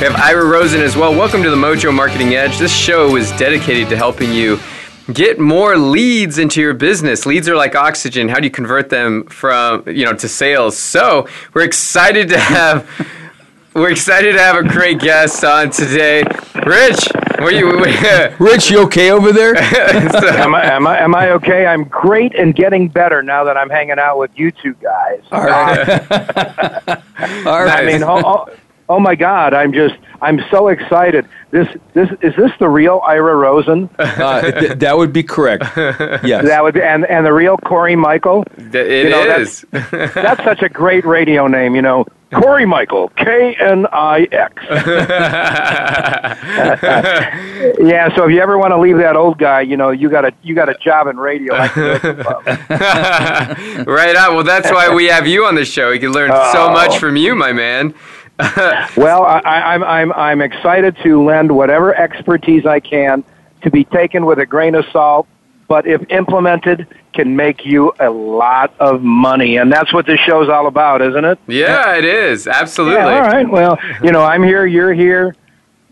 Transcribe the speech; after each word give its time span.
We 0.00 0.06
have 0.06 0.16
Ira 0.16 0.46
Rosen 0.46 0.80
as 0.80 0.96
well. 0.96 1.14
Welcome 1.14 1.42
to 1.42 1.50
the 1.50 1.56
Mojo 1.56 1.92
Marketing 1.92 2.34
Edge. 2.34 2.56
This 2.56 2.74
show 2.74 3.16
is 3.16 3.30
dedicated 3.32 3.90
to 3.90 3.98
helping 3.98 4.32
you 4.32 4.58
get 5.12 5.38
more 5.38 5.76
leads 5.76 6.38
into 6.38 6.58
your 6.62 6.72
business. 6.72 7.26
Leads 7.26 7.50
are 7.50 7.54
like 7.54 7.74
oxygen. 7.74 8.26
How 8.26 8.38
do 8.38 8.44
you 8.44 8.50
convert 8.50 8.88
them 8.88 9.24
from, 9.24 9.86
you 9.86 10.06
know, 10.06 10.14
to 10.14 10.26
sales? 10.26 10.78
So, 10.78 11.28
we're 11.52 11.64
excited 11.64 12.30
to 12.30 12.38
have 12.38 12.88
we're 13.74 13.90
excited 13.90 14.32
to 14.32 14.38
have 14.38 14.56
a 14.56 14.66
great 14.66 15.00
guest 15.00 15.44
on 15.44 15.68
today. 15.68 16.22
Rich, 16.64 17.00
what 17.38 17.52
you 17.52 17.84
Rich, 18.38 18.70
you 18.70 18.80
okay 18.84 19.10
over 19.10 19.32
there? 19.32 19.54
so, 20.12 20.28
am, 20.28 20.54
I, 20.54 20.64
am, 20.64 20.86
I, 20.86 20.98
am 20.98 21.14
I 21.14 21.30
okay? 21.32 21.66
I'm 21.66 21.84
great 21.84 22.34
and 22.34 22.54
getting 22.54 22.88
better 22.88 23.22
now 23.22 23.44
that 23.44 23.58
I'm 23.58 23.68
hanging 23.68 23.98
out 23.98 24.16
with 24.16 24.30
you 24.34 24.50
two 24.50 24.72
guys. 24.74 25.20
All 25.30 25.44
right. 25.44 26.00
All 27.46 27.64
right. 27.64 27.80
I 27.80 27.84
mean, 27.84 28.02
oh, 28.02 28.22
oh, 28.24 28.48
oh 28.90 28.98
my 28.98 29.14
God, 29.14 29.54
I'm 29.54 29.72
just, 29.72 29.94
I'm 30.20 30.40
so 30.50 30.66
excited. 30.68 31.24
This, 31.52 31.68
this, 31.94 32.08
is 32.22 32.34
this 32.36 32.50
the 32.58 32.68
real 32.68 33.00
Ira 33.06 33.36
Rosen? 33.36 33.88
Uh, 33.98 34.42
th- 34.50 34.72
that 34.78 34.98
would 34.98 35.12
be 35.12 35.22
correct. 35.22 35.64
Yes. 36.24 36.44
That 36.44 36.62
would 36.62 36.74
be, 36.74 36.82
and, 36.82 37.06
and 37.06 37.24
the 37.24 37.32
real 37.32 37.56
Corey 37.56 37.94
Michael? 37.96 38.44
It 38.58 39.04
you 39.04 39.10
know, 39.10 39.22
is. 39.36 39.64
That's, 39.70 39.90
that's 40.14 40.44
such 40.44 40.62
a 40.62 40.68
great 40.68 41.04
radio 41.04 41.46
name, 41.46 41.74
you 41.76 41.82
know. 41.82 42.04
Corey 42.32 42.64
Michael, 42.66 43.08
K 43.16 43.56
N 43.58 43.86
I 43.92 44.28
X. 44.30 44.54
Yeah, 47.80 48.14
so 48.16 48.24
if 48.26 48.30
you 48.32 48.40
ever 48.40 48.56
want 48.58 48.70
to 48.72 48.78
leave 48.78 48.98
that 48.98 49.16
old 49.16 49.38
guy, 49.38 49.62
you 49.62 49.76
know, 49.76 49.90
you 49.90 50.08
got 50.08 50.24
a 50.24 50.32
you 50.42 50.54
got 50.54 50.68
a 50.68 50.74
job 50.74 51.08
in 51.08 51.16
radio. 51.16 51.54
I 51.54 51.68
can 51.68 51.82
make 51.92 52.04
it 52.04 52.26
up. 52.26 52.46
right 53.86 54.14
on. 54.16 54.34
Well, 54.36 54.44
that's 54.44 54.70
why 54.70 54.94
we 54.94 55.06
have 55.06 55.26
you 55.26 55.44
on 55.44 55.54
the 55.56 55.64
show. 55.64 55.90
We 55.90 55.98
can 55.98 56.12
learn 56.12 56.30
so 56.52 56.68
Oh. 56.68 56.72
much 56.72 56.98
from 56.98 57.16
you, 57.16 57.34
my 57.34 57.52
man. 57.52 57.94
well, 58.96 59.24
I, 59.24 59.38
I, 59.40 59.74
I'm 59.74 59.84
I'm 59.84 60.12
I'm 60.12 60.40
excited 60.40 60.96
to 61.02 61.22
lend 61.24 61.54
whatever 61.54 61.94
expertise 61.94 62.66
I 62.66 62.80
can 62.80 63.24
to 63.62 63.70
be 63.70 63.84
taken 63.84 64.24
with 64.26 64.38
a 64.38 64.46
grain 64.46 64.74
of 64.74 64.84
salt, 64.92 65.26
but 65.68 65.86
if 65.86 66.02
implemented, 66.10 66.86
can 67.12 67.36
make 67.36 67.64
you 67.64 67.92
a 68.00 68.10
lot 68.10 68.72
of 68.80 69.02
money, 69.02 69.56
and 69.56 69.72
that's 69.72 69.92
what 69.92 70.06
this 70.06 70.20
show's 70.20 70.48
all 70.48 70.66
about, 70.66 71.02
isn't 71.02 71.24
it? 71.24 71.38
Yeah, 71.46 71.96
it 71.96 72.04
is. 72.04 72.46
Absolutely. 72.46 72.96
Yeah, 72.98 73.14
all 73.14 73.22
right. 73.22 73.48
Well, 73.48 73.78
you 74.02 74.12
know, 74.12 74.22
I'm 74.22 74.42
here. 74.42 74.66
You're 74.66 74.94
here. 74.94 75.34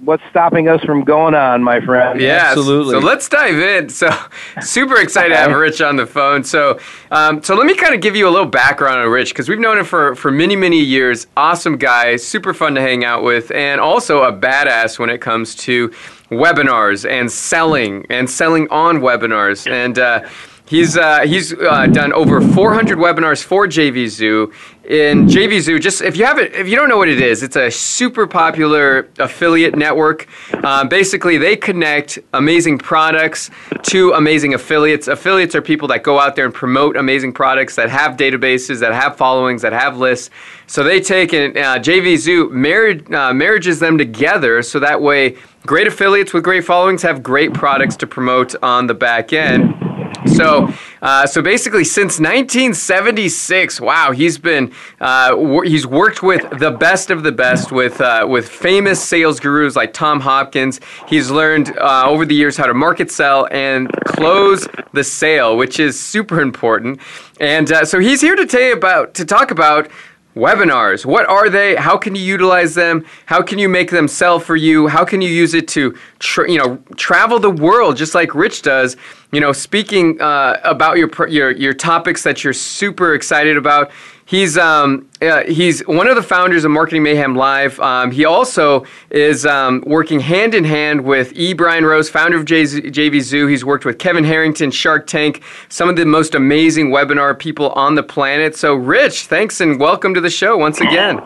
What's 0.05 0.23
stopping 0.31 0.69
us 0.69 0.81
from 0.85 1.03
going 1.03 1.35
on, 1.35 1.65
my 1.65 1.81
friend? 1.81 2.21
Yeah, 2.21 2.51
Absolutely. 2.51 2.93
So 2.93 2.99
let's 3.01 3.29
dive 3.29 3.59
in. 3.59 3.89
So, 3.89 4.09
super 4.61 5.01
excited 5.01 5.31
to 5.31 5.37
have 5.37 5.51
Rich 5.51 5.81
on 5.81 5.97
the 5.97 6.07
phone. 6.07 6.45
So, 6.45 6.79
um, 7.11 7.43
so 7.43 7.57
let 7.57 7.67
me 7.67 7.75
kind 7.75 7.95
of 7.97 8.01
give 8.01 8.15
you 8.15 8.29
a 8.29 8.31
little 8.31 8.47
background 8.47 9.01
on 9.01 9.09
Rich 9.09 9.31
because 9.31 9.49
we've 9.49 9.59
known 9.59 9.77
him 9.79 9.85
for 9.85 10.15
for 10.15 10.31
many 10.31 10.55
many 10.55 10.79
years. 10.79 11.27
Awesome 11.37 11.79
guy, 11.79 12.15
super 12.15 12.55
fun 12.55 12.77
to 12.77 12.81
hang 12.81 13.05
out 13.05 13.25
with, 13.25 13.51
and 13.51 13.81
also 13.81 14.23
a 14.23 14.33
badass 14.33 15.01
when 15.01 15.11
it 15.11 15.21
comes 15.21 15.57
to 15.57 15.89
webinars 16.31 17.09
and 17.09 17.31
selling 17.31 18.07
and 18.09 18.31
selling 18.31 18.69
on 18.71 18.99
webinars. 18.99 19.69
And 19.69 19.99
uh, 19.99 20.29
he's 20.69 20.97
uh, 20.97 21.21
he's 21.23 21.53
uh, 21.53 21.87
done 21.87 22.13
over 22.13 22.41
400 22.41 22.99
webinars 22.99 23.43
for 23.43 23.67
JV 23.67 24.07
Zoo. 24.09 24.53
In 24.89 25.27
JVZoo. 25.27 25.83
Just 25.83 26.01
if 26.01 26.17
you 26.17 26.25
haven't, 26.25 26.55
if 26.55 26.67
you 26.67 26.75
don't 26.75 26.89
know 26.89 26.97
what 26.97 27.11
it 27.11 27.21
is, 27.21 27.43
it's 27.43 27.57
a 27.57 27.71
super 27.71 28.27
popular 28.27 29.11
affiliate 29.19 29.77
network. 29.77 30.27
Um, 30.65 30.89
basically, 30.89 31.37
they 31.37 31.57
connect 31.57 32.19
amazing 32.33 32.79
products 32.79 33.51
to 33.83 34.13
amazing 34.13 34.55
affiliates. 34.55 35.07
Affiliates 35.07 35.55
are 35.55 35.61
people 35.61 35.89
that 35.89 36.03
go 36.03 36.19
out 36.19 36.37
there 36.37 36.47
and 36.47 36.55
promote 36.55 36.97
amazing 36.97 37.35
products 37.35 37.77
that 37.77 37.91
have 37.91 38.17
databases, 38.17 38.81
that 38.81 38.95
have 38.95 39.15
followings, 39.15 39.61
that 39.61 39.75
have 39.75 39.99
lists. 39.99 40.31
So 40.67 40.83
they 40.83 41.01
take 41.01 41.35
and 41.35 41.55
uh, 41.59 41.79
JV 41.81 42.17
Zoo 42.17 42.49
married, 42.49 43.13
uh, 43.13 43.35
marriages 43.35 43.81
them 43.81 43.99
together, 43.99 44.63
so 44.63 44.81
that 44.81 45.03
way 45.03 45.37
great 45.67 45.87
affiliates 45.87 46.33
with 46.33 46.45
great 46.45 46.65
followings 46.65 47.03
have 47.03 47.23
great 47.23 47.53
products 47.53 47.95
to 47.97 48.07
promote 48.07 48.55
on 48.63 48.87
the 48.87 48.95
back 48.95 49.35
end. 49.35 49.88
So, 50.35 50.73
uh, 51.03 51.27
so 51.27 51.43
basically, 51.43 51.85
since 51.85 52.19
1976, 52.19 53.81
wow, 53.81 54.13
he's 54.13 54.39
been 54.39 54.73
uh, 55.01 55.61
he's 55.63 55.87
worked 55.87 56.23
with 56.23 56.59
the 56.59 56.71
best 56.71 57.11
of 57.11 57.23
the 57.23 57.33
best, 57.33 57.73
with 57.73 58.01
uh, 58.01 58.27
with 58.29 58.49
famous 58.49 59.03
sales 59.03 59.41
gurus 59.41 59.77
like 59.77 59.93
Tom 59.93 60.21
Hopkins. 60.21 60.81
He's 61.07 61.31
learned 61.31 61.77
uh, 61.79 62.05
over 62.07 62.25
the 62.25 62.35
years 62.35 62.57
how 62.57 62.67
to 62.67 62.75
market, 62.75 63.11
sell, 63.11 63.49
and 63.51 63.91
close 64.05 64.69
the 64.93 65.05
sale, 65.05 65.57
which 65.57 65.81
is 65.81 65.99
super 65.99 66.41
important. 66.41 67.01
And 67.41 67.71
uh, 67.71 67.85
so 67.85 67.99
he's 67.99 68.21
here 68.21 68.37
to 68.37 68.47
tell 68.47 68.73
about 68.73 69.15
to 69.15 69.25
talk 69.25 69.51
about 69.51 69.91
webinars. 70.37 71.05
What 71.05 71.29
are 71.29 71.49
they? 71.49 71.75
How 71.75 71.97
can 71.97 72.15
you 72.15 72.23
utilize 72.23 72.75
them? 72.75 73.05
How 73.27 73.43
can 73.43 73.59
you 73.59 73.69
make 73.69 73.91
them 73.91 74.09
sell 74.09 74.39
for 74.39 74.57
you? 74.57 74.87
How 74.87 75.05
can 75.05 75.21
you 75.21 75.29
use 75.29 75.55
it 75.55 75.67
to 75.69 75.97
tra- 76.19 76.51
you 76.51 76.59
know 76.59 76.77
travel 76.97 77.39
the 77.39 77.51
world 77.51 77.97
just 77.97 78.15
like 78.15 78.35
rich 78.35 78.63
does? 78.63 78.97
You 79.33 79.41
know 79.41 79.53
speaking 79.53 80.21
uh, 80.21 80.61
about 80.65 80.97
your, 80.99 81.11
your 81.29 81.51
your 81.51 81.75
topics 81.75 82.23
that 82.23 82.45
you're 82.45 82.53
super 82.53 83.15
excited 83.15 83.57
about 83.57 83.91
he's 84.29 84.59
um, 84.59 85.09
uh, 85.23 85.43
he's 85.45 85.81
one 85.87 86.07
of 86.07 86.15
the 86.15 86.23
founders 86.23 86.65
of 86.65 86.71
marketing 86.71 87.03
mayhem 87.03 87.35
live 87.35 87.81
um, 87.81 88.11
he 88.11 88.25
also 88.25 88.85
is 89.11 89.47
um, 89.47 89.83
working 89.87 90.21
hand 90.21 90.55
in 90.55 90.65
hand 90.65 91.03
with 91.03 91.33
e 91.35 91.55
brian 91.55 91.85
rose 91.85 92.09
founder 92.11 92.37
of 92.37 92.45
J- 92.45 92.65
jv 92.65 93.21
zoo 93.23 93.47
he's 93.47 93.65
worked 93.65 93.85
with 93.85 93.99
kevin 93.99 94.25
harrington 94.25 94.71
shark 94.71 95.07
tank 95.07 95.43
some 95.71 95.89
of 95.89 95.97
the 95.97 96.05
most 96.05 96.35
amazing 96.35 96.91
webinar 96.91 97.37
people 97.37 97.71
on 97.71 97.95
the 97.95 98.03
planet 98.03 98.55
so 98.55 98.75
rich 98.75 99.27
thanks 99.27 99.61
and 99.61 99.81
welcome 99.81 100.13
to 100.15 100.21
the 100.21 100.31
show 100.31 100.57
once 100.57 100.81
again 100.81 101.21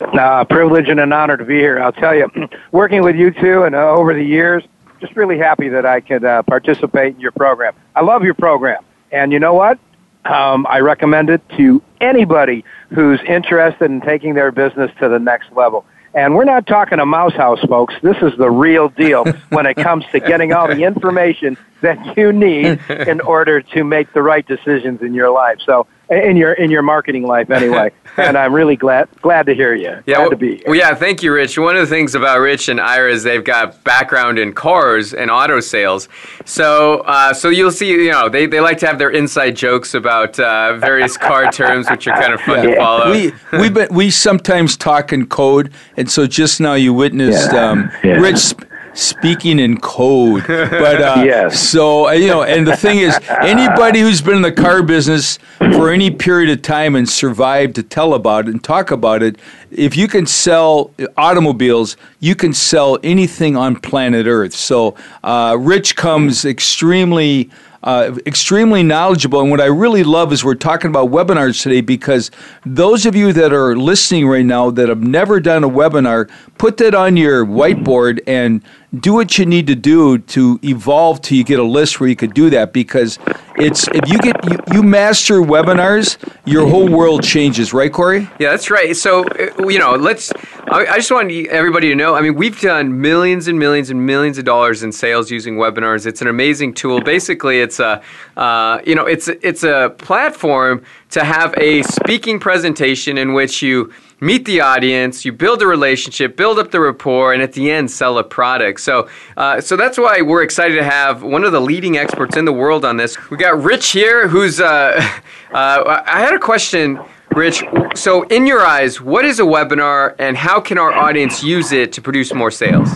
Uh, 0.00 0.44
privilege 0.44 0.88
and 0.88 1.00
an 1.00 1.12
honor 1.12 1.36
to 1.36 1.44
be 1.44 1.56
here. 1.58 1.80
I'll 1.80 1.90
tell 1.90 2.14
you, 2.14 2.30
working 2.70 3.02
with 3.02 3.16
you 3.16 3.32
two 3.32 3.64
and 3.64 3.74
uh, 3.74 3.90
over 3.90 4.14
the 4.14 4.22
years, 4.22 4.62
just 5.00 5.16
really 5.16 5.36
happy 5.36 5.68
that 5.70 5.84
I 5.84 5.98
could 6.00 6.24
uh, 6.24 6.44
participate 6.44 7.16
in 7.16 7.20
your 7.20 7.32
program. 7.32 7.74
I 7.96 8.02
love 8.02 8.22
your 8.22 8.34
program, 8.34 8.80
and 9.10 9.32
you 9.32 9.40
know 9.40 9.54
what? 9.54 9.76
Um, 10.24 10.66
I 10.68 10.80
recommend 10.80 11.30
it 11.30 11.42
to 11.56 11.82
anybody 12.00 12.64
who's 12.90 13.20
interested 13.26 13.86
in 13.86 14.00
taking 14.00 14.34
their 14.34 14.52
business 14.52 14.90
to 15.00 15.08
the 15.08 15.18
next 15.18 15.52
level. 15.52 15.84
And 16.14 16.34
we're 16.34 16.44
not 16.44 16.66
talking 16.66 16.98
a 16.98 17.06
mouse 17.06 17.34
house, 17.34 17.60
folks. 17.68 17.94
This 18.02 18.16
is 18.22 18.36
the 18.38 18.50
real 18.50 18.88
deal 18.88 19.24
when 19.50 19.66
it 19.66 19.76
comes 19.76 20.04
to 20.12 20.20
getting 20.20 20.52
all 20.52 20.66
the 20.66 20.82
information 20.82 21.56
that 21.80 22.16
you 22.16 22.32
need 22.32 22.80
in 22.88 23.20
order 23.20 23.60
to 23.60 23.84
make 23.84 24.12
the 24.12 24.22
right 24.22 24.46
decisions 24.46 25.02
in 25.02 25.14
your 25.14 25.30
life. 25.30 25.58
So, 25.64 25.86
in 26.10 26.36
your 26.36 26.54
in 26.54 26.70
your 26.70 26.82
marketing 26.82 27.26
life, 27.26 27.50
anyway. 27.50 27.92
and 28.16 28.36
I'm 28.36 28.54
really 28.54 28.76
glad 28.76 29.08
glad 29.20 29.46
to 29.46 29.54
hear 29.54 29.74
you. 29.74 30.02
glad 30.06 30.18
well, 30.18 30.30
to 30.30 30.36
be 30.36 30.56
here. 30.56 30.64
well, 30.66 30.74
yeah, 30.74 30.94
thank 30.94 31.22
you, 31.22 31.32
Rich. 31.32 31.58
One 31.58 31.76
of 31.76 31.80
the 31.80 31.86
things 31.86 32.14
about 32.14 32.40
Rich 32.40 32.68
and 32.68 32.80
Ira 32.80 33.12
is 33.12 33.22
they've 33.22 33.44
got 33.44 33.84
background 33.84 34.38
in 34.38 34.52
cars 34.52 35.14
and 35.14 35.30
auto 35.30 35.60
sales. 35.60 36.08
So, 36.44 37.00
uh, 37.00 37.32
so 37.34 37.48
you'll 37.48 37.70
see, 37.70 37.90
you 37.90 38.10
know, 38.10 38.28
they, 38.28 38.46
they 38.46 38.60
like 38.60 38.78
to 38.78 38.86
have 38.86 38.98
their 38.98 39.10
inside 39.10 39.54
jokes 39.56 39.94
about 39.94 40.38
uh, 40.40 40.76
various 40.78 41.16
car 41.16 41.52
terms, 41.52 41.88
which 41.90 42.06
are 42.06 42.20
kind 42.20 42.32
of 42.32 42.40
fun 42.40 42.66
to 42.66 42.76
follow. 42.76 43.10
we 43.10 43.32
we 43.52 43.68
been, 43.68 43.88
we 43.92 44.10
sometimes 44.10 44.76
talk 44.76 45.12
in 45.12 45.26
code, 45.26 45.72
and 45.96 46.10
so 46.10 46.26
just 46.26 46.60
now 46.60 46.74
you 46.74 46.92
witnessed 46.92 47.52
Yeah, 47.52 47.70
um, 47.70 47.90
yeah. 48.02 48.12
Rich 48.12 48.38
sp- 48.38 48.64
speaking 48.98 49.58
in 49.60 49.78
code. 49.80 50.44
But 50.46 51.00
uh, 51.00 51.22
Yes. 51.24 51.58
so 51.58 52.08
uh, 52.08 52.12
you 52.12 52.26
know, 52.26 52.42
and 52.42 52.66
the 52.66 52.76
thing 52.76 52.98
is, 52.98 53.18
anybody 53.40 54.00
who's 54.00 54.20
been 54.20 54.36
in 54.36 54.42
the 54.42 54.52
car 54.52 54.82
business 54.82 55.38
for 55.58 55.90
any 55.90 56.10
period 56.10 56.50
of 56.50 56.62
time 56.62 56.96
and 56.96 57.08
survived 57.08 57.74
to 57.76 57.82
tell 57.82 58.14
about 58.14 58.48
it 58.48 58.50
and 58.50 58.62
talk 58.62 58.90
about 58.90 59.22
it, 59.22 59.36
if 59.70 59.96
you 59.96 60.08
can 60.08 60.26
sell 60.26 60.90
automobiles, 61.16 61.96
you 62.20 62.34
can 62.34 62.52
sell 62.52 62.98
anything 63.02 63.56
on 63.56 63.76
planet 63.76 64.26
Earth. 64.26 64.54
So 64.54 64.96
uh, 65.22 65.56
Rich 65.58 65.94
comes 65.96 66.44
extremely. 66.44 67.50
Uh, 67.88 68.18
extremely 68.26 68.82
knowledgeable. 68.82 69.40
And 69.40 69.50
what 69.50 69.62
I 69.62 69.64
really 69.64 70.04
love 70.04 70.30
is 70.30 70.44
we're 70.44 70.56
talking 70.56 70.90
about 70.90 71.08
webinars 71.08 71.62
today 71.62 71.80
because 71.80 72.30
those 72.66 73.06
of 73.06 73.16
you 73.16 73.32
that 73.32 73.50
are 73.50 73.78
listening 73.78 74.28
right 74.28 74.44
now 74.44 74.68
that 74.68 74.90
have 74.90 75.00
never 75.00 75.40
done 75.40 75.64
a 75.64 75.70
webinar, 75.70 76.28
put 76.58 76.76
that 76.76 76.94
on 76.94 77.16
your 77.16 77.46
whiteboard 77.46 78.20
and 78.26 78.62
do 79.00 79.12
what 79.12 79.38
you 79.38 79.44
need 79.44 79.66
to 79.66 79.74
do 79.74 80.18
to 80.18 80.58
evolve 80.62 81.20
till 81.20 81.36
you 81.36 81.44
get 81.44 81.58
a 81.58 81.64
list 81.64 82.00
where 82.00 82.08
you 82.08 82.16
could 82.16 82.32
do 82.32 82.48
that 82.48 82.72
because 82.72 83.18
it's 83.56 83.86
if 83.88 84.08
you 84.08 84.18
get 84.18 84.42
you, 84.50 84.58
you 84.72 84.82
master 84.82 85.40
webinars 85.40 86.16
your 86.46 86.66
whole 86.66 86.88
world 86.88 87.22
changes 87.22 87.74
right 87.74 87.92
corey 87.92 88.20
Yeah, 88.38 88.50
that's 88.50 88.70
right. 88.70 88.96
So, 88.96 89.24
uh, 89.24 89.68
you 89.68 89.78
know, 89.78 89.94
let's. 89.94 90.32
I, 90.70 90.86
I 90.86 90.96
just 90.96 91.10
want 91.10 91.30
everybody 91.30 91.88
to 91.88 91.94
know. 91.94 92.14
I 92.14 92.22
mean, 92.22 92.34
we've 92.34 92.58
done 92.60 93.00
millions 93.00 93.48
and 93.48 93.58
millions 93.58 93.90
and 93.90 94.06
millions 94.06 94.38
of 94.38 94.44
dollars 94.44 94.82
in 94.82 94.92
sales 94.92 95.30
using 95.30 95.56
webinars. 95.56 96.06
It's 96.06 96.22
an 96.22 96.28
amazing 96.28 96.74
tool. 96.74 97.00
Basically, 97.00 97.60
it's 97.60 97.77
a, 97.80 98.02
uh, 98.36 98.80
you 98.86 98.94
know, 98.94 99.06
it's 99.06 99.28
it's 99.28 99.64
a 99.64 99.94
platform 99.98 100.84
to 101.10 101.24
have 101.24 101.54
a 101.58 101.82
speaking 101.82 102.38
presentation 102.38 103.18
in 103.18 103.32
which 103.32 103.62
you 103.62 103.92
meet 104.20 104.44
the 104.44 104.60
audience, 104.60 105.24
you 105.24 105.32
build 105.32 105.62
a 105.62 105.66
relationship, 105.66 106.36
build 106.36 106.58
up 106.58 106.70
the 106.70 106.80
rapport, 106.80 107.32
and 107.32 107.42
at 107.42 107.52
the 107.52 107.70
end 107.70 107.90
sell 107.90 108.18
a 108.18 108.24
product. 108.24 108.80
So, 108.80 109.08
uh, 109.36 109.60
so 109.60 109.76
that's 109.76 109.96
why 109.98 110.22
we're 110.22 110.42
excited 110.42 110.74
to 110.76 110.84
have 110.84 111.22
one 111.22 111.44
of 111.44 111.52
the 111.52 111.60
leading 111.60 111.96
experts 111.96 112.36
in 112.36 112.44
the 112.44 112.52
world 112.52 112.84
on 112.84 112.96
this. 112.96 113.16
We 113.30 113.36
got 113.36 113.62
Rich 113.62 113.90
here, 113.90 114.28
who's. 114.28 114.60
Uh, 114.60 115.00
uh, 115.52 116.02
I 116.06 116.20
had 116.20 116.34
a 116.34 116.38
question. 116.38 117.00
Rich, 117.34 117.62
so 117.94 118.22
in 118.24 118.46
your 118.46 118.64
eyes, 118.64 119.00
what 119.00 119.24
is 119.24 119.38
a 119.38 119.44
webinar 119.44 120.14
and 120.18 120.36
how 120.36 120.60
can 120.60 120.78
our 120.78 120.92
audience 120.92 121.42
use 121.42 121.72
it 121.72 121.92
to 121.92 122.02
produce 122.02 122.32
more 122.32 122.50
sales? 122.50 122.88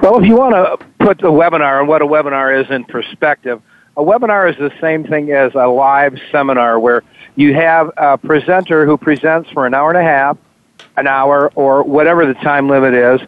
Well, 0.00 0.18
if 0.18 0.24
you 0.24 0.36
want 0.36 0.54
to 0.54 0.86
put 1.04 1.18
the 1.18 1.30
webinar 1.30 1.80
and 1.80 1.88
what 1.88 2.02
a 2.02 2.06
webinar 2.06 2.60
is 2.60 2.70
in 2.70 2.84
perspective, 2.84 3.60
a 3.96 4.02
webinar 4.02 4.50
is 4.50 4.56
the 4.56 4.72
same 4.80 5.04
thing 5.04 5.32
as 5.32 5.54
a 5.54 5.66
live 5.66 6.18
seminar 6.30 6.78
where 6.78 7.02
you 7.34 7.54
have 7.54 7.90
a 7.96 8.16
presenter 8.16 8.86
who 8.86 8.96
presents 8.96 9.50
for 9.50 9.66
an 9.66 9.74
hour 9.74 9.90
and 9.90 9.98
a 9.98 10.02
half, 10.02 10.38
an 10.96 11.06
hour, 11.06 11.52
or 11.54 11.82
whatever 11.82 12.26
the 12.26 12.34
time 12.34 12.68
limit 12.68 12.94
is. 12.94 13.20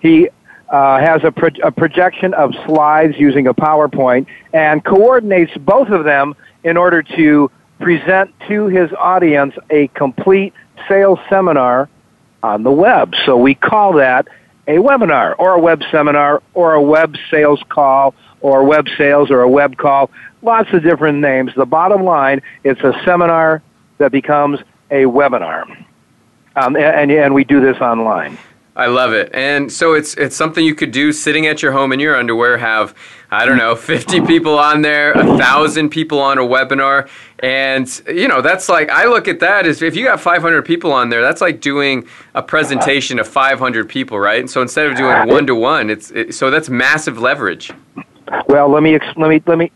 He 0.00 0.28
uh, 0.68 0.98
has 0.98 1.22
a, 1.24 1.32
pro- 1.32 1.50
a 1.62 1.70
projection 1.70 2.34
of 2.34 2.52
slides 2.66 3.14
using 3.18 3.46
a 3.46 3.54
PowerPoint 3.54 4.26
and 4.52 4.84
coordinates 4.84 5.52
both 5.58 5.88
of 5.88 6.04
them 6.04 6.34
in 6.64 6.76
order 6.76 7.02
to 7.02 7.50
present 7.80 8.32
to 8.48 8.66
his 8.68 8.92
audience 8.92 9.54
a 9.70 9.88
complete 9.88 10.54
sales 10.88 11.18
seminar 11.28 11.88
on 12.42 12.62
the 12.62 12.70
web. 12.70 13.14
So 13.26 13.36
we 13.36 13.54
call 13.54 13.94
that 13.94 14.28
a 14.68 14.76
webinar 14.76 15.34
or 15.38 15.54
a 15.54 15.60
web 15.60 15.82
seminar 15.90 16.42
or 16.54 16.74
a 16.74 16.82
web 16.82 17.16
sales 17.30 17.60
call 17.68 18.14
or 18.42 18.64
web 18.64 18.86
sales 18.98 19.30
or 19.30 19.42
a 19.42 19.48
web 19.48 19.76
call. 19.76 20.10
Lots 20.42 20.72
of 20.72 20.82
different 20.82 21.18
names. 21.18 21.52
The 21.56 21.66
bottom 21.66 22.04
line, 22.04 22.42
it's 22.64 22.80
a 22.80 22.92
seminar 23.04 23.62
that 23.98 24.12
becomes 24.12 24.60
a 24.90 25.04
webinar. 25.04 25.64
Um, 26.56 26.76
and, 26.76 27.10
and 27.10 27.34
we 27.34 27.44
do 27.44 27.60
this 27.60 27.78
online. 27.80 28.36
I 28.74 28.86
love 28.86 29.12
it. 29.12 29.30
And 29.34 29.70
so 29.70 29.92
it's 29.92 30.14
it's 30.14 30.34
something 30.34 30.64
you 30.64 30.74
could 30.74 30.92
do 30.92 31.12
sitting 31.12 31.46
at 31.46 31.62
your 31.62 31.72
home 31.72 31.92
in 31.92 32.00
your 32.00 32.16
underwear, 32.16 32.56
have 32.56 32.94
I 33.30 33.44
don't 33.44 33.58
know, 33.58 33.74
50 33.76 34.22
people 34.22 34.58
on 34.58 34.80
there, 34.80 35.12
a 35.12 35.36
thousand 35.36 35.90
people 35.90 36.18
on 36.20 36.38
a 36.38 36.42
webinar. 36.42 37.08
And 37.40 37.86
you 38.08 38.28
know, 38.28 38.40
that's 38.40 38.70
like 38.70 38.88
I 38.88 39.06
look 39.06 39.28
at 39.28 39.40
that 39.40 39.66
as 39.66 39.82
if 39.82 39.94
you 39.94 40.04
got 40.04 40.20
500 40.20 40.64
people 40.64 40.90
on 40.90 41.10
there, 41.10 41.20
that's 41.20 41.42
like 41.42 41.60
doing 41.60 42.06
a 42.34 42.42
presentation 42.42 43.18
of 43.18 43.28
500 43.28 43.90
people, 43.90 44.18
right? 44.18 44.40
And 44.40 44.50
so 44.50 44.62
instead 44.62 44.86
of 44.86 44.96
doing 44.96 45.28
one 45.28 45.46
to 45.48 45.54
one, 45.54 45.90
it's 45.90 46.10
it, 46.10 46.34
so 46.34 46.50
that's 46.50 46.70
massive 46.70 47.18
leverage. 47.18 47.70
Well, 48.48 48.68
let 48.68 48.82
me 48.82 48.94
ex- 48.94 49.16
let 49.16 49.28
me 49.28 49.42
let 49.46 49.58
me 49.58 49.70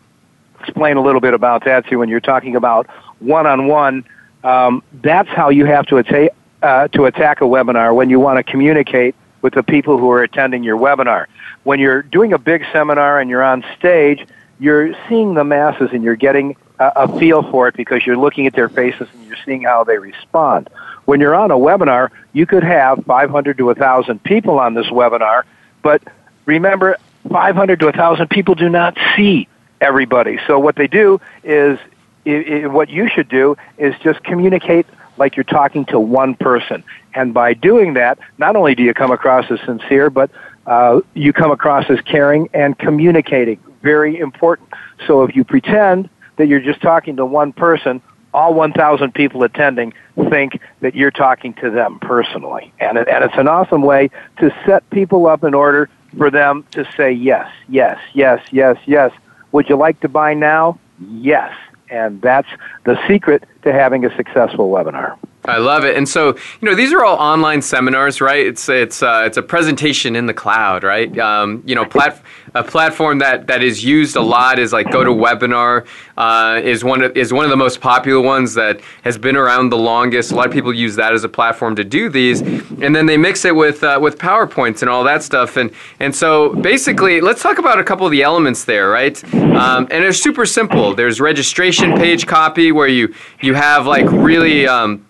explain 0.60 0.96
a 0.96 1.02
little 1.02 1.20
bit 1.20 1.34
about 1.34 1.64
that 1.64 1.86
too. 1.86 1.98
When 1.98 2.08
you're 2.08 2.20
talking 2.20 2.56
about 2.56 2.86
one-on-one, 3.20 4.04
um, 4.44 4.82
that's 5.02 5.28
how 5.28 5.50
you 5.50 5.64
have 5.66 5.86
to 5.86 5.98
atta- 5.98 6.32
uh, 6.62 6.88
to 6.88 7.04
attack 7.06 7.40
a 7.40 7.44
webinar 7.44 7.94
when 7.94 8.10
you 8.10 8.20
want 8.20 8.38
to 8.38 8.42
communicate 8.42 9.14
with 9.42 9.54
the 9.54 9.62
people 9.62 9.98
who 9.98 10.10
are 10.10 10.22
attending 10.22 10.62
your 10.62 10.76
webinar. 10.76 11.26
When 11.64 11.78
you're 11.78 12.02
doing 12.02 12.32
a 12.32 12.38
big 12.38 12.64
seminar 12.72 13.20
and 13.20 13.30
you're 13.30 13.42
on 13.42 13.64
stage, 13.78 14.26
you're 14.58 14.94
seeing 15.08 15.34
the 15.34 15.44
masses 15.44 15.90
and 15.92 16.02
you're 16.02 16.16
getting 16.16 16.56
a, 16.78 16.92
a 16.96 17.18
feel 17.18 17.42
for 17.50 17.68
it 17.68 17.76
because 17.76 18.04
you're 18.06 18.16
looking 18.16 18.46
at 18.46 18.54
their 18.54 18.68
faces 18.68 19.08
and 19.12 19.26
you're 19.26 19.36
seeing 19.44 19.62
how 19.62 19.84
they 19.84 19.98
respond. 19.98 20.70
When 21.04 21.20
you're 21.20 21.34
on 21.34 21.50
a 21.50 21.56
webinar, 21.56 22.10
you 22.32 22.46
could 22.46 22.64
have 22.64 23.04
500 23.04 23.58
to 23.58 23.66
1,000 23.66 24.22
people 24.22 24.58
on 24.58 24.74
this 24.74 24.86
webinar, 24.86 25.44
but 25.82 26.02
remember, 26.46 26.96
500 27.28 27.80
to 27.80 27.86
1,000 27.86 28.28
people 28.28 28.54
do 28.54 28.68
not 28.68 28.96
see 29.16 29.48
everybody. 29.80 30.38
So 30.46 30.58
what 30.58 30.76
they 30.76 30.86
do 30.86 31.20
is, 31.44 31.78
i 32.26 32.62
i 32.64 32.66
what 32.66 32.88
you 32.88 33.08
should 33.08 33.28
do 33.28 33.56
is 33.78 33.94
just 34.02 34.22
communicate 34.24 34.86
like 35.16 35.36
you're 35.36 35.44
talking 35.44 35.84
to 35.86 35.98
one 35.98 36.34
person. 36.34 36.84
And 37.14 37.32
by 37.32 37.54
doing 37.54 37.94
that, 37.94 38.18
not 38.38 38.56
only 38.56 38.74
do 38.74 38.82
you 38.82 38.94
come 38.94 39.10
across 39.10 39.50
as 39.50 39.60
sincere, 39.60 40.10
but 40.10 40.30
uh, 40.66 41.00
you 41.14 41.32
come 41.32 41.50
across 41.50 41.88
as 41.88 42.00
caring 42.02 42.48
and 42.52 42.78
communicating. 42.78 43.58
Very 43.82 44.18
important. 44.18 44.68
So 45.06 45.22
if 45.22 45.34
you 45.34 45.44
pretend 45.44 46.10
that 46.36 46.48
you're 46.48 46.60
just 46.60 46.82
talking 46.82 47.16
to 47.16 47.24
one 47.24 47.52
person, 47.52 48.02
all 48.34 48.52
1,000 48.52 49.14
people 49.14 49.42
attending 49.44 49.94
think 50.28 50.60
that 50.80 50.94
you're 50.94 51.10
talking 51.10 51.54
to 51.54 51.70
them 51.70 51.98
personally. 52.00 52.72
And, 52.78 52.98
it, 52.98 53.08
and 53.08 53.24
it's 53.24 53.36
an 53.38 53.48
awesome 53.48 53.80
way 53.80 54.10
to 54.38 54.54
set 54.66 54.88
people 54.90 55.26
up 55.26 55.42
in 55.42 55.54
order 55.54 55.88
for 56.16 56.30
them 56.30 56.64
to 56.72 56.88
say 56.96 57.12
yes, 57.12 57.50
yes, 57.68 57.98
yes, 58.14 58.40
yes, 58.50 58.76
yes. 58.86 59.12
Would 59.52 59.68
you 59.68 59.76
like 59.76 60.00
to 60.00 60.08
buy 60.08 60.34
now? 60.34 60.78
Yes. 61.10 61.52
And 61.88 62.20
that's 62.20 62.48
the 62.84 62.98
secret 63.06 63.44
to 63.62 63.72
having 63.72 64.04
a 64.04 64.14
successful 64.16 64.70
webinar. 64.70 65.16
I 65.46 65.58
love 65.58 65.84
it. 65.84 65.96
And 65.96 66.08
so, 66.08 66.28
you 66.60 66.68
know, 66.68 66.74
these 66.74 66.92
are 66.92 67.04
all 67.04 67.16
online 67.16 67.62
seminars, 67.62 68.20
right? 68.20 68.46
It's 68.46 68.68
it's 68.68 69.02
uh, 69.02 69.24
it's 69.26 69.36
a 69.36 69.42
presentation 69.42 70.16
in 70.16 70.26
the 70.26 70.34
cloud, 70.34 70.82
right? 70.82 71.16
Um, 71.18 71.62
you 71.66 71.74
know, 71.74 71.84
plat- 71.84 72.22
a 72.54 72.64
platform 72.64 73.18
that, 73.18 73.46
that 73.46 73.62
is 73.62 73.84
used 73.84 74.16
a 74.16 74.20
lot 74.20 74.58
is 74.58 74.72
like 74.72 74.86
GoToWebinar 74.86 75.86
uh, 76.16 76.60
is 76.64 76.82
one 76.82 77.02
of, 77.02 77.16
is 77.16 77.32
one 77.32 77.44
of 77.44 77.50
the 77.50 77.56
most 77.56 77.80
popular 77.80 78.20
ones 78.20 78.54
that 78.54 78.80
has 79.02 79.18
been 79.18 79.36
around 79.36 79.70
the 79.70 79.76
longest. 79.76 80.32
A 80.32 80.34
lot 80.34 80.46
of 80.46 80.52
people 80.52 80.72
use 80.72 80.96
that 80.96 81.12
as 81.12 81.24
a 81.24 81.28
platform 81.28 81.76
to 81.76 81.84
do 81.84 82.08
these, 82.08 82.40
and 82.40 82.96
then 82.96 83.06
they 83.06 83.16
mix 83.16 83.44
it 83.44 83.54
with 83.54 83.84
uh, 83.84 83.98
with 84.00 84.18
PowerPoints 84.18 84.80
and 84.82 84.90
all 84.90 85.04
that 85.04 85.22
stuff. 85.22 85.56
And 85.56 85.70
and 86.00 86.14
so 86.14 86.54
basically, 86.54 87.20
let's 87.20 87.42
talk 87.42 87.58
about 87.58 87.78
a 87.78 87.84
couple 87.84 88.06
of 88.06 88.12
the 88.12 88.22
elements 88.22 88.64
there, 88.64 88.88
right? 88.88 89.22
Um, 89.34 89.86
and 89.90 90.04
it's 90.04 90.18
super 90.18 90.46
simple. 90.46 90.94
There's 90.94 91.20
registration 91.20 91.94
page 91.96 92.26
copy 92.26 92.72
where 92.72 92.88
you 92.88 93.14
you 93.40 93.54
have 93.54 93.86
like 93.86 94.10
really 94.10 94.66
um, 94.66 95.05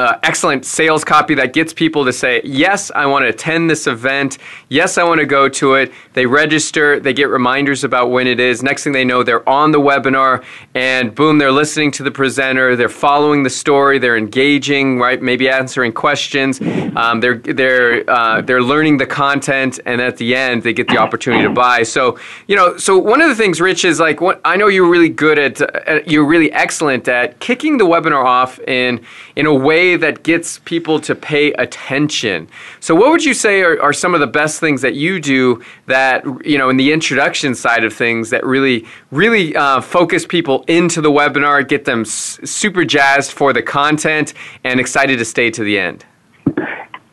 uh, 0.00 0.18
excellent 0.22 0.64
sales 0.64 1.04
copy 1.04 1.34
that 1.34 1.52
gets 1.52 1.74
people 1.74 2.06
to 2.06 2.12
say, 2.12 2.40
Yes, 2.42 2.90
I 2.94 3.04
want 3.04 3.24
to 3.24 3.28
attend 3.28 3.68
this 3.68 3.86
event. 3.86 4.38
Yes, 4.70 4.96
I 4.96 5.04
want 5.04 5.20
to 5.20 5.26
go 5.26 5.46
to 5.48 5.74
it. 5.74 5.92
They 6.14 6.24
register, 6.24 6.98
they 6.98 7.12
get 7.12 7.28
reminders 7.28 7.84
about 7.84 8.10
when 8.10 8.26
it 8.26 8.40
is. 8.40 8.62
Next 8.62 8.82
thing 8.82 8.94
they 8.94 9.04
know, 9.04 9.22
they're 9.22 9.46
on 9.46 9.72
the 9.72 9.80
webinar, 9.80 10.42
and 10.74 11.14
boom, 11.14 11.36
they're 11.36 11.52
listening 11.52 11.90
to 11.92 12.02
the 12.02 12.10
presenter. 12.10 12.76
They're 12.76 12.88
following 12.88 13.42
the 13.42 13.50
story. 13.50 13.98
They're 13.98 14.16
engaging, 14.16 14.98
right? 14.98 15.20
Maybe 15.20 15.50
answering 15.50 15.92
questions. 15.92 16.60
Um, 16.96 17.20
they're 17.20 17.36
they're 17.36 18.08
uh, 18.08 18.40
they're 18.40 18.62
learning 18.62 18.96
the 18.96 19.06
content, 19.06 19.80
and 19.84 20.00
at 20.00 20.16
the 20.16 20.34
end, 20.34 20.62
they 20.62 20.72
get 20.72 20.88
the 20.88 20.96
opportunity 20.96 21.44
to 21.44 21.50
buy. 21.50 21.82
So 21.82 22.18
you 22.46 22.56
know, 22.56 22.78
so 22.78 22.96
one 22.96 23.20
of 23.20 23.28
the 23.28 23.34
things, 23.34 23.60
Rich, 23.60 23.84
is 23.84 24.00
like 24.00 24.22
what 24.22 24.40
I 24.46 24.56
know 24.56 24.68
you're 24.68 24.88
really 24.88 25.10
good 25.10 25.38
at. 25.38 25.60
Uh, 25.60 26.00
you're 26.06 26.24
really 26.24 26.50
excellent 26.52 27.06
at 27.06 27.38
kicking 27.38 27.76
the 27.76 27.84
webinar 27.84 28.24
off 28.24 28.58
in 28.60 29.04
in 29.36 29.46
a 29.46 29.54
way 29.54 29.89
that 29.96 30.22
gets 30.22 30.58
people 30.60 31.00
to 31.00 31.14
pay 31.14 31.52
attention. 31.52 32.48
So, 32.80 32.94
what 32.94 33.10
would 33.10 33.24
you 33.24 33.34
say 33.34 33.62
are, 33.62 33.80
are, 33.82 33.92
some 33.92 34.14
of 34.14 34.20
the 34.20 34.26
best 34.26 34.60
things 34.60 34.82
that 34.82 34.94
you 34.94 35.20
do 35.20 35.62
that, 35.86 36.24
you 36.44 36.58
know, 36.58 36.68
in 36.68 36.76
the 36.76 36.92
introduction 36.92 37.54
side 37.54 37.84
of 37.84 37.92
things 37.92 38.30
that 38.30 38.44
really, 38.44 38.86
really 39.10 39.54
uh, 39.56 39.80
focus 39.80 40.26
people 40.26 40.64
into 40.68 41.00
the 41.00 41.10
webinar, 41.10 41.66
get 41.66 41.84
them 41.84 42.02
s- 42.02 42.38
super 42.44 42.84
jazzed 42.84 43.32
for 43.32 43.52
the 43.52 43.62
content 43.62 44.34
and 44.64 44.80
excited 44.80 45.18
to 45.18 45.24
stay 45.24 45.50
to 45.50 45.62
the 45.62 45.78
end? 45.78 46.04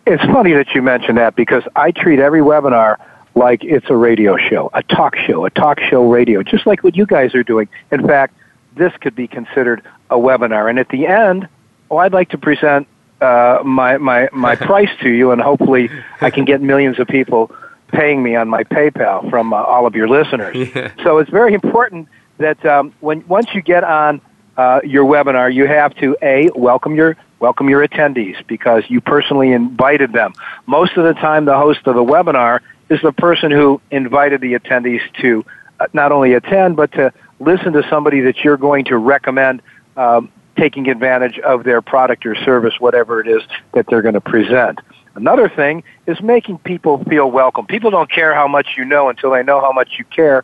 It's 0.06 0.24
funny 0.24 0.54
that 0.54 0.74
you 0.74 0.82
mentioned 0.82 1.18
that 1.18 1.36
because 1.36 1.64
I 1.76 1.92
treat 1.92 2.20
every 2.20 2.42
webinar 2.42 2.98
like 3.36 3.64
it's 3.64 3.90
a 3.90 3.96
radio 3.96 4.38
show, 4.38 4.70
a 4.74 4.82
talk 4.84 5.16
show, 5.16 5.46
a 5.46 5.50
talk 5.50 5.80
show 5.80 6.10
radio, 6.10 6.42
just 6.44 6.66
like 6.66 6.84
what 6.84 6.96
you 6.96 7.06
guys 7.06 7.36
are 7.36 7.44
doing. 7.44 7.70
In 7.92 8.06
fact, 8.06 8.34
this 8.76 8.94
could 9.02 9.16
be 9.16 9.28
considered 9.28 9.84
a 10.10 10.16
webinar. 10.16 10.70
And 10.70 10.80
at 10.80 10.90
the 10.90 11.08
end, 11.08 11.48
oh, 11.90 11.98
I'd 11.98 12.14
like 12.14 12.30
to 12.30 12.38
present 12.38 12.88
uh, 13.22 13.60
my 13.64 13.98
my 13.98 14.30
my 14.32 14.56
price 14.70 14.90
to 15.02 15.10
you, 15.10 15.32
and 15.32 15.42
hopefully 15.42 15.90
I 16.22 16.30
can 16.30 16.46
get 16.46 16.62
millions 16.62 17.00
of 17.00 17.08
people 17.08 17.52
paying 17.90 18.22
me 18.22 18.36
on 18.36 18.50
my 18.50 18.64
PayPal 18.64 19.30
from 19.30 19.54
uh, 19.54 19.58
all 19.58 19.86
of 19.86 19.96
your 19.96 20.08
listeners. 20.08 20.56
Yeah. 20.76 20.92
So 21.04 21.20
it's 21.20 21.30
very 21.30 21.54
important 21.54 22.10
that 22.38 22.64
um, 22.66 22.94
when 23.00 23.26
once 23.28 23.48
you 23.54 23.62
get 23.62 23.84
on 23.84 24.22
uh, 24.58 24.82
your 24.84 25.06
webinar, 25.06 25.54
you 25.54 25.68
have 25.68 25.96
to 25.98 26.18
a 26.22 26.50
welcome 26.56 26.96
your 26.96 27.16
welcome 27.40 27.70
your 27.70 27.88
attendees 27.88 28.46
because 28.48 28.84
you 28.90 29.02
personally 29.02 29.52
invited 29.52 30.12
them. 30.14 30.34
Most 30.66 30.98
of 30.98 31.04
the 31.06 31.14
time, 31.14 31.46
the 31.46 31.58
host 31.58 31.86
of 31.86 31.96
the 31.96 32.04
webinar 32.04 32.60
is 32.90 33.02
the 33.02 33.12
person 33.12 33.52
who 33.52 33.82
invited 33.92 34.42
the 34.42 34.54
attendees 34.54 35.02
to 35.22 35.46
uh, 35.80 35.88
not 35.94 36.12
only 36.12 36.34
attend 36.34 36.76
but 36.76 36.92
to 36.94 37.14
listen 37.40 37.74
to 37.74 37.88
somebody 37.90 38.22
that 38.22 38.38
you're 38.44 38.58
going 38.58 38.86
to 38.86 38.98
recommend 38.98 39.62
um, 39.96 40.32
taking 40.58 40.90
advantage 40.90 41.40
of 41.40 41.64
their 41.64 41.82
product 41.82 42.26
or 42.26 42.36
service, 42.36 42.74
whatever 42.80 43.22
it 43.22 43.28
is 43.28 43.42
that 43.74 43.86
they're 43.88 44.02
going 44.02 44.16
to 44.16 44.22
present. 44.22 44.80
Another 45.16 45.50
thing 45.50 45.84
is 46.06 46.22
making 46.22 46.60
people 46.60 47.04
feel 47.06 47.32
welcome. 47.32 47.66
People 47.66 47.90
don't 47.90 48.10
care 48.12 48.36
how 48.36 48.48
much 48.48 48.76
you 48.78 48.86
know 48.86 49.10
until 49.10 49.32
they 49.32 49.44
know 49.44 49.60
how 49.60 49.72
much 49.72 49.96
you 49.98 50.06
care. 50.06 50.44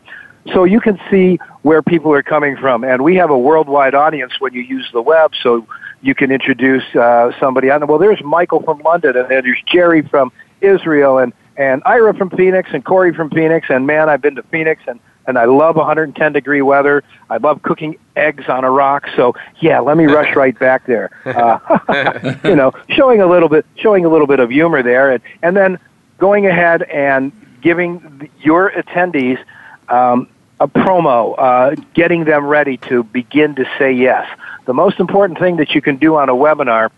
So 0.51 0.63
you 0.63 0.81
can 0.81 0.99
see 1.09 1.39
where 1.61 1.81
people 1.81 2.11
are 2.11 2.23
coming 2.23 2.57
from. 2.57 2.83
And 2.83 3.03
we 3.03 3.15
have 3.15 3.29
a 3.29 3.37
worldwide 3.37 3.95
audience 3.95 4.33
when 4.39 4.53
you 4.53 4.61
use 4.61 4.89
the 4.91 5.01
web, 5.01 5.31
so 5.41 5.65
you 6.01 6.15
can 6.15 6.31
introduce 6.31 6.83
uh, 6.95 7.31
somebody. 7.39 7.67
Know, 7.67 7.85
well, 7.85 7.99
there's 7.99 8.21
Michael 8.23 8.61
from 8.63 8.79
London, 8.79 9.15
and 9.15 9.29
there's 9.29 9.61
Jerry 9.65 10.01
from 10.01 10.31
Israel, 10.59 11.19
and, 11.19 11.33
and 11.55 11.81
Ira 11.85 12.13
from 12.13 12.29
Phoenix, 12.31 12.71
and 12.73 12.83
Corey 12.83 13.13
from 13.13 13.29
Phoenix. 13.29 13.67
And 13.69 13.87
man, 13.87 14.09
I've 14.09 14.21
been 14.21 14.35
to 14.35 14.43
Phoenix, 14.43 14.81
and 14.87 14.99
and 15.27 15.37
I 15.37 15.45
love 15.45 15.75
110 15.75 16.33
degree 16.33 16.61
weather. 16.61 17.03
I 17.29 17.37
love 17.37 17.61
cooking 17.61 17.97
eggs 18.15 18.47
on 18.47 18.63
a 18.63 18.71
rock. 18.71 19.07
So 19.15 19.35
yeah, 19.59 19.79
let 19.79 19.97
me 19.97 20.05
rush 20.05 20.35
right 20.35 20.57
back 20.57 20.85
there. 20.85 21.11
Uh, 21.25 22.35
you 22.43 22.55
know, 22.55 22.73
showing 22.89 23.21
a 23.21 23.27
little 23.27 23.49
bit, 23.49 23.65
showing 23.75 24.05
a 24.05 24.09
little 24.09 24.27
bit 24.27 24.39
of 24.39 24.49
humor 24.49 24.83
there, 24.83 25.11
and 25.11 25.23
and 25.41 25.55
then 25.55 25.79
going 26.17 26.47
ahead 26.47 26.83
and 26.83 27.31
giving 27.61 28.29
your 28.41 28.71
attendees 28.71 29.43
um, 29.89 30.27
a 30.59 30.67
promo, 30.67 31.35
uh, 31.37 31.75
getting 31.93 32.25
them 32.25 32.45
ready 32.45 32.77
to 32.77 33.03
begin 33.03 33.55
to 33.55 33.65
say 33.77 33.91
yes. 33.91 34.27
The 34.65 34.73
most 34.73 34.99
important 34.99 35.39
thing 35.39 35.57
that 35.57 35.71
you 35.71 35.81
can 35.81 35.97
do 35.97 36.15
on 36.15 36.29
a 36.29 36.33
webinar, 36.33 36.89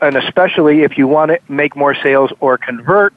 and 0.00 0.16
especially 0.16 0.82
if 0.82 0.98
you 0.98 1.08
want 1.08 1.30
to 1.30 1.40
make 1.52 1.74
more 1.76 1.94
sales 1.94 2.32
or 2.40 2.58
convert 2.58 3.14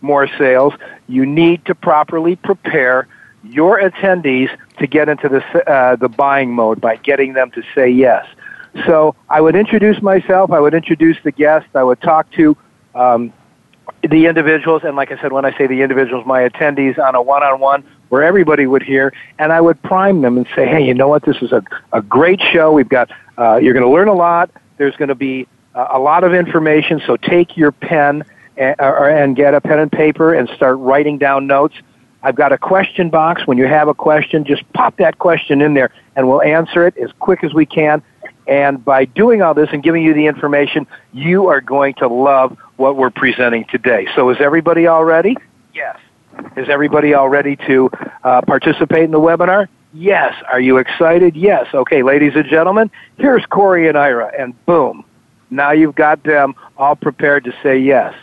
more 0.00 0.28
sales, 0.38 0.74
you 1.08 1.26
need 1.26 1.64
to 1.66 1.74
properly 1.74 2.36
prepare 2.36 3.08
your 3.50 3.80
attendees 3.80 4.50
to 4.78 4.86
get 4.86 5.08
into 5.08 5.28
the, 5.28 5.70
uh, 5.70 5.96
the 5.96 6.08
buying 6.08 6.52
mode 6.52 6.80
by 6.80 6.96
getting 6.96 7.32
them 7.32 7.50
to 7.52 7.62
say 7.74 7.88
yes. 7.88 8.26
So 8.86 9.14
I 9.28 9.40
would 9.40 9.56
introduce 9.56 10.02
myself, 10.02 10.50
I 10.50 10.60
would 10.60 10.74
introduce 10.74 11.16
the 11.22 11.32
guest, 11.32 11.66
I 11.74 11.82
would 11.82 12.00
talk 12.02 12.30
to 12.32 12.56
um, 12.94 13.32
the 14.02 14.26
individuals, 14.26 14.82
and 14.84 14.96
like 14.96 15.10
I 15.12 15.20
said, 15.20 15.32
when 15.32 15.44
I 15.44 15.56
say 15.56 15.66
the 15.66 15.82
individuals, 15.82 16.26
my 16.26 16.48
attendees 16.48 16.98
on 16.98 17.14
a 17.14 17.22
one-on-one 17.22 17.84
where 18.08 18.22
everybody 18.22 18.66
would 18.66 18.82
hear, 18.82 19.12
and 19.38 19.52
I 19.52 19.60
would 19.60 19.82
prime 19.82 20.20
them 20.20 20.36
and 20.36 20.46
say, 20.54 20.66
hey, 20.66 20.84
you 20.86 20.94
know 20.94 21.08
what, 21.08 21.24
this 21.24 21.36
is 21.40 21.52
a, 21.52 21.62
a 21.92 22.02
great 22.02 22.40
show. 22.40 22.72
We've 22.72 22.88
got, 22.88 23.10
uh, 23.38 23.56
you're 23.56 23.72
going 23.72 23.84
to 23.84 23.90
learn 23.90 24.08
a 24.08 24.14
lot. 24.14 24.50
There's 24.76 24.96
going 24.96 25.08
to 25.08 25.14
be 25.14 25.48
uh, 25.74 25.88
a 25.90 25.98
lot 25.98 26.22
of 26.22 26.34
information, 26.34 27.00
so 27.06 27.16
take 27.16 27.56
your 27.56 27.72
pen 27.72 28.24
and, 28.56 28.76
or, 28.78 29.08
and 29.08 29.34
get 29.34 29.54
a 29.54 29.60
pen 29.60 29.78
and 29.78 29.90
paper 29.90 30.34
and 30.34 30.48
start 30.50 30.78
writing 30.78 31.18
down 31.18 31.46
notes. 31.46 31.74
I've 32.26 32.34
got 32.34 32.52
a 32.52 32.58
question 32.58 33.08
box. 33.08 33.46
When 33.46 33.56
you 33.56 33.68
have 33.68 33.86
a 33.86 33.94
question, 33.94 34.44
just 34.44 34.64
pop 34.72 34.96
that 34.96 35.20
question 35.20 35.62
in 35.62 35.74
there 35.74 35.92
and 36.16 36.26
we'll 36.26 36.42
answer 36.42 36.84
it 36.84 36.96
as 36.96 37.12
quick 37.20 37.44
as 37.44 37.54
we 37.54 37.64
can. 37.66 38.02
And 38.48 38.84
by 38.84 39.04
doing 39.04 39.42
all 39.42 39.54
this 39.54 39.68
and 39.72 39.80
giving 39.80 40.02
you 40.02 40.12
the 40.12 40.26
information, 40.26 40.88
you 41.12 41.46
are 41.46 41.60
going 41.60 41.94
to 41.94 42.08
love 42.08 42.58
what 42.78 42.96
we're 42.96 43.10
presenting 43.10 43.64
today. 43.66 44.08
So 44.16 44.28
is 44.30 44.38
everybody 44.40 44.88
all 44.88 45.04
ready? 45.04 45.36
Yes. 45.72 46.00
Is 46.56 46.68
everybody 46.68 47.14
all 47.14 47.28
ready 47.28 47.54
to 47.68 47.90
uh, 48.24 48.40
participate 48.42 49.04
in 49.04 49.12
the 49.12 49.20
webinar? 49.20 49.68
Yes. 49.94 50.34
Are 50.50 50.60
you 50.60 50.78
excited? 50.78 51.36
Yes. 51.36 51.72
Okay, 51.72 52.02
ladies 52.02 52.34
and 52.34 52.48
gentlemen, 52.48 52.90
here's 53.18 53.46
Corey 53.46 53.86
and 53.88 53.96
Ira, 53.96 54.32
and 54.36 54.66
boom. 54.66 55.04
Now 55.48 55.70
you've 55.70 55.94
got 55.94 56.24
them 56.24 56.56
all 56.76 56.96
prepared 56.96 57.44
to 57.44 57.54
say 57.62 57.78
yes. 57.78 58.16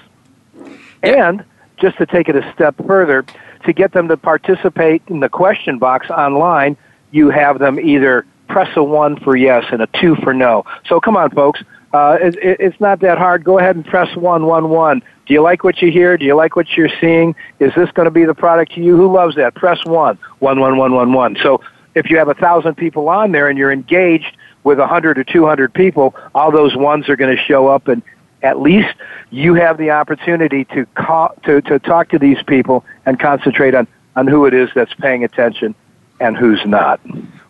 And 1.02 1.46
just 1.84 1.98
to 1.98 2.06
take 2.06 2.30
it 2.30 2.36
a 2.38 2.54
step 2.54 2.76
further, 2.88 3.26
to 3.66 3.74
get 3.74 3.92
them 3.92 4.08
to 4.08 4.16
participate 4.16 5.04
in 5.08 5.20
the 5.20 5.28
question 5.28 5.78
box 5.78 6.10
online, 6.10 6.78
you 7.12 7.30
have 7.30 7.60
them 7.60 7.78
either 7.78 8.26
press 8.48 8.70
a 8.78 8.84
one 8.84 9.20
for 9.20 9.36
yes 9.36 9.66
and 9.70 9.82
a 9.82 9.88
two 10.00 10.16
for 10.24 10.34
no. 10.34 10.64
So 10.88 11.02
come 11.02 11.18
on, 11.18 11.30
folks. 11.32 11.62
Uh, 11.92 12.18
it, 12.22 12.36
it, 12.38 12.58
it's 12.62 12.80
not 12.80 13.02
that 13.02 13.18
hard. 13.18 13.44
Go 13.44 13.60
ahead 13.60 13.76
and 13.76 13.86
press 13.86 14.16
one, 14.16 14.46
one, 14.46 14.70
one. 14.70 15.04
Do 15.26 15.34
you 15.34 15.42
like 15.42 15.66
what 15.66 15.82
you 15.82 15.92
hear? 15.92 16.18
Do 16.18 16.26
you 16.26 16.36
like 16.36 16.56
what 16.56 16.72
you're 16.78 16.90
seeing? 17.02 17.36
Is 17.60 17.74
this 17.76 17.92
going 17.92 18.06
to 18.06 18.12
be 18.12 18.24
the 18.24 18.34
product 18.34 18.74
to 18.76 18.82
you? 18.82 18.96
Who 18.96 19.14
loves 19.14 19.36
that? 19.36 19.54
Press 19.54 19.84
one, 19.84 20.18
one, 20.40 20.62
one, 20.62 20.78
one, 20.78 20.94
one, 20.94 21.12
one. 21.12 21.38
So 21.44 21.62
if 21.96 22.10
you 22.10 22.18
have 22.18 22.30
a 22.30 22.34
thousand 22.34 22.76
people 22.76 23.10
on 23.10 23.34
there 23.34 23.50
and 23.50 23.58
you're 23.58 23.74
engaged 23.74 24.38
with 24.64 24.80
a 24.80 24.88
hundred 24.88 25.18
or 25.18 25.26
two 25.26 25.46
hundred 25.46 25.74
people, 25.74 26.16
all 26.34 26.50
those 26.50 26.76
ones 26.78 27.10
are 27.10 27.18
going 27.18 27.36
to 27.36 27.44
show 27.44 27.68
up 27.68 27.90
and 27.90 28.02
at 28.44 28.60
least 28.60 28.94
you 29.32 29.56
have 29.56 29.78
the 29.78 29.90
opportunity 29.90 30.66
to 30.66 30.86
call, 30.96 31.34
to, 31.46 31.62
to 31.62 31.80
talk 31.80 32.10
to 32.10 32.20
these 32.20 32.42
people 32.44 32.86
and 33.06 33.20
concentrate 33.20 33.74
on, 33.74 33.88
on 34.16 34.28
who 34.28 34.46
it 34.46 34.54
is 34.54 34.70
that's 34.76 34.94
paying 34.94 35.24
attention 35.24 35.74
and 36.20 36.38
who's 36.38 36.64
not. 36.66 37.00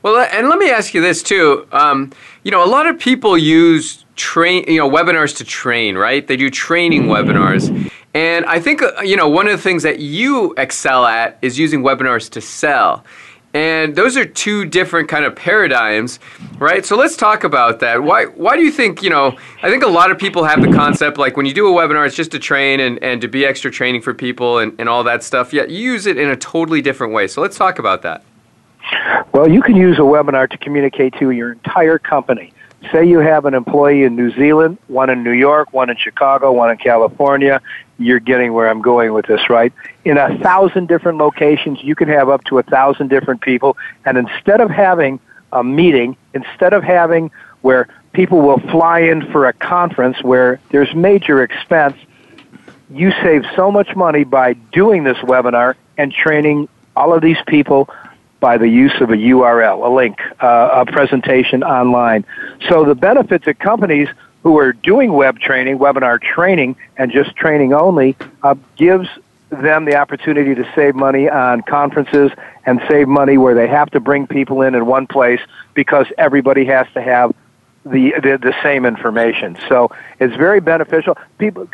Well, 0.03 0.17
and 0.31 0.49
let 0.49 0.59
me 0.59 0.69
ask 0.69 0.93
you 0.93 1.01
this 1.01 1.23
too. 1.23 1.67
Um, 1.71 2.11
you 2.43 2.51
know, 2.51 2.63
a 2.63 2.67
lot 2.67 2.87
of 2.87 2.99
people 2.99 3.37
use 3.37 4.05
train, 4.15 4.65
you 4.67 4.77
know, 4.77 4.89
webinars 4.89 5.35
to 5.37 5.43
train, 5.43 5.97
right? 5.97 6.25
They 6.25 6.37
do 6.37 6.49
training 6.49 7.03
webinars. 7.03 7.91
And 8.13 8.45
I 8.45 8.59
think, 8.59 8.81
uh, 8.83 9.01
you 9.01 9.15
know, 9.15 9.27
one 9.27 9.47
of 9.47 9.53
the 9.53 9.61
things 9.61 9.83
that 9.83 9.99
you 9.99 10.53
excel 10.57 11.05
at 11.05 11.39
is 11.41 11.57
using 11.57 11.81
webinars 11.81 12.29
to 12.31 12.41
sell. 12.41 13.03
And 13.53 13.95
those 13.95 14.17
are 14.17 14.25
two 14.25 14.65
different 14.65 15.09
kind 15.09 15.25
of 15.25 15.35
paradigms, 15.35 16.19
right? 16.57 16.83
So 16.83 16.95
let's 16.97 17.15
talk 17.15 17.43
about 17.43 17.79
that. 17.81 18.01
Why 18.01 18.25
why 18.25 18.55
do 18.55 18.63
you 18.63 18.71
think, 18.71 19.03
you 19.03 19.11
know, 19.11 19.37
I 19.61 19.69
think 19.69 19.83
a 19.83 19.87
lot 19.87 20.09
of 20.09 20.17
people 20.17 20.43
have 20.43 20.59
the 20.61 20.71
concept 20.71 21.19
like 21.19 21.37
when 21.37 21.45
you 21.45 21.53
do 21.53 21.67
a 21.67 21.71
webinar, 21.71 22.07
it's 22.07 22.15
just 22.15 22.31
to 22.31 22.39
train 22.39 22.79
and, 22.79 23.01
and 23.03 23.21
to 23.21 23.27
be 23.27 23.45
extra 23.45 23.69
training 23.69 24.01
for 24.01 24.13
people 24.13 24.57
and, 24.57 24.73
and 24.79 24.89
all 24.89 25.03
that 25.03 25.23
stuff. 25.23 25.53
Yet 25.53 25.69
you 25.69 25.77
use 25.77 26.07
it 26.07 26.17
in 26.17 26.29
a 26.29 26.35
totally 26.35 26.81
different 26.81 27.13
way. 27.13 27.27
So 27.27 27.41
let's 27.41 27.55
talk 27.55 27.77
about 27.77 28.01
that. 28.01 28.23
Well, 29.33 29.47
you 29.47 29.61
can 29.61 29.75
use 29.75 29.97
a 29.97 30.01
webinar 30.01 30.49
to 30.49 30.57
communicate 30.57 31.13
to 31.19 31.29
your 31.29 31.53
entire 31.53 31.99
company. 31.99 32.53
Say 32.91 33.05
you 33.05 33.19
have 33.19 33.45
an 33.45 33.53
employee 33.53 34.03
in 34.03 34.15
New 34.15 34.31
Zealand, 34.31 34.77
one 34.87 35.09
in 35.09 35.23
New 35.23 35.31
York, 35.31 35.71
one 35.73 35.89
in 35.89 35.97
Chicago, 35.97 36.51
one 36.51 36.69
in 36.69 36.77
California. 36.77 37.61
You're 37.97 38.19
getting 38.19 38.53
where 38.53 38.69
I'm 38.69 38.81
going 38.81 39.13
with 39.13 39.25
this, 39.25 39.49
right? 39.49 39.71
In 40.03 40.17
a 40.17 40.37
thousand 40.39 40.87
different 40.87 41.17
locations, 41.17 41.81
you 41.83 41.95
can 41.95 42.07
have 42.09 42.29
up 42.29 42.43
to 42.45 42.59
a 42.59 42.63
thousand 42.63 43.09
different 43.09 43.41
people. 43.41 43.77
And 44.05 44.17
instead 44.17 44.59
of 44.59 44.69
having 44.69 45.19
a 45.51 45.63
meeting, 45.63 46.17
instead 46.33 46.73
of 46.73 46.83
having 46.83 47.31
where 47.61 47.87
people 48.11 48.41
will 48.41 48.59
fly 48.59 48.99
in 48.99 49.31
for 49.31 49.47
a 49.47 49.53
conference 49.53 50.21
where 50.21 50.59
there's 50.69 50.93
major 50.93 51.41
expense, 51.41 51.95
you 52.89 53.11
save 53.23 53.45
so 53.55 53.71
much 53.71 53.95
money 53.95 54.23
by 54.23 54.53
doing 54.53 55.03
this 55.03 55.17
webinar 55.17 55.75
and 55.97 56.11
training 56.11 56.67
all 56.95 57.13
of 57.13 57.21
these 57.21 57.37
people 57.47 57.89
by 58.43 58.57
the 58.57 58.67
use 58.67 58.91
of 58.99 59.09
a 59.09 59.15
URL, 59.15 59.85
a 59.85 59.89
link, 59.89 60.19
uh, 60.41 60.83
a 60.85 60.85
presentation 60.85 61.63
online. 61.63 62.25
So 62.67 62.83
the 62.83 62.93
benefit 62.93 63.45
to 63.45 63.53
companies 63.53 64.09
who 64.43 64.59
are 64.59 64.73
doing 64.73 65.13
web 65.13 65.39
training, 65.39 65.79
webinar 65.79 66.21
training, 66.21 66.75
and 66.97 67.09
just 67.09 67.37
training 67.37 67.73
only, 67.73 68.17
uh, 68.43 68.55
gives 68.75 69.07
them 69.49 69.85
the 69.85 69.95
opportunity 69.95 70.53
to 70.55 70.69
save 70.75 70.93
money 70.93 71.29
on 71.29 71.61
conferences 71.61 72.31
and 72.65 72.81
save 72.89 73.07
money 73.07 73.37
where 73.37 73.55
they 73.55 73.67
have 73.67 73.89
to 73.91 74.01
bring 74.01 74.27
people 74.27 74.61
in 74.61 74.75
in 74.75 74.85
one 74.87 75.07
place 75.07 75.39
because 75.73 76.07
everybody 76.17 76.65
has 76.65 76.85
to 76.95 77.01
have 77.01 77.33
the 77.85 78.11
the, 78.21 78.37
the 78.41 78.53
same 78.61 78.85
information. 78.85 79.57
So 79.69 79.89
it's 80.19 80.35
very 80.35 80.59
beneficial. 80.59 81.17
People. 81.37 81.69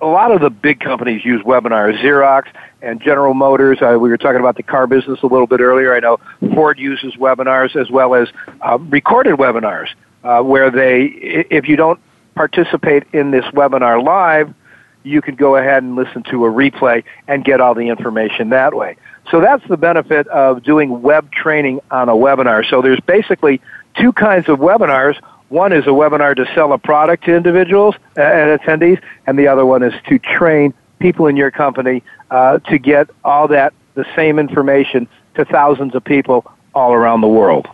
A 0.00 0.06
lot 0.06 0.30
of 0.30 0.40
the 0.40 0.50
big 0.50 0.80
companies 0.80 1.24
use 1.24 1.42
webinars. 1.42 1.98
Xerox 2.00 2.48
and 2.82 3.00
General 3.00 3.34
Motors. 3.34 3.78
Uh, 3.80 3.98
we 3.98 4.10
were 4.10 4.18
talking 4.18 4.40
about 4.40 4.56
the 4.56 4.62
car 4.62 4.86
business 4.86 5.20
a 5.22 5.26
little 5.26 5.46
bit 5.46 5.60
earlier. 5.60 5.94
I 5.94 6.00
know 6.00 6.18
Ford 6.54 6.78
uses 6.78 7.14
webinars 7.14 7.74
as 7.76 7.90
well 7.90 8.14
as 8.14 8.28
uh, 8.60 8.78
recorded 8.78 9.36
webinars, 9.36 9.88
uh, 10.22 10.42
where 10.42 10.70
they, 10.70 11.04
if 11.50 11.66
you 11.68 11.76
don't 11.76 11.98
participate 12.34 13.04
in 13.14 13.30
this 13.30 13.44
webinar 13.46 14.04
live, 14.04 14.54
you 15.02 15.22
can 15.22 15.34
go 15.36 15.56
ahead 15.56 15.82
and 15.82 15.96
listen 15.96 16.22
to 16.24 16.44
a 16.44 16.50
replay 16.50 17.02
and 17.26 17.44
get 17.44 17.60
all 17.60 17.74
the 17.74 17.88
information 17.88 18.50
that 18.50 18.74
way. 18.74 18.96
So 19.30 19.40
that's 19.40 19.66
the 19.68 19.76
benefit 19.76 20.26
of 20.28 20.62
doing 20.62 21.00
web 21.00 21.32
training 21.32 21.80
on 21.90 22.08
a 22.08 22.14
webinar. 22.14 22.68
So 22.68 22.82
there's 22.82 23.00
basically 23.00 23.60
two 23.98 24.12
kinds 24.12 24.48
of 24.48 24.58
webinars. 24.58 25.18
One 25.48 25.72
is 25.72 25.84
a 25.84 25.90
webinar 25.90 26.34
to 26.36 26.46
sell 26.54 26.72
a 26.72 26.78
product 26.78 27.24
to 27.24 27.34
individuals 27.34 27.94
uh, 28.16 28.22
and 28.22 28.60
attendees, 28.60 29.00
and 29.26 29.38
the 29.38 29.46
other 29.46 29.64
one 29.64 29.82
is 29.82 29.94
to 30.08 30.18
train 30.18 30.74
people 30.98 31.26
in 31.26 31.36
your 31.36 31.50
company 31.50 32.02
uh, 32.30 32.58
to 32.60 32.78
get 32.78 33.08
all 33.24 33.46
that, 33.48 33.72
the 33.94 34.06
same 34.16 34.38
information 34.38 35.06
to 35.34 35.44
thousands 35.44 35.94
of 35.94 36.02
people 36.02 36.44
all 36.74 36.92
around 36.92 37.20
the 37.20 37.28
world. 37.28 37.68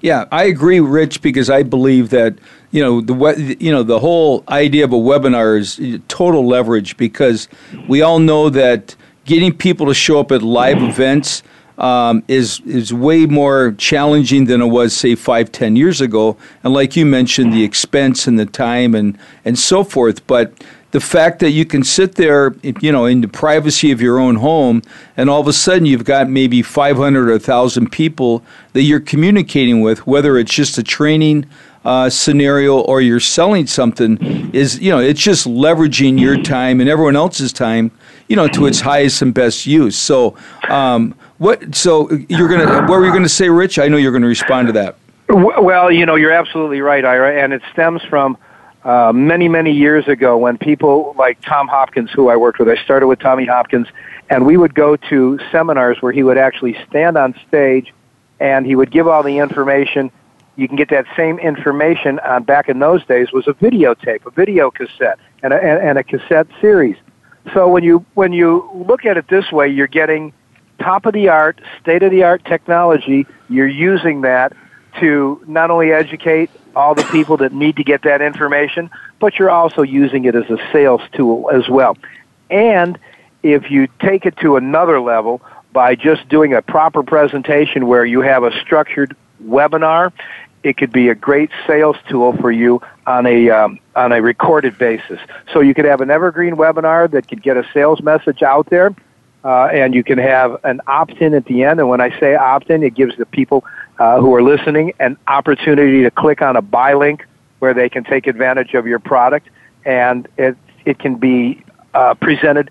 Yeah, 0.00 0.26
I 0.30 0.44
agree, 0.44 0.80
Rich, 0.80 1.22
because 1.22 1.50
I 1.50 1.64
believe 1.64 2.10
that 2.10 2.38
you 2.70 2.82
know 2.82 3.00
the 3.00 3.56
you 3.58 3.72
know 3.72 3.82
the 3.82 3.98
whole 3.98 4.44
idea 4.48 4.84
of 4.84 4.92
a 4.92 4.96
webinar 4.96 5.58
is 5.58 5.80
total 6.06 6.46
leverage 6.46 6.96
because 6.96 7.48
we 7.88 8.00
all 8.02 8.20
know 8.20 8.48
that 8.50 8.94
getting 9.24 9.52
people 9.52 9.86
to 9.86 9.94
show 9.94 10.20
up 10.20 10.30
at 10.30 10.42
live 10.42 10.82
events 10.82 11.42
um, 11.78 12.22
is 12.28 12.60
is 12.66 12.92
way 12.92 13.24
more 13.26 13.72
challenging 13.78 14.44
than 14.44 14.60
it 14.60 14.66
was, 14.66 14.94
say, 14.94 15.14
five, 15.14 15.50
ten 15.50 15.76
years 15.76 16.00
ago. 16.00 16.36
And 16.62 16.74
like 16.74 16.96
you 16.96 17.06
mentioned, 17.06 17.52
the 17.52 17.64
expense 17.64 18.26
and 18.26 18.38
the 18.38 18.46
time 18.46 18.94
and 18.94 19.16
and 19.44 19.58
so 19.58 19.84
forth. 19.84 20.26
But 20.26 20.52
the 20.90 21.00
fact 21.00 21.40
that 21.40 21.50
you 21.50 21.64
can 21.64 21.84
sit 21.84 22.14
there, 22.14 22.54
you 22.80 22.90
know, 22.90 23.04
in 23.04 23.20
the 23.20 23.28
privacy 23.28 23.90
of 23.92 24.00
your 24.00 24.18
own 24.18 24.36
home, 24.36 24.82
and 25.16 25.28
all 25.28 25.40
of 25.40 25.46
a 25.46 25.52
sudden 25.52 25.84
you've 25.84 26.04
got 26.04 26.30
maybe 26.30 26.62
500 26.62 27.28
or 27.28 27.32
1,000 27.32 27.92
people 27.92 28.42
that 28.72 28.82
you're 28.82 29.00
communicating 29.00 29.82
with, 29.82 30.06
whether 30.06 30.38
it's 30.38 30.52
just 30.52 30.78
a 30.78 30.82
training 30.82 31.44
uh, 31.84 32.08
scenario 32.08 32.80
or 32.80 33.02
you're 33.02 33.20
selling 33.20 33.66
something, 33.66 34.50
is, 34.54 34.80
you 34.80 34.90
know, 34.90 34.98
it's 34.98 35.20
just 35.20 35.46
leveraging 35.46 36.18
your 36.18 36.42
time 36.42 36.80
and 36.80 36.88
everyone 36.88 37.16
else's 37.16 37.52
time, 37.52 37.90
you 38.28 38.36
know, 38.36 38.48
to 38.48 38.64
its 38.66 38.80
highest 38.80 39.20
and 39.20 39.34
best 39.34 39.66
use. 39.66 39.96
So, 39.96 40.36
um, 40.70 41.14
what? 41.38 41.74
So 41.74 42.10
you're 42.28 42.48
gonna, 42.48 42.82
what 42.82 42.98
were 42.98 43.04
you 43.04 43.10
going 43.10 43.22
to 43.22 43.28
say, 43.28 43.48
Rich? 43.48 43.78
I 43.78 43.88
know 43.88 43.96
you're 43.96 44.12
going 44.12 44.22
to 44.22 44.28
respond 44.28 44.68
to 44.68 44.72
that. 44.74 44.96
Well, 45.28 45.92
you 45.92 46.06
know, 46.06 46.14
you're 46.14 46.32
absolutely 46.32 46.80
right, 46.80 47.04
Ira, 47.04 47.42
and 47.42 47.52
it 47.52 47.62
stems 47.72 48.02
from 48.02 48.38
uh, 48.84 49.12
many, 49.12 49.48
many 49.48 49.72
years 49.72 50.08
ago 50.08 50.38
when 50.38 50.56
people 50.56 51.14
like 51.18 51.40
Tom 51.42 51.68
Hopkins, 51.68 52.10
who 52.10 52.28
I 52.28 52.36
worked 52.36 52.58
with, 52.58 52.68
I 52.68 52.82
started 52.82 53.06
with 53.08 53.18
Tommy 53.18 53.44
Hopkins, 53.44 53.86
and 54.30 54.46
we 54.46 54.56
would 54.56 54.74
go 54.74 54.96
to 54.96 55.38
seminars 55.52 56.00
where 56.00 56.12
he 56.12 56.22
would 56.22 56.38
actually 56.38 56.76
stand 56.88 57.18
on 57.18 57.34
stage 57.46 57.92
and 58.40 58.64
he 58.64 58.74
would 58.76 58.90
give 58.90 59.06
all 59.06 59.22
the 59.22 59.38
information. 59.38 60.10
You 60.56 60.66
can 60.68 60.76
get 60.76 60.88
that 60.90 61.06
same 61.16 61.38
information 61.38 62.18
on 62.20 62.44
back 62.44 62.68
in 62.68 62.78
those 62.78 63.04
days 63.04 63.32
was 63.32 63.46
a 63.46 63.52
videotape, 63.54 64.24
a 64.26 64.30
video 64.30 64.70
cassette, 64.70 65.18
and 65.42 65.52
a, 65.52 65.62
and 65.62 65.98
a 65.98 66.02
cassette 66.02 66.46
series. 66.60 66.96
So 67.54 67.68
when 67.68 67.82
you 67.82 68.04
when 68.14 68.32
you 68.32 68.70
look 68.74 69.04
at 69.04 69.16
it 69.16 69.28
this 69.28 69.50
way, 69.52 69.68
you're 69.68 69.86
getting 69.86 70.32
top 70.78 71.06
of 71.06 71.14
the 71.14 71.28
art, 71.28 71.60
state 71.80 72.02
of 72.02 72.10
the 72.10 72.22
art 72.22 72.44
technology. 72.44 73.26
You're 73.48 73.68
using 73.68 74.22
that 74.22 74.52
to 75.00 75.42
not 75.46 75.70
only 75.70 75.92
educate 75.92 76.50
all 76.74 76.94
the 76.94 77.04
people 77.04 77.36
that 77.38 77.52
need 77.52 77.76
to 77.76 77.84
get 77.84 78.02
that 78.02 78.22
information, 78.22 78.90
but 79.18 79.38
you're 79.38 79.50
also 79.50 79.82
using 79.82 80.24
it 80.24 80.34
as 80.34 80.48
a 80.50 80.58
sales 80.72 81.02
tool 81.12 81.50
as 81.52 81.68
well. 81.68 81.96
And 82.50 82.98
if 83.42 83.70
you 83.70 83.88
take 84.00 84.26
it 84.26 84.36
to 84.38 84.56
another 84.56 85.00
level 85.00 85.40
by 85.72 85.94
just 85.94 86.28
doing 86.28 86.54
a 86.54 86.62
proper 86.62 87.02
presentation 87.02 87.86
where 87.86 88.04
you 88.04 88.20
have 88.20 88.42
a 88.42 88.52
structured 88.60 89.16
webinar, 89.44 90.12
it 90.62 90.76
could 90.76 90.92
be 90.92 91.08
a 91.08 91.14
great 91.14 91.50
sales 91.66 91.96
tool 92.08 92.36
for 92.36 92.50
you 92.50 92.80
on 93.06 93.26
a 93.26 93.48
um, 93.50 93.78
on 93.94 94.12
a 94.12 94.20
recorded 94.20 94.76
basis. 94.78 95.20
So 95.52 95.60
you 95.60 95.74
could 95.74 95.84
have 95.84 96.00
an 96.00 96.10
evergreen 96.10 96.56
webinar 96.56 97.10
that 97.12 97.28
could 97.28 97.42
get 97.42 97.56
a 97.56 97.64
sales 97.72 98.02
message 98.02 98.42
out 98.42 98.68
there, 98.70 98.94
uh, 99.44 99.66
and 99.66 99.94
you 99.94 100.02
can 100.02 100.18
have 100.18 100.62
an 100.64 100.80
opt-in 100.86 101.34
at 101.34 101.44
the 101.44 101.64
end. 101.64 101.80
And 101.80 101.88
when 101.88 102.00
I 102.00 102.18
say 102.18 102.34
opt-in, 102.34 102.82
it 102.82 102.94
gives 102.94 103.16
the 103.16 103.26
people 103.26 103.64
uh, 103.98 104.20
who 104.20 104.34
are 104.34 104.42
listening 104.42 104.92
an 104.98 105.16
opportunity 105.26 106.02
to 106.02 106.10
click 106.10 106.42
on 106.42 106.56
a 106.56 106.62
buy 106.62 106.94
link 106.94 107.24
where 107.58 107.74
they 107.74 107.88
can 107.88 108.04
take 108.04 108.26
advantage 108.26 108.74
of 108.74 108.86
your 108.86 108.98
product, 108.98 109.48
and 109.84 110.28
it 110.36 110.56
it 110.84 110.98
can 110.98 111.16
be 111.16 111.62
uh, 111.94 112.14
presented 112.14 112.70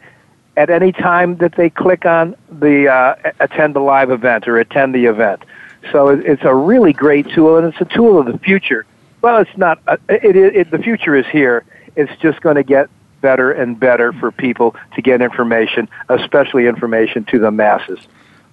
at 0.56 0.70
any 0.70 0.92
time 0.92 1.38
that 1.38 1.56
they 1.56 1.70
click 1.70 2.06
on 2.06 2.36
the 2.50 2.88
uh, 2.88 3.16
attend 3.40 3.76
the 3.76 3.80
live 3.80 4.10
event 4.12 4.48
or 4.48 4.58
attend 4.58 4.96
the 4.96 5.06
event. 5.06 5.44
So 5.92 6.10
it, 6.10 6.26
it's 6.26 6.44
a 6.44 6.54
really 6.54 6.94
great 6.94 7.30
tool, 7.30 7.58
and 7.58 7.68
it's 7.68 7.82
a 7.82 7.94
tool 7.94 8.20
of 8.20 8.26
the 8.26 8.38
future. 8.40 8.86
Well, 9.22 9.38
it's 9.40 9.58
not. 9.58 9.80
Uh, 9.88 9.98
it, 10.10 10.36
it, 10.36 10.56
it, 10.56 10.72
the 10.72 10.80
future 10.80 11.16
is 11.16 11.26
here. 11.28 11.64
It's 11.96 12.16
just 12.22 12.42
going 12.42 12.56
to 12.56 12.64
get 12.64 12.90
better 13.22 13.52
and 13.52 13.80
better 13.80 14.14
for 14.14 14.32
people 14.32 14.76
to 14.96 15.02
get 15.02 15.22
information, 15.22 15.90
especially 16.10 16.68
information 16.68 17.26
to 17.26 17.40
the 17.40 17.52
masses. 17.52 18.00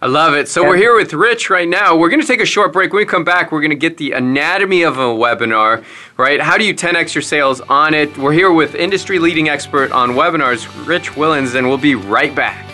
I 0.02 0.06
love 0.06 0.34
it. 0.34 0.48
So 0.48 0.62
we're 0.62 0.76
here 0.76 0.94
with 0.94 1.14
Rich 1.14 1.48
right 1.48 1.66
now. 1.66 1.96
We're 1.96 2.10
going 2.10 2.20
to 2.20 2.26
take 2.26 2.42
a 2.42 2.46
short 2.46 2.74
break. 2.74 2.92
When 2.92 3.00
we 3.00 3.06
come 3.06 3.24
back, 3.24 3.50
we're 3.50 3.62
going 3.62 3.70
to 3.70 3.76
get 3.76 3.96
the 3.96 4.12
anatomy 4.12 4.82
of 4.82 4.98
a 4.98 5.06
webinar, 5.06 5.82
right? 6.18 6.40
How 6.42 6.58
do 6.58 6.64
you 6.64 6.74
10x 6.74 7.14
your 7.14 7.22
sales 7.22 7.62
on 7.62 7.94
it? 7.94 8.14
We're 8.18 8.32
here 8.32 8.52
with 8.52 8.74
industry 8.74 9.18
leading 9.18 9.48
expert 9.48 9.92
on 9.92 10.10
webinars, 10.10 10.86
Rich 10.86 11.12
Willens, 11.12 11.54
and 11.54 11.68
we'll 11.68 11.78
be 11.78 11.94
right 11.94 12.34
back. 12.34 12.73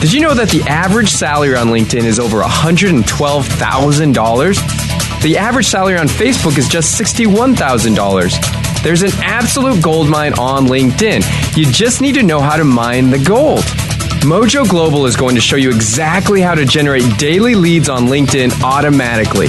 Did 0.00 0.12
you 0.12 0.20
know 0.20 0.34
that 0.34 0.50
the 0.50 0.60
average 0.68 1.08
salary 1.08 1.56
on 1.56 1.68
LinkedIn 1.68 2.04
is 2.04 2.18
over 2.18 2.42
$112,000? 2.42 5.22
The 5.22 5.38
average 5.38 5.66
salary 5.66 5.96
on 5.96 6.06
Facebook 6.06 6.58
is 6.58 6.68
just 6.68 7.00
$61,000. 7.00 8.82
There's 8.82 9.00
an 9.02 9.12
absolute 9.22 9.82
gold 9.82 10.10
mine 10.10 10.34
on 10.38 10.66
LinkedIn. 10.66 11.56
You 11.56 11.64
just 11.72 12.02
need 12.02 12.16
to 12.16 12.22
know 12.22 12.40
how 12.40 12.56
to 12.56 12.64
mine 12.64 13.08
the 13.10 13.18
gold. 13.18 13.60
Mojo 14.20 14.68
Global 14.68 15.06
is 15.06 15.16
going 15.16 15.34
to 15.34 15.40
show 15.40 15.56
you 15.56 15.70
exactly 15.70 16.42
how 16.42 16.54
to 16.54 16.66
generate 16.66 17.18
daily 17.18 17.54
leads 17.54 17.88
on 17.88 18.06
LinkedIn 18.06 18.62
automatically. 18.62 19.48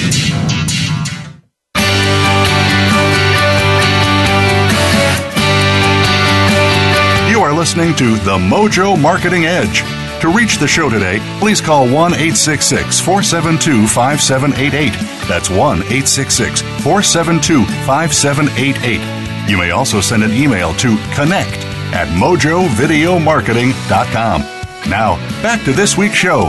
listening 7.61 7.95
to 7.95 8.15
The 8.15 8.37
Mojo 8.39 8.99
Marketing 8.99 9.45
Edge. 9.45 9.83
To 10.21 10.33
reach 10.35 10.57
the 10.57 10.67
show 10.67 10.89
today, 10.89 11.19
please 11.39 11.61
call 11.61 11.83
1 11.83 12.15
866 12.15 12.99
472 12.99 13.85
5788. 13.85 14.93
That's 15.27 15.51
1 15.51 15.59
866 15.59 16.61
472 16.81 17.63
5788. 17.85 19.47
You 19.47 19.59
may 19.59 19.69
also 19.69 20.01
send 20.01 20.23
an 20.23 20.31
email 20.31 20.73
to 20.73 20.97
connect 21.13 21.63
at 21.93 22.07
mojovideomarketing.com. 22.17 24.41
Now, 24.89 25.17
back 25.43 25.63
to 25.65 25.71
this 25.71 25.95
week's 25.95 26.15
show. 26.15 26.47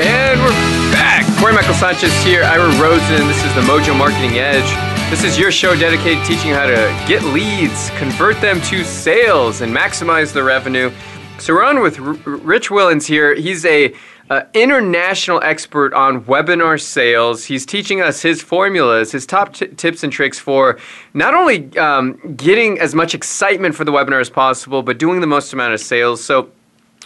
And 0.00 0.40
we're 0.42 0.50
back. 0.90 1.24
Corey 1.38 1.54
Michael 1.54 1.74
Sanchez 1.74 2.12
here, 2.24 2.42
Ira 2.42 2.72
Rosen. 2.82 3.28
This 3.28 3.44
is 3.44 3.54
the 3.54 3.60
Mojo 3.60 3.96
Marketing 3.96 4.38
Edge. 4.38 4.81
This 5.12 5.24
is 5.24 5.38
your 5.38 5.52
show 5.52 5.76
dedicated 5.76 6.24
to 6.24 6.26
teaching 6.26 6.48
you 6.48 6.54
how 6.54 6.64
to 6.64 7.04
get 7.06 7.22
leads, 7.34 7.90
convert 7.98 8.40
them 8.40 8.62
to 8.62 8.82
sales, 8.82 9.60
and 9.60 9.70
maximize 9.70 10.32
the 10.32 10.42
revenue. 10.42 10.90
So 11.38 11.52
we're 11.52 11.64
on 11.64 11.82
with 11.82 12.00
R- 12.00 12.14
Rich 12.14 12.70
Willens 12.70 13.06
here. 13.06 13.34
He's 13.34 13.66
a 13.66 13.94
uh, 14.30 14.44
international 14.54 15.42
expert 15.42 15.92
on 15.92 16.24
webinar 16.24 16.80
sales. 16.80 17.44
He's 17.44 17.66
teaching 17.66 18.00
us 18.00 18.22
his 18.22 18.40
formulas, 18.40 19.12
his 19.12 19.26
top 19.26 19.52
t- 19.52 19.66
tips 19.66 20.02
and 20.02 20.10
tricks 20.10 20.38
for 20.38 20.78
not 21.12 21.34
only 21.34 21.76
um, 21.76 22.14
getting 22.34 22.80
as 22.80 22.94
much 22.94 23.14
excitement 23.14 23.74
for 23.74 23.84
the 23.84 23.92
webinar 23.92 24.22
as 24.22 24.30
possible, 24.30 24.82
but 24.82 24.98
doing 24.98 25.20
the 25.20 25.26
most 25.26 25.52
amount 25.52 25.74
of 25.74 25.80
sales. 25.80 26.24
So. 26.24 26.50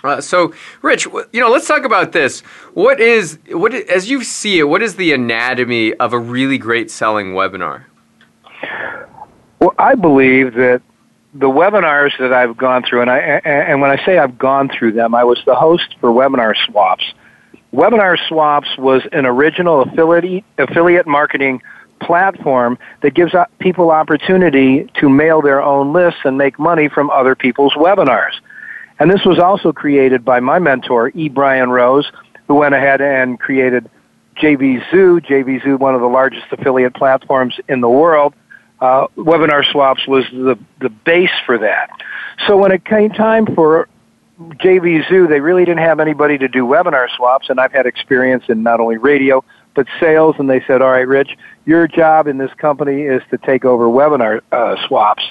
Uh, 0.05 0.21
so, 0.21 0.53
Rich, 0.83 1.07
you 1.33 1.41
know, 1.41 1.51
let's 1.51 1.67
talk 1.67 1.85
about 1.85 2.13
this. 2.13 2.41
What 2.75 3.01
is 3.01 3.39
what 3.51 3.75
as 3.75 4.09
you 4.09 4.23
see 4.23 4.59
it? 4.59 4.65
What 4.65 4.83
is 4.83 4.95
the 4.95 5.13
anatomy 5.13 5.95
of 5.95 6.13
a 6.13 6.19
really 6.19 6.59
great 6.59 6.91
selling 6.91 7.33
webinar? 7.33 7.85
Well, 9.67 9.75
I 9.81 9.97
believe 9.97 10.55
that 10.55 10.81
the 11.35 11.49
webinars 11.49 12.17
that 12.21 12.33
I've 12.33 12.57
gone 12.57 12.85
through, 12.85 13.01
and 13.01 13.11
I 13.11 13.19
and 13.19 13.81
when 13.81 13.91
I 13.91 13.97
say 14.07 14.17
I've 14.17 14.39
gone 14.39 14.69
through 14.69 14.93
them, 14.93 15.13
I 15.13 15.25
was 15.25 15.43
the 15.45 15.57
host 15.57 15.97
for 16.01 16.11
Webinar 16.11 16.55
Swaps. 16.67 17.03
Webinar 17.73 18.17
Swaps 18.29 18.69
was 18.79 19.03
an 19.11 19.27
original 19.27 19.83
affiliate 19.83 20.45
affiliate 20.57 21.09
marketing 21.09 21.63
platform 22.01 22.79
that 23.03 23.15
gives 23.15 23.35
people 23.59 23.91
opportunity 23.91 24.89
to 25.01 25.09
mail 25.09 25.43
their 25.43 25.61
own 25.61 25.93
lists 25.93 26.21
and 26.23 26.39
make 26.39 26.61
money 26.61 26.89
from 26.89 27.11
other 27.11 27.35
people's 27.35 27.75
webinars. 27.75 28.35
And 29.01 29.11
this 29.11 29.25
was 29.25 29.41
also 29.41 29.73
created 29.73 30.25
by 30.25 30.39
my 30.39 30.61
mentor, 30.61 31.11
E. 31.17 31.29
Brian 31.29 31.71
Rose, 31.71 32.09
who 32.47 32.55
went 32.55 32.77
ahead 32.77 33.01
and 33.01 33.41
created 33.41 33.91
JVZoo. 34.41 35.27
JVZoo, 35.27 35.81
one 35.81 35.97
of 35.97 36.01
the 36.01 36.07
largest 36.07 36.47
affiliate 36.53 36.95
platforms 36.95 37.59
in 37.69 37.81
the 37.81 37.91
world. 37.91 38.33
Uh, 38.81 39.07
webinar 39.17 39.65
swaps 39.71 40.07
was 40.07 40.25
the, 40.33 40.59
the 40.81 40.91
base 40.91 41.31
for 41.47 41.59
that. 41.59 41.91
So 42.47 42.57
when 42.57 42.73
it 42.73 42.85
came 42.85 43.11
time 43.11 43.47
for 43.55 43.89
JVZoo, 44.39 45.29
they 45.29 45.41
really 45.41 45.65
didn't 45.65 45.81
have 45.81 45.99
anybody 45.99 46.37
to 46.39 46.49
do 46.49 46.65
webinar 46.65 47.09
swaps, 47.17 47.49
and 47.49 47.59
I've 47.59 47.73
had 47.73 47.87
experience 47.87 48.45
in 48.49 48.63
not 48.63 48.81
only 48.81 48.99
radio, 48.99 49.43
but 49.75 49.87
sales, 49.99 50.37
and 50.39 50.49
they 50.49 50.63
said, 50.67 50.83
all 50.83 50.91
right, 50.91 51.07
Rich, 51.07 51.37
your 51.65 51.89
job 51.89 52.27
in 52.27 52.39
this 52.39 52.53
company 52.55 53.03
is 53.03 53.23
to 53.31 53.39
take 53.39 53.65
over 53.65 53.87
webinar 53.87 54.41
uh, 54.53 54.77
swaps. 54.87 55.23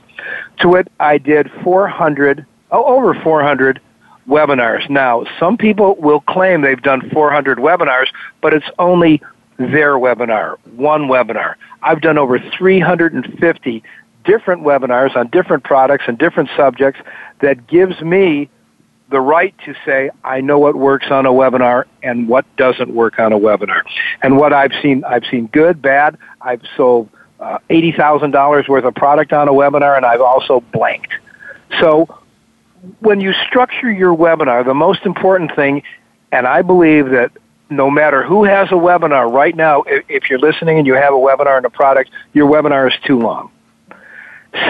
To 0.61 0.75
it, 0.75 0.87
I 0.99 1.17
did 1.17 1.51
400 1.63 2.45
oh, 2.71 2.83
over 2.83 3.13
400 3.21 3.79
webinars. 4.27 4.89
Now, 4.89 5.25
some 5.39 5.57
people 5.57 5.95
will 5.95 6.21
claim 6.21 6.61
they've 6.61 6.81
done 6.81 7.09
400 7.11 7.57
webinars, 7.57 8.07
but 8.41 8.53
it's 8.53 8.65
only 8.79 9.21
their 9.57 9.93
webinar, 9.93 10.57
one 10.75 11.03
webinar. 11.03 11.55
I've 11.81 12.01
done 12.01 12.17
over 12.17 12.39
350 12.39 13.83
different 14.25 14.63
webinars 14.63 15.15
on 15.15 15.27
different 15.27 15.63
products 15.63 16.05
and 16.07 16.17
different 16.17 16.49
subjects 16.57 16.99
that 17.39 17.67
gives 17.67 18.01
me 18.01 18.49
the 19.09 19.21
right 19.21 19.53
to 19.65 19.75
say 19.85 20.09
I 20.23 20.41
know 20.41 20.57
what 20.57 20.75
works 20.75 21.07
on 21.11 21.25
a 21.25 21.31
webinar 21.31 21.85
and 22.01 22.27
what 22.27 22.45
doesn't 22.57 22.93
work 22.93 23.19
on 23.19 23.33
a 23.33 23.39
webinar. 23.39 23.83
And 24.21 24.37
what 24.37 24.51
I've 24.51 24.71
seen, 24.81 25.03
I've 25.03 25.25
seen 25.29 25.47
good, 25.47 25.81
bad. 25.81 26.17
I've 26.41 26.63
sold 26.75 27.09
uh, 27.39 27.59
$80,000 27.69 28.67
worth 28.67 28.83
of 28.83 28.95
product 28.95 29.31
on 29.31 29.47
a 29.47 29.51
webinar 29.51 29.95
and 29.95 30.05
I've 30.05 30.21
also 30.21 30.61
blanked. 30.71 31.13
So 31.79 32.07
when 32.99 33.21
you 33.21 33.33
structure 33.47 33.91
your 33.91 34.15
webinar, 34.15 34.65
the 34.65 34.73
most 34.73 35.05
important 35.05 35.55
thing, 35.55 35.83
and 36.31 36.47
I 36.47 36.61
believe 36.61 37.09
that 37.11 37.31
no 37.69 37.89
matter 37.89 38.23
who 38.23 38.43
has 38.43 38.69
a 38.69 38.75
webinar 38.75 39.31
right 39.31 39.55
now, 39.55 39.83
if 39.87 40.29
you're 40.29 40.39
listening 40.39 40.77
and 40.77 40.87
you 40.87 40.93
have 40.93 41.13
a 41.13 41.17
webinar 41.17 41.57
and 41.57 41.65
a 41.65 41.69
product, 41.69 42.11
your 42.33 42.49
webinar 42.49 42.87
is 42.87 42.97
too 43.05 43.19
long. 43.19 43.51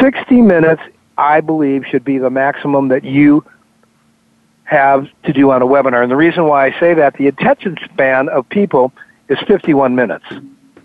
60 0.01 0.41
minutes, 0.41 0.81
I 1.17 1.41
believe, 1.41 1.85
should 1.89 2.03
be 2.03 2.17
the 2.17 2.29
maximum 2.29 2.87
that 2.89 3.03
you 3.03 3.45
have 4.63 5.07
to 5.23 5.33
do 5.33 5.51
on 5.51 5.61
a 5.61 5.65
webinar. 5.65 6.01
And 6.01 6.11
the 6.11 6.15
reason 6.15 6.45
why 6.45 6.67
I 6.67 6.79
say 6.79 6.93
that, 6.95 7.15
the 7.15 7.27
attention 7.27 7.77
span 7.85 8.29
of 8.29 8.47
people 8.49 8.91
is 9.29 9.37
51 9.47 9.95
minutes. 9.95 10.25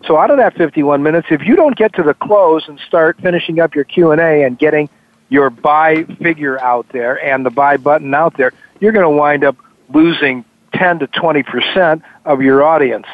So 0.06 0.18
out 0.18 0.30
of 0.30 0.38
that 0.38 0.54
51 0.56 1.02
minutes, 1.02 1.28
if 1.30 1.42
you 1.42 1.56
don't 1.56 1.76
get 1.76 1.94
to 1.94 2.02
the 2.02 2.14
close 2.14 2.66
and 2.68 2.78
start 2.80 3.18
finishing 3.20 3.60
up 3.60 3.74
your 3.74 3.84
Q&A 3.84 4.44
and 4.44 4.58
getting 4.58 4.88
your 5.28 5.50
buy 5.50 6.04
figure 6.20 6.60
out 6.60 6.88
there 6.88 7.22
and 7.22 7.46
the 7.46 7.50
buy 7.50 7.76
button 7.76 8.14
out 8.14 8.36
there, 8.36 8.52
you're 8.80 8.92
going 8.92 9.04
to 9.04 9.10
wind 9.10 9.44
up 9.44 9.56
losing 9.92 10.44
10 10.80 11.00
to 11.00 11.06
20 11.08 11.42
percent 11.42 12.02
of 12.24 12.40
your 12.40 12.62
audience, 12.64 13.06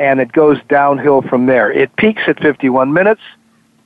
and 0.00 0.20
it 0.20 0.32
goes 0.32 0.58
downhill 0.68 1.22
from 1.22 1.46
there. 1.46 1.70
It 1.70 1.94
peaks 1.94 2.22
at 2.26 2.40
51 2.40 2.92
minutes, 2.92 3.20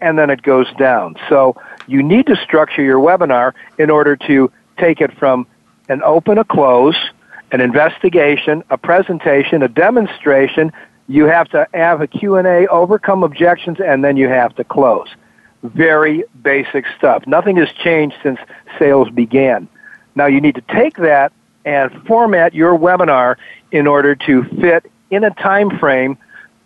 and 0.01 0.19
then 0.19 0.31
it 0.31 0.41
goes 0.41 0.67
down. 0.79 1.17
So 1.29 1.55
you 1.87 2.03
need 2.03 2.27
to 2.29 2.37
structure 2.37 2.83
your 2.83 2.99
webinar 2.99 3.53
in 3.79 3.91
order 3.91 4.17
to 4.29 4.51
take 4.79 5.03
it 5.03 5.13
from 5.19 5.47
an 5.91 6.03
open, 6.03 6.39
a 6.39 6.45
close, 6.45 6.97
an 7.53 7.61
investigation, 7.61 8.65
a 8.71 8.79
presentation, 8.79 9.63
a 9.63 9.69
demonstration. 9.69 10.73
You 11.07 11.27
have 11.27 11.51
to 11.51 11.69
have 11.75 12.01
a 12.01 12.07
Q&A, 12.07 12.67
overcome 12.69 13.23
objections, 13.23 13.79
and 13.85 14.03
then 14.03 14.17
you 14.17 14.29
have 14.29 14.57
to 14.57 14.65
close 14.65 15.09
very 15.63 16.25
basic 16.43 16.87
stuff. 16.97 17.27
Nothing 17.27 17.57
has 17.57 17.69
changed 17.73 18.17
since 18.23 18.39
sales 18.79 19.11
began. 19.11 19.69
Now 20.15 20.27
you 20.27 20.41
need 20.41 20.55
to 20.55 20.63
take 20.63 20.97
that 20.97 21.33
and 21.67 21.91
format 22.07 22.55
your 22.55 22.79
webinar 22.79 23.37
in 23.73 23.87
order 23.87 24.15
to 24.15 24.45
fit 24.61 24.91
in 25.11 25.25
a 25.25 25.31
time 25.35 25.79
frame 25.79 26.17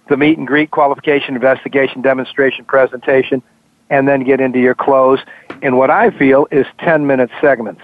the 0.08 0.16
meet 0.16 0.38
and 0.38 0.46
greet 0.46 0.70
qualification 0.70 1.34
investigation 1.34 2.02
demonstration 2.02 2.64
presentation 2.64 3.42
and 3.90 4.06
then 4.06 4.22
get 4.22 4.40
into 4.40 4.60
your 4.60 4.74
close 4.74 5.18
in 5.62 5.76
what 5.76 5.90
I 5.90 6.10
feel 6.10 6.46
is 6.52 6.66
10 6.78 7.06
minute 7.06 7.30
segments. 7.40 7.82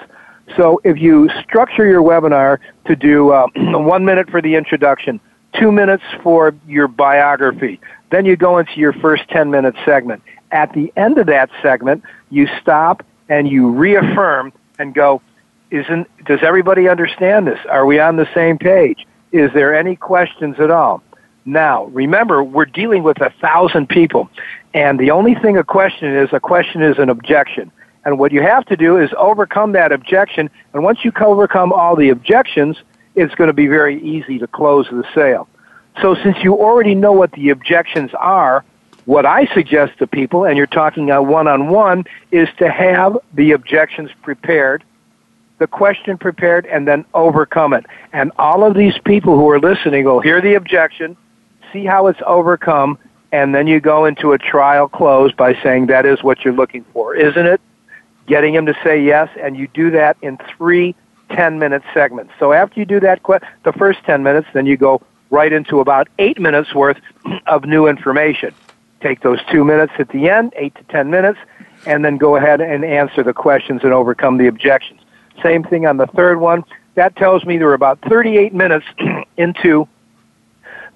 So 0.57 0.81
if 0.85 0.99
you 0.99 1.29
structure 1.43 1.85
your 1.85 2.03
webinar 2.03 2.59
to 2.87 2.95
do 2.95 3.31
uh, 3.31 3.49
one 3.57 4.05
minute 4.05 4.31
for 4.31 4.41
the 4.41 4.55
introduction, 4.55 5.19
two 5.59 5.73
minutes 5.73 6.05
for 6.23 6.55
your 6.69 6.87
biography, 6.87 7.81
then 8.11 8.25
you 8.25 8.37
go 8.37 8.59
into 8.59 8.79
your 8.79 8.93
first 8.93 9.29
10 9.31 9.51
minute 9.51 9.75
segment 9.85 10.23
at 10.53 10.73
the 10.73 10.93
end 10.97 11.19
of 11.19 11.27
that 11.27 11.51
segment, 11.63 12.03
you 12.31 12.49
stop 12.61 13.05
and 13.29 13.49
you 13.49 13.71
reaffirm 13.71 14.53
and 14.79 14.95
go, 14.95 15.21
isn't, 15.71 16.09
does 16.25 16.41
everybody 16.43 16.89
understand 16.89 17.47
this? 17.47 17.59
Are 17.69 17.87
we 17.87 17.99
on 17.99 18.17
the 18.17 18.29
same 18.35 18.59
page? 18.59 19.07
Is 19.33 19.53
there 19.53 19.75
any 19.75 19.97
questions 19.97 20.57
at 20.59 20.71
all? 20.71 21.03
Now, 21.45 21.85
remember, 21.87 22.43
we're 22.43 22.65
dealing 22.65 23.03
with 23.03 23.21
a 23.21 23.31
thousand 23.41 23.89
people, 23.89 24.29
and 24.75 24.99
the 24.99 25.13
only 25.13 25.35
thing 25.35 25.57
a 25.57 25.65
question 25.65 26.15
is, 26.15 26.29
a 26.33 26.41
question 26.41 26.83
is 26.83 26.99
an 26.99 27.09
objection. 27.09 27.71
And 28.05 28.19
what 28.19 28.33
you 28.33 28.43
have 28.43 28.65
to 28.67 28.77
do 28.77 28.99
is 28.99 29.11
overcome 29.17 29.73
that 29.73 29.93
objection, 29.93 30.51
and 30.73 30.83
once 30.83 31.05
you 31.05 31.13
overcome 31.21 31.73
all 31.73 31.97
the 31.97 32.11
objections, 32.11 32.77
it's 33.15 33.35
going 33.35 33.49
to 33.49 33.55
be 33.55 33.67
very 33.67 34.01
easy 34.03 34.39
to 34.39 34.47
close 34.47 34.87
the 34.91 35.05
sale. 35.15 35.49
So 36.03 36.15
since 36.15 36.37
you 36.43 36.55
already 36.55 36.95
know 36.95 37.13
what 37.13 37.33
the 37.33 37.51
objections 37.51 38.11
are, 38.19 38.65
what 39.07 39.25
I 39.25 39.47
suggest 39.55 39.99
to 39.99 40.07
people, 40.07 40.45
and 40.45 40.57
you're 40.57 40.67
talking 40.67 41.07
one 41.07 41.49
on 41.49 41.69
one, 41.69 42.05
is 42.33 42.49
to 42.59 42.71
have 42.71 43.17
the 43.35 43.53
objections 43.53 44.11
prepared, 44.23 44.85
the 45.59 45.67
question 45.67 46.19
prepared, 46.19 46.67
and 46.67 46.87
then 46.87 47.05
overcome 47.15 47.73
it. 47.73 47.87
And 48.13 48.33
all 48.39 48.65
of 48.65 48.75
these 48.75 48.97
people 49.05 49.37
who 49.37 49.49
are 49.51 49.61
listening 49.61 50.05
will 50.05 50.21
hear 50.21 50.41
the 50.41 50.55
objection, 50.55 51.17
see 51.73 51.85
how 51.85 52.09
it's 52.09 52.21
overcome, 52.27 52.99
and 53.33 53.55
then 53.55 53.67
you 53.67 53.81
go 53.81 54.05
into 54.05 54.33
a 54.33 54.39
trial 54.39 54.89
close 54.89 55.33
by 55.33 55.55
saying 55.63 55.87
that 55.87 56.07
is 56.07 56.23
what 56.23 56.45
you're 56.45 56.55
looking 56.55 56.85
for, 56.93 57.15
isn't 57.15 57.47
it? 57.47 57.61
Getting 58.27 58.55
them 58.55 58.67
to 58.67 58.75
say 58.83 59.03
yes, 59.03 59.29
and 59.41 59.57
you 59.57 59.69
do 59.69 59.91
that 59.93 60.17
in 60.23 60.39
three 60.57 60.95
10 61.31 61.59
minute 61.59 61.83
segments. 61.93 62.33
So 62.39 62.53
after 62.53 62.79
you 62.79 62.87
do 62.87 63.01
that, 63.01 63.21
the 63.65 63.73
first 63.73 64.01
10 64.05 64.23
minutes, 64.23 64.47
then 64.53 64.67
you 64.67 64.77
go 64.77 65.03
right 65.31 65.53
into 65.53 65.81
about 65.81 66.09
eight 66.19 66.39
minutes 66.39 66.75
worth 66.75 66.99
of 67.47 67.65
new 67.65 67.87
information. 67.87 68.55
Take 69.01 69.21
those 69.21 69.39
two 69.51 69.65
minutes 69.65 69.93
at 69.99 70.09
the 70.09 70.29
end, 70.31 70.53
eight 70.57 70.75
to 70.77 70.83
ten 70.85 71.11
minutes, 71.11 71.39
and 71.85 72.05
then 72.05 72.17
go 72.17 72.37
ahead 72.37 72.61
and 72.61 72.85
answer 72.85 73.23
the 73.23 73.35
questions 73.35 73.83
and 73.85 73.93
overcome 73.93 74.39
the 74.39 74.47
objections. 74.47 74.96
Same 75.43 75.65
thing 75.65 75.87
on 75.87 75.97
the 75.97 76.07
third 76.07 76.41
one. 76.41 76.65
that 76.95 77.17
tells 77.17 77.45
me 77.45 77.59
they're 77.59 77.75
about 77.75 77.99
38 78.09 78.55
minutes 78.55 78.87
into 79.37 79.89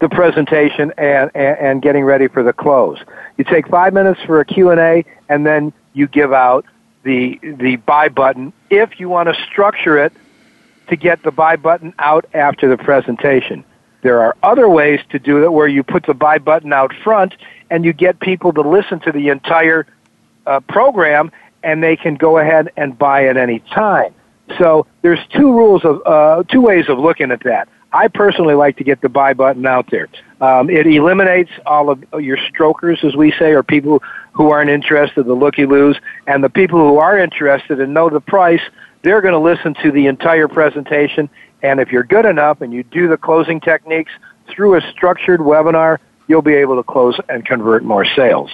the 0.00 0.09
presentation 0.09 0.92
and, 0.96 1.31
and, 1.35 1.59
and 1.59 1.83
getting 1.83 2.05
ready 2.05 2.26
for 2.26 2.42
the 2.42 2.53
close. 2.53 2.98
You 3.37 3.44
take 3.44 3.68
five 3.68 3.92
minutes 3.92 4.20
for 4.26 4.40
a 4.40 4.44
Q&A 4.44 5.05
and 5.29 5.46
then 5.46 5.72
you 5.92 6.07
give 6.07 6.33
out 6.33 6.64
the, 7.03 7.38
the 7.42 7.76
buy 7.76 8.09
button 8.09 8.53
if 8.70 8.98
you 8.98 9.09
want 9.09 9.29
to 9.29 9.35
structure 9.50 9.98
it 9.98 10.12
to 10.88 10.96
get 10.96 11.22
the 11.22 11.31
buy 11.31 11.57
button 11.57 11.94
out 11.98 12.26
after 12.35 12.68
the 12.68 12.76
presentation. 12.76 13.64
There 14.03 14.20
are 14.20 14.37
other 14.42 14.68
ways 14.68 15.00
to 15.11 15.18
do 15.18 15.44
it 15.44 15.53
where 15.53 15.68
you 15.68 15.83
put 15.83 16.07
the 16.07 16.14
buy 16.14 16.38
button 16.38 16.72
out 16.72 16.92
front 17.05 17.35
and 17.70 17.85
you 17.85 17.92
get 17.92 18.18
people 18.20 18.53
to 18.55 18.62
listen 18.62 19.00
to 19.00 19.12
the 19.12 19.29
entire 19.29 19.87
uh, 20.46 20.61
program 20.61 21.31
and 21.62 21.83
they 21.83 21.96
can 21.96 22.14
go 22.14 22.38
ahead 22.38 22.70
and 22.76 22.98
buy 22.98 23.26
at 23.26 23.37
any 23.37 23.61
time. 23.61 24.14
So 24.58 24.86
there's 25.02 25.20
two 25.28 25.52
rules 25.52 25.84
of 25.84 26.02
uh, 26.06 26.42
two 26.44 26.60
ways 26.60 26.88
of 26.88 26.98
looking 26.98 27.30
at 27.30 27.42
that. 27.44 27.68
I 27.92 28.08
personally 28.08 28.54
like 28.54 28.76
to 28.76 28.84
get 28.84 29.00
the 29.00 29.08
buy 29.08 29.34
button 29.34 29.66
out 29.66 29.90
there. 29.90 30.08
Um, 30.40 30.70
it 30.70 30.86
eliminates 30.86 31.50
all 31.66 31.90
of 31.90 32.04
your 32.20 32.38
strokers, 32.48 33.00
as 33.02 33.16
we 33.16 33.32
say, 33.32 33.50
or 33.50 33.62
people 33.62 34.02
who 34.32 34.50
aren't 34.50 34.70
interested, 34.70 35.24
the 35.24 35.34
looky 35.34 35.66
loos, 35.66 35.98
and 36.26 36.42
the 36.42 36.48
people 36.48 36.78
who 36.78 36.98
are 36.98 37.18
interested 37.18 37.80
and 37.80 37.92
know 37.92 38.08
the 38.08 38.20
price, 38.20 38.62
they're 39.02 39.20
going 39.20 39.34
to 39.34 39.40
listen 39.40 39.74
to 39.82 39.90
the 39.90 40.06
entire 40.06 40.46
presentation. 40.46 41.28
And 41.62 41.80
if 41.80 41.90
you're 41.90 42.04
good 42.04 42.26
enough 42.26 42.60
and 42.60 42.72
you 42.72 42.84
do 42.84 43.08
the 43.08 43.16
closing 43.16 43.60
techniques 43.60 44.12
through 44.48 44.76
a 44.76 44.80
structured 44.92 45.40
webinar, 45.40 45.98
you'll 46.28 46.42
be 46.42 46.54
able 46.54 46.76
to 46.76 46.84
close 46.84 47.18
and 47.28 47.44
convert 47.44 47.82
more 47.82 48.04
sales. 48.04 48.50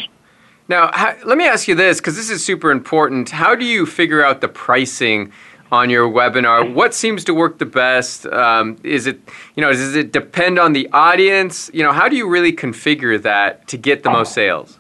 Now, 0.69 0.91
how, 0.93 1.15
let 1.25 1.39
me 1.39 1.47
ask 1.47 1.69
you 1.69 1.77
this 1.77 2.01
because 2.01 2.17
this 2.17 2.31
is 2.31 2.45
super 2.45 2.71
important. 2.71 3.31
How 3.31 3.55
do 3.55 3.65
you 3.65 3.87
figure 3.87 4.25
out 4.25 4.41
the 4.41 4.49
pricing 4.49 5.31
on 5.73 5.91
your 5.91 6.09
webinar? 6.09 6.73
What 6.73 6.95
seems 6.95 7.25
to 7.25 7.35
work 7.35 7.59
the 7.59 7.67
best? 7.67 8.27
Um, 8.27 8.77
is 8.83 9.07
it, 9.07 9.21
you 9.55 9.61
know, 9.61 9.73
does 9.73 9.95
it 9.95 10.13
depend 10.13 10.59
on 10.59 10.73
the 10.73 10.89
audience? 10.93 11.71
You 11.73 11.83
know, 11.83 11.93
how 11.93 12.09
do 12.09 12.17
you 12.17 12.29
really 12.29 12.53
configure 12.53 13.21
that 13.23 13.67
to 13.69 13.77
get 13.77 14.03
the 14.03 14.11
most 14.11 14.33
sales? 14.33 14.79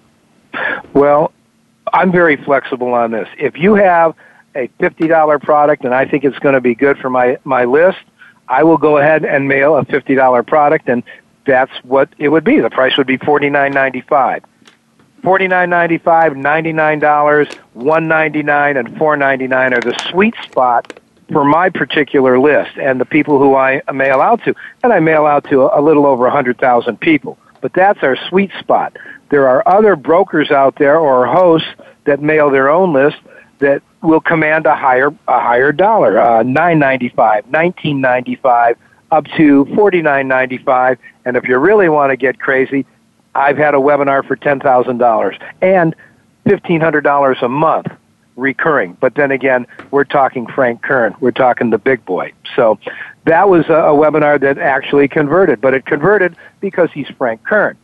Well, 0.93 1.33
I'm 1.93 2.11
very 2.13 2.37
flexible 2.37 2.95
on 2.95 3.11
this. 3.11 3.29
If 3.39 3.57
you 3.57 3.75
have 3.75 4.15
a 4.55 4.69
$50 4.81 5.43
product 5.43 5.85
and 5.85 5.95
I 5.95 6.07
think 6.07 6.25
it's 6.25 6.39
going 6.39 6.55
to 6.55 6.61
be 6.61 6.75
good 6.75 6.99
for 6.99 7.11
my, 7.11 7.39
my 7.45 7.65
list, 7.65 7.99
I 8.49 8.63
will 8.63 8.79
go 8.79 8.99
ahead 8.99 9.25
and 9.25 9.49
mail 9.49 9.77
a 9.77 9.85
$50 9.85 10.47
product 10.47 10.89
and 10.89 11.03
that's 11.47 11.73
what 11.83 12.09
it 12.19 12.29
would 12.29 12.45
be. 12.45 12.61
The 12.61 12.71
price 12.71 12.97
would 12.97 13.07
be 13.07 13.19
$49.95. 13.19 14.43
$49.95, 15.27 16.37
$99, 16.37 17.59
199, 17.75 18.77
and 18.77 18.89
499 18.97 19.75
are 19.75 19.81
the 19.81 20.09
sweet 20.09 20.37
spot 20.45 21.01
for 21.33 21.45
my 21.45 21.69
particular 21.69 22.39
list 22.39 22.79
and 22.79 23.01
the 23.01 23.05
people 23.05 23.41
who 23.41 23.57
I 23.57 23.83
mail 23.93 24.21
out 24.21 24.45
to. 24.45 24.55
And 24.85 24.93
I 24.93 25.01
mail 25.01 25.27
out 25.27 25.43
to 25.51 25.63
a 25.63 25.83
little 25.83 26.07
over 26.07 26.23
100,000 26.23 27.01
people. 27.01 27.37
But 27.61 27.73
that's 27.73 27.99
our 28.05 28.17
sweet 28.29 28.53
spot. 28.61 28.97
There 29.31 29.49
are 29.49 29.65
other 29.67 29.97
brokers 29.97 30.53
out 30.53 30.77
there 30.77 30.97
or 30.97 31.27
hosts 31.27 31.71
that 32.05 32.23
mail 32.23 32.49
their 32.49 32.71
own 32.71 32.93
list 32.93 33.17
that 33.59 33.83
will 34.03 34.21
command 34.21 34.67
a 34.67 34.77
higher 34.77 35.09
a 35.27 35.41
higher 35.41 35.73
dollar, 35.73 36.21
uh, 36.21 36.45
nine 36.45 36.79
ninety 36.79 37.09
five, 37.09 37.51
nineteen 37.51 38.01
ninety 38.01 38.37
five, 38.37 38.77
up 39.11 39.25
to 39.37 39.65
forty 39.75 40.03
nine 40.03 40.29
ninety 40.29 40.59
five. 40.59 40.99
And 41.25 41.37
if 41.37 41.49
you 41.49 41.59
really 41.59 41.89
want 41.89 42.11
to 42.11 42.17
get 42.17 42.39
crazy, 42.39 42.87
I've 43.37 43.59
had 43.59 43.75
a 43.75 43.79
webinar 43.79 44.27
for 44.27 44.37
$10,000 44.37 45.43
and 45.61 45.95
$1,500 46.47 47.43
a 47.43 47.49
month 47.49 47.87
recurring. 48.37 48.97
But 49.01 49.15
then 49.15 49.31
again, 49.31 49.67
we're 49.91 50.05
talking 50.05 50.47
Frank 50.47 50.83
Kern. 50.83 51.15
We're 51.21 51.31
talking 51.33 51.71
the 51.71 51.79
big 51.79 52.05
boy. 52.05 52.33
So 52.55 52.79
that 53.25 53.49
was 53.49 53.67
a, 53.69 53.75
a 53.75 53.95
webinar 53.95 54.41
that 54.41 54.59
actually 54.59 55.09
converted, 55.09 55.61
but 55.61 55.75
it 55.75 55.87
converted 55.87 56.37
because 56.61 56.91
he's 56.93 57.09
Frank 57.19 57.43
Kern. 57.45 57.77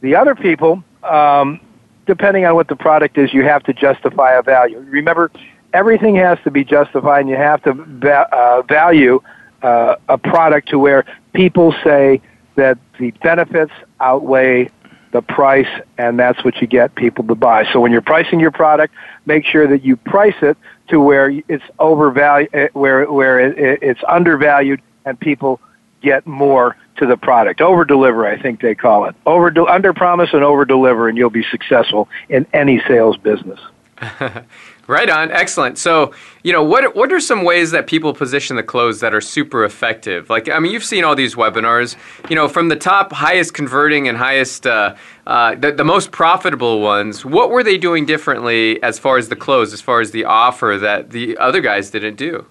The 0.00 0.16
other 0.16 0.34
people, 0.34 0.82
um, 1.02 1.60
depending 2.06 2.44
on 2.46 2.54
what 2.54 2.68
the 2.68 2.76
product 2.76 3.18
is, 3.18 3.32
you 3.32 3.44
have 3.44 3.62
to 3.64 3.72
justify 3.72 4.32
a 4.32 4.42
value. 4.42 4.78
Remember, 4.78 5.30
everything 5.72 6.16
has 6.16 6.38
to 6.44 6.50
be 6.50 6.64
justified, 6.64 7.20
and 7.20 7.28
you 7.28 7.36
have 7.36 7.62
to 7.64 7.74
va- 7.74 8.34
uh, 8.34 8.62
value 8.62 9.22
uh, 9.62 9.96
a 10.08 10.18
product 10.18 10.70
to 10.70 10.78
where 10.78 11.04
people 11.34 11.74
say 11.84 12.20
that 12.56 12.78
the 12.98 13.10
benefits 13.22 13.72
outweigh 14.00 14.70
the 15.12 15.22
price, 15.22 15.68
and 15.98 16.18
that's 16.18 16.44
what 16.44 16.60
you 16.60 16.66
get 16.66 16.94
people 16.94 17.24
to 17.24 17.34
buy. 17.34 17.70
So 17.72 17.80
when 17.80 17.92
you're 17.92 18.00
pricing 18.00 18.40
your 18.40 18.50
product, 18.50 18.94
make 19.26 19.44
sure 19.44 19.66
that 19.66 19.84
you 19.84 19.96
price 19.96 20.36
it 20.42 20.56
to 20.88 21.00
where 21.00 21.30
it's 21.48 21.64
overvalued, 21.78 22.50
eh, 22.54 22.68
where 22.72 23.10
where 23.10 23.40
it, 23.40 23.82
it's 23.82 24.00
undervalued, 24.06 24.80
and 25.04 25.18
people 25.18 25.60
get 26.00 26.26
more 26.26 26.76
to 26.96 27.06
the 27.06 27.16
product. 27.16 27.60
Over 27.60 27.84
deliver, 27.84 28.26
I 28.26 28.40
think 28.40 28.60
they 28.60 28.74
call 28.74 29.06
it. 29.06 29.16
Over 29.26 29.52
under 29.68 29.92
promise 29.92 30.30
and 30.32 30.44
over 30.44 30.64
deliver, 30.64 31.08
and 31.08 31.18
you'll 31.18 31.30
be 31.30 31.44
successful 31.50 32.08
in 32.28 32.46
any 32.52 32.80
sales 32.86 33.16
business. 33.16 33.60
Right 34.90 35.08
on, 35.08 35.30
excellent. 35.30 35.78
So, 35.78 36.12
you 36.42 36.52
know, 36.52 36.64
what 36.64 36.96
what 36.96 37.12
are 37.12 37.20
some 37.20 37.44
ways 37.44 37.70
that 37.70 37.86
people 37.86 38.12
position 38.12 38.56
the 38.56 38.64
close 38.64 38.98
that 38.98 39.14
are 39.14 39.20
super 39.20 39.64
effective? 39.64 40.28
Like, 40.28 40.48
I 40.48 40.58
mean, 40.58 40.72
you've 40.72 40.82
seen 40.82 41.04
all 41.04 41.14
these 41.14 41.36
webinars. 41.36 41.94
You 42.28 42.34
know, 42.34 42.48
from 42.48 42.70
the 42.70 42.74
top, 42.74 43.12
highest 43.12 43.54
converting 43.54 44.08
and 44.08 44.18
highest, 44.18 44.66
uh, 44.66 44.96
uh, 45.28 45.54
the, 45.54 45.70
the 45.70 45.84
most 45.84 46.10
profitable 46.10 46.80
ones. 46.80 47.24
What 47.24 47.50
were 47.50 47.62
they 47.62 47.78
doing 47.78 48.04
differently 48.04 48.82
as 48.82 48.98
far 48.98 49.16
as 49.16 49.28
the 49.28 49.36
close, 49.36 49.72
as 49.72 49.80
far 49.80 50.00
as 50.00 50.10
the 50.10 50.24
offer 50.24 50.76
that 50.80 51.10
the 51.10 51.38
other 51.38 51.60
guys 51.60 51.90
didn't 51.90 52.16
do? 52.16 52.44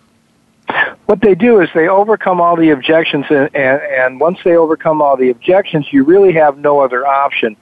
What 1.07 1.19
they 1.19 1.35
do 1.35 1.59
is 1.59 1.67
they 1.75 1.89
overcome 1.89 2.39
all 2.39 2.55
the 2.55 2.69
objections, 2.69 3.25
and, 3.29 3.53
and, 3.53 3.81
and 3.81 4.17
once 4.17 4.39
they 4.45 4.55
overcome 4.55 5.01
all 5.01 5.17
the 5.17 5.29
objections, 5.29 5.91
you 5.91 6.05
really 6.05 6.31
have 6.35 6.57
no 6.57 6.79
other 6.79 7.05
option 7.05 7.57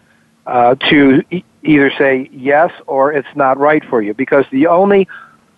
uh, 0.45 0.75
to 0.91 1.23
either 1.67 1.91
say 1.97 2.29
yes 2.31 2.71
or 2.87 3.13
it's 3.13 3.27
not 3.35 3.57
right 3.57 3.83
for 3.85 4.01
you. 4.01 4.13
Because 4.13 4.45
the 4.51 4.67
only, 4.67 5.07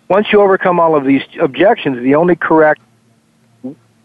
once 0.08 0.32
you 0.32 0.40
overcome 0.40 0.80
all 0.80 0.96
of 0.96 1.04
these 1.04 1.22
objections, 1.40 2.02
the 2.02 2.14
only 2.16 2.36
correct 2.36 2.80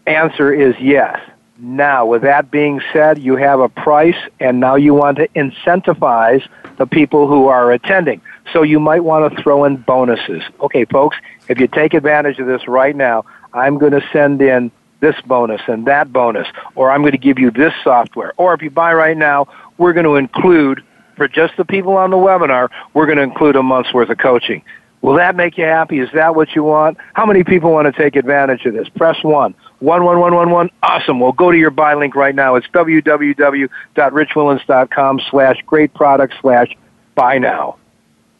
answer 0.06 0.52
is 0.52 0.74
yes. 0.80 1.20
Now, 1.58 2.04
with 2.06 2.22
that 2.22 2.50
being 2.50 2.80
said, 2.92 3.18
you 3.18 3.36
have 3.36 3.60
a 3.60 3.68
price 3.68 4.16
and 4.40 4.60
now 4.60 4.74
you 4.74 4.94
want 4.94 5.16
to 5.18 5.28
incentivize 5.28 6.46
the 6.76 6.86
people 6.86 7.26
who 7.26 7.48
are 7.48 7.72
attending. 7.72 8.20
So 8.52 8.62
you 8.62 8.78
might 8.78 9.02
want 9.02 9.34
to 9.34 9.42
throw 9.42 9.64
in 9.64 9.76
bonuses. 9.76 10.42
Okay, 10.60 10.84
folks, 10.84 11.16
if 11.48 11.58
you 11.58 11.66
take 11.66 11.94
advantage 11.94 12.38
of 12.38 12.46
this 12.46 12.68
right 12.68 12.94
now, 12.94 13.24
I'm 13.54 13.78
going 13.78 13.92
to 13.92 14.06
send 14.12 14.42
in 14.42 14.70
this 15.00 15.16
bonus 15.22 15.62
and 15.66 15.86
that 15.86 16.12
bonus, 16.12 16.46
or 16.74 16.90
I'm 16.90 17.00
going 17.00 17.12
to 17.12 17.18
give 17.18 17.38
you 17.38 17.50
this 17.50 17.72
software. 17.82 18.32
Or 18.36 18.54
if 18.54 18.62
you 18.62 18.70
buy 18.70 18.92
right 18.94 19.16
now, 19.16 19.48
we're 19.78 19.92
going 19.92 20.04
to 20.04 20.16
include, 20.16 20.82
for 21.16 21.28
just 21.28 21.56
the 21.56 21.64
people 21.64 21.96
on 21.96 22.10
the 22.10 22.16
webinar, 22.16 22.68
we're 22.94 23.06
going 23.06 23.18
to 23.18 23.24
include 23.24 23.56
a 23.56 23.62
month's 23.62 23.92
worth 23.92 24.10
of 24.10 24.18
coaching. 24.18 24.62
Will 25.02 25.14
that 25.14 25.34
make 25.36 25.58
you 25.58 25.64
happy? 25.64 25.98
Is 26.00 26.08
that 26.14 26.34
what 26.34 26.54
you 26.54 26.64
want? 26.64 26.96
How 27.14 27.26
many 27.26 27.44
people 27.44 27.70
want 27.72 27.86
to 27.86 27.92
take 27.92 28.16
advantage 28.16 28.66
of 28.66 28.74
this? 28.74 28.88
Press 28.88 29.22
one. 29.22 29.54
One, 29.78 30.04
one, 30.04 30.18
one, 30.18 30.34
one, 30.34 30.50
one. 30.50 30.70
Awesome. 30.82 31.20
Well, 31.20 31.30
go 31.32 31.52
to 31.52 31.58
your 31.58 31.70
buy 31.70 31.94
link 31.94 32.16
right 32.16 32.34
now. 32.34 32.56
It's 32.56 32.66
www.richwillens.com 32.68 35.20
slash 35.30 35.62
great 35.66 35.92
product 35.94 36.34
slash 36.40 36.74
buy 37.14 37.38
now. 37.38 37.76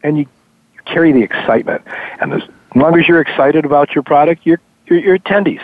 And 0.03 0.17
you 0.17 0.25
carry 0.85 1.11
the 1.11 1.21
excitement. 1.21 1.83
And 2.19 2.33
as 2.33 2.41
long 2.75 2.99
as 2.99 3.07
you're 3.07 3.21
excited 3.21 3.63
about 3.63 3.93
your 3.95 4.03
product, 4.03 4.45
your, 4.45 4.59
your, 4.87 4.99
your 4.99 5.17
attendees 5.19 5.61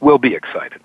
will 0.00 0.18
be 0.18 0.34
excited. 0.34 0.82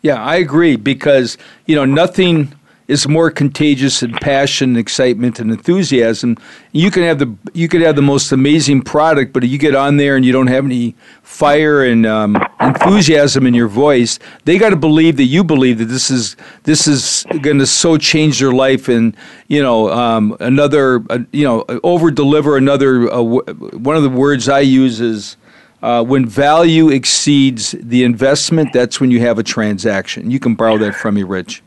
Yeah, 0.00 0.20
I 0.20 0.36
agree 0.36 0.76
because, 0.76 1.36
you 1.66 1.76
know, 1.76 1.84
nothing 1.84 2.54
is 2.88 3.06
more 3.06 3.30
contagious 3.30 4.00
than 4.00 4.12
passion, 4.12 4.70
and 4.70 4.78
excitement, 4.78 5.38
and 5.38 5.50
enthusiasm. 5.50 6.36
You 6.72 6.90
can 6.90 7.02
have 7.04 7.18
the 7.18 7.34
you 7.54 7.68
could 7.68 7.80
have 7.82 7.96
the 7.96 8.02
most 8.02 8.32
amazing 8.32 8.82
product, 8.82 9.32
but 9.32 9.44
if 9.44 9.50
you 9.50 9.58
get 9.58 9.74
on 9.74 9.96
there 9.96 10.16
and 10.16 10.24
you 10.24 10.32
don't 10.32 10.48
have 10.48 10.64
any 10.64 10.94
fire 11.22 11.84
and 11.84 12.04
um, 12.06 12.36
enthusiasm 12.60 13.46
in 13.46 13.54
your 13.54 13.68
voice, 13.68 14.18
they 14.44 14.58
got 14.58 14.70
to 14.70 14.76
believe 14.76 15.16
that 15.16 15.24
you 15.24 15.44
believe 15.44 15.78
that 15.78 15.86
this 15.86 16.10
is 16.10 16.36
this 16.64 16.88
is 16.88 17.24
going 17.40 17.58
to 17.58 17.66
so 17.66 17.96
change 17.96 18.40
their 18.40 18.52
life 18.52 18.88
and 18.88 19.16
you 19.48 19.62
know 19.62 19.90
um, 19.90 20.36
another 20.40 21.04
uh, 21.10 21.18
you 21.32 21.44
know 21.44 21.64
over 21.84 22.10
deliver 22.10 22.56
another 22.56 23.10
uh, 23.12 23.22
one 23.22 23.96
of 23.96 24.02
the 24.02 24.10
words 24.10 24.48
I 24.48 24.60
use 24.60 25.00
is. 25.00 25.36
Uh, 25.82 26.00
when 26.00 26.24
value 26.24 26.90
exceeds 26.90 27.72
the 27.72 28.04
investment, 28.04 28.72
that's 28.72 29.00
when 29.00 29.10
you 29.10 29.18
have 29.18 29.40
a 29.40 29.42
transaction. 29.42 30.30
You 30.30 30.38
can 30.38 30.54
borrow 30.54 30.78
that 30.78 30.94
from 30.94 31.16
me, 31.16 31.24
Rich. 31.24 31.60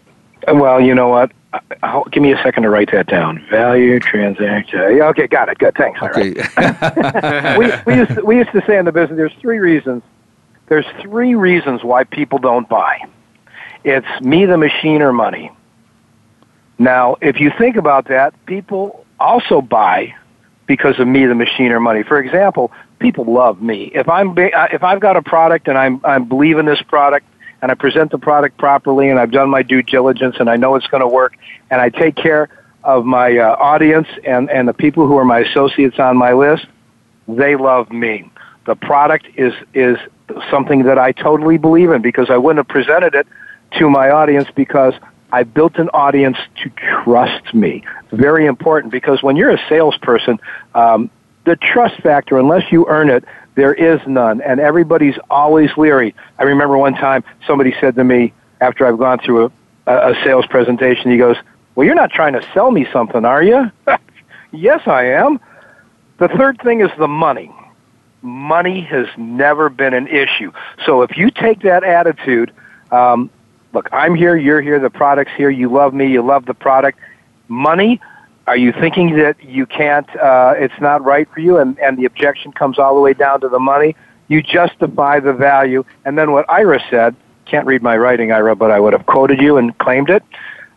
Well, 0.47 0.81
you 0.81 0.93
know 0.93 1.07
what? 1.07 1.31
I'll, 1.83 2.03
give 2.05 2.21
me 2.21 2.31
a 2.33 2.41
second 2.43 2.63
to 2.63 2.69
write 2.69 2.91
that 2.91 3.07
down. 3.07 3.45
Value 3.49 3.99
transaction. 3.99 4.97
Yeah, 4.97 5.07
okay, 5.09 5.27
got 5.27 5.49
it. 5.49 5.57
Good. 5.57 5.75
Thanks. 5.75 6.01
Okay. 6.01 6.33
Right. 6.33 7.57
we, 7.57 7.93
we, 7.93 7.99
used 7.99 8.15
to, 8.15 8.25
we 8.25 8.37
used 8.37 8.51
to 8.51 8.63
say 8.67 8.77
in 8.77 8.85
the 8.85 8.91
business, 8.91 9.17
there's 9.17 9.33
three 9.39 9.59
reasons. 9.59 10.03
There's 10.67 10.85
three 11.01 11.35
reasons 11.35 11.83
why 11.83 12.03
people 12.03 12.39
don't 12.39 12.67
buy. 12.67 12.99
It's 13.83 14.07
me, 14.21 14.45
the 14.45 14.57
machine, 14.57 15.01
or 15.01 15.13
money. 15.13 15.51
Now, 16.77 17.17
if 17.21 17.39
you 17.39 17.51
think 17.57 17.75
about 17.77 18.07
that, 18.09 18.33
people 18.45 19.05
also 19.19 19.61
buy 19.61 20.15
because 20.65 20.99
of 20.99 21.07
me, 21.07 21.25
the 21.25 21.35
machine, 21.35 21.71
or 21.71 21.79
money. 21.79 22.03
For 22.03 22.19
example, 22.19 22.71
people 22.99 23.25
love 23.31 23.61
me. 23.61 23.91
If 23.93 24.09
I'm 24.09 24.35
if 24.37 24.83
I've 24.83 24.99
got 24.99 25.15
a 25.15 25.21
product 25.21 25.67
and 25.67 25.77
I'm 25.77 26.01
I 26.03 26.17
believe 26.17 26.57
in 26.57 26.65
this 26.65 26.81
product 26.81 27.25
and 27.65 27.71
I 27.71 27.73
present 27.73 28.11
the 28.11 28.19
product 28.19 28.59
properly 28.59 29.09
and 29.09 29.17
I've 29.17 29.31
done 29.31 29.49
my 29.49 29.63
due 29.63 29.81
diligence 29.81 30.35
and 30.39 30.51
I 30.51 30.55
know 30.55 30.75
it's 30.75 30.85
going 30.85 31.01
to 31.01 31.07
work 31.07 31.35
and 31.71 31.81
I 31.81 31.89
take 31.89 32.15
care 32.15 32.47
of 32.83 33.05
my 33.05 33.39
uh, 33.39 33.55
audience 33.55 34.07
and 34.23 34.51
and 34.51 34.67
the 34.67 34.73
people 34.73 35.07
who 35.07 35.17
are 35.17 35.25
my 35.25 35.39
associates 35.39 35.97
on 35.97 36.15
my 36.15 36.33
list, 36.33 36.67
they 37.27 37.55
love 37.55 37.91
me. 37.91 38.31
The 38.67 38.75
product 38.75 39.25
is 39.35 39.51
is 39.73 39.97
something 40.51 40.83
that 40.83 40.99
I 40.99 41.11
totally 41.11 41.57
believe 41.57 41.89
in 41.89 42.03
because 42.03 42.29
I 42.29 42.37
wouldn't 42.37 42.59
have 42.59 42.67
presented 42.67 43.15
it 43.15 43.25
to 43.79 43.89
my 43.89 44.11
audience 44.11 44.47
because 44.55 44.93
I 45.31 45.41
built 45.41 45.77
an 45.77 45.89
audience 45.89 46.37
to 46.61 46.69
trust 46.69 47.51
me. 47.55 47.83
Very 48.11 48.45
important 48.45 48.91
because 48.91 49.23
when 49.23 49.37
you're 49.37 49.49
a 49.49 49.61
salesperson, 49.67 50.39
um, 50.75 51.09
the 51.45 51.55
trust 51.55 51.99
factor, 52.03 52.37
unless 52.37 52.71
you 52.71 52.85
earn 52.87 53.09
it, 53.09 53.25
there 53.55 53.73
is 53.73 53.99
none, 54.05 54.41
and 54.41 54.59
everybody's 54.59 55.15
always 55.29 55.69
leery. 55.77 56.13
I 56.37 56.43
remember 56.43 56.77
one 56.77 56.93
time 56.93 57.23
somebody 57.47 57.73
said 57.79 57.95
to 57.95 58.03
me 58.03 58.33
after 58.61 58.85
I've 58.85 58.97
gone 58.97 59.19
through 59.19 59.51
a, 59.87 60.11
a 60.11 60.15
sales 60.23 60.45
presentation, 60.45 61.11
he 61.11 61.17
goes, 61.17 61.37
"Well, 61.73 61.85
you're 61.85 61.95
not 61.95 62.11
trying 62.11 62.33
to 62.33 62.45
sell 62.53 62.71
me 62.71 62.85
something, 62.91 63.25
are 63.25 63.41
you?" 63.41 63.71
yes, 64.51 64.81
I 64.87 65.05
am. 65.05 65.39
The 66.17 66.27
third 66.29 66.61
thing 66.61 66.81
is 66.81 66.89
the 66.97 67.07
money. 67.07 67.51
Money 68.21 68.81
has 68.81 69.07
never 69.17 69.69
been 69.69 69.93
an 69.93 70.07
issue. 70.07 70.51
So 70.85 71.01
if 71.01 71.17
you 71.17 71.29
take 71.29 71.61
that 71.61 71.83
attitude, 71.83 72.51
um, 72.91 73.29
look, 73.73 73.89
I'm 73.91 74.15
here, 74.15 74.35
you're 74.35 74.61
here, 74.61 74.79
the 74.79 74.89
product's 74.89 75.33
here, 75.35 75.49
you 75.49 75.69
love 75.69 75.93
me, 75.93 76.07
you 76.07 76.21
love 76.21 76.45
the 76.45 76.53
product. 76.53 76.99
Money, 77.47 78.01
are 78.47 78.57
you 78.57 78.71
thinking 78.71 79.17
that 79.17 79.43
you 79.43 79.65
can't, 79.65 80.07
uh, 80.17 80.53
it's 80.57 80.79
not 80.79 81.03
right 81.03 81.27
for 81.33 81.39
you 81.39 81.57
and, 81.57 81.79
and 81.79 81.97
the 81.97 82.05
objection 82.05 82.51
comes 82.51 82.77
all 82.77 82.93
the 82.93 83.01
way 83.01 83.13
down 83.13 83.41
to 83.41 83.49
the 83.49 83.59
money? 83.59 83.95
You 84.27 84.41
justify 84.41 85.19
the 85.19 85.33
value. 85.33 85.83
And 86.05 86.17
then 86.17 86.31
what 86.31 86.49
Ira 86.49 86.79
said, 86.89 87.15
can't 87.45 87.65
read 87.65 87.81
my 87.81 87.97
writing, 87.97 88.31
Ira, 88.31 88.55
but 88.55 88.71
I 88.71 88.79
would 88.79 88.93
have 88.93 89.05
quoted 89.05 89.41
you 89.41 89.57
and 89.57 89.75
claimed 89.77 90.09
it. 90.09 90.23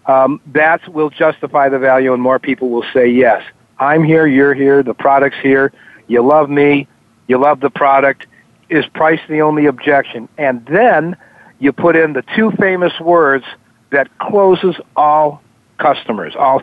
Um, 0.06 0.40
that 0.46 0.86
will 0.88 1.10
justify 1.10 1.68
the 1.68 1.78
value 1.78 2.14
and 2.14 2.22
more 2.22 2.38
people 2.38 2.70
will 2.70 2.84
say 2.94 3.08
yes. 3.08 3.42
I'm 3.78 4.02
here, 4.02 4.26
you're 4.26 4.54
here, 4.54 4.82
the 4.82 4.94
product's 4.94 5.38
here, 5.42 5.72
you 6.06 6.22
love 6.22 6.48
me, 6.48 6.88
you 7.26 7.38
love 7.38 7.60
the 7.60 7.70
product. 7.70 8.26
Is 8.70 8.84
price 8.86 9.20
the 9.28 9.42
only 9.42 9.66
objection? 9.66 10.28
And 10.38 10.64
then 10.66 11.16
you 11.58 11.72
put 11.72 11.96
in 11.96 12.14
the 12.14 12.22
two 12.34 12.50
famous 12.52 12.98
words 13.00 13.44
that 13.90 14.18
closes 14.18 14.76
all 14.96 15.42
customers. 15.78 16.34
All 16.36 16.62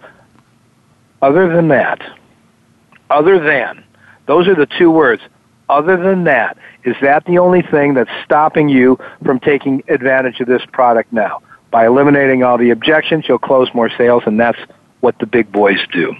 other 1.26 1.52
than 1.52 1.70
that, 1.70 2.00
other 3.10 3.40
than 3.40 3.84
those 4.28 4.48
are 4.48 4.54
the 4.54 4.68
two 4.78 4.92
words. 4.92 5.24
Other 5.68 5.98
than 5.98 6.26
that, 6.26 6.56
is 6.84 6.96
that 7.02 7.26
the 7.26 7.40
only 7.40 7.64
thing 7.64 7.96
that's 7.96 8.12
stopping 8.24 8.70
you 8.70 9.00
from 9.24 9.40
taking 9.40 9.82
advantage 9.88 10.40
of 10.40 10.48
this 10.48 10.62
product 10.72 11.12
now? 11.12 11.42
By 11.72 11.88
eliminating 11.88 12.44
all 12.44 12.60
the 12.60 12.70
objections, 12.70 13.26
you'll 13.28 13.40
close 13.40 13.68
more 13.74 13.90
sales, 13.90 14.22
and 14.28 14.40
that's 14.40 14.60
what 15.00 15.18
the 15.18 15.26
big 15.26 15.52
boys 15.52 15.80
do. 15.92 16.14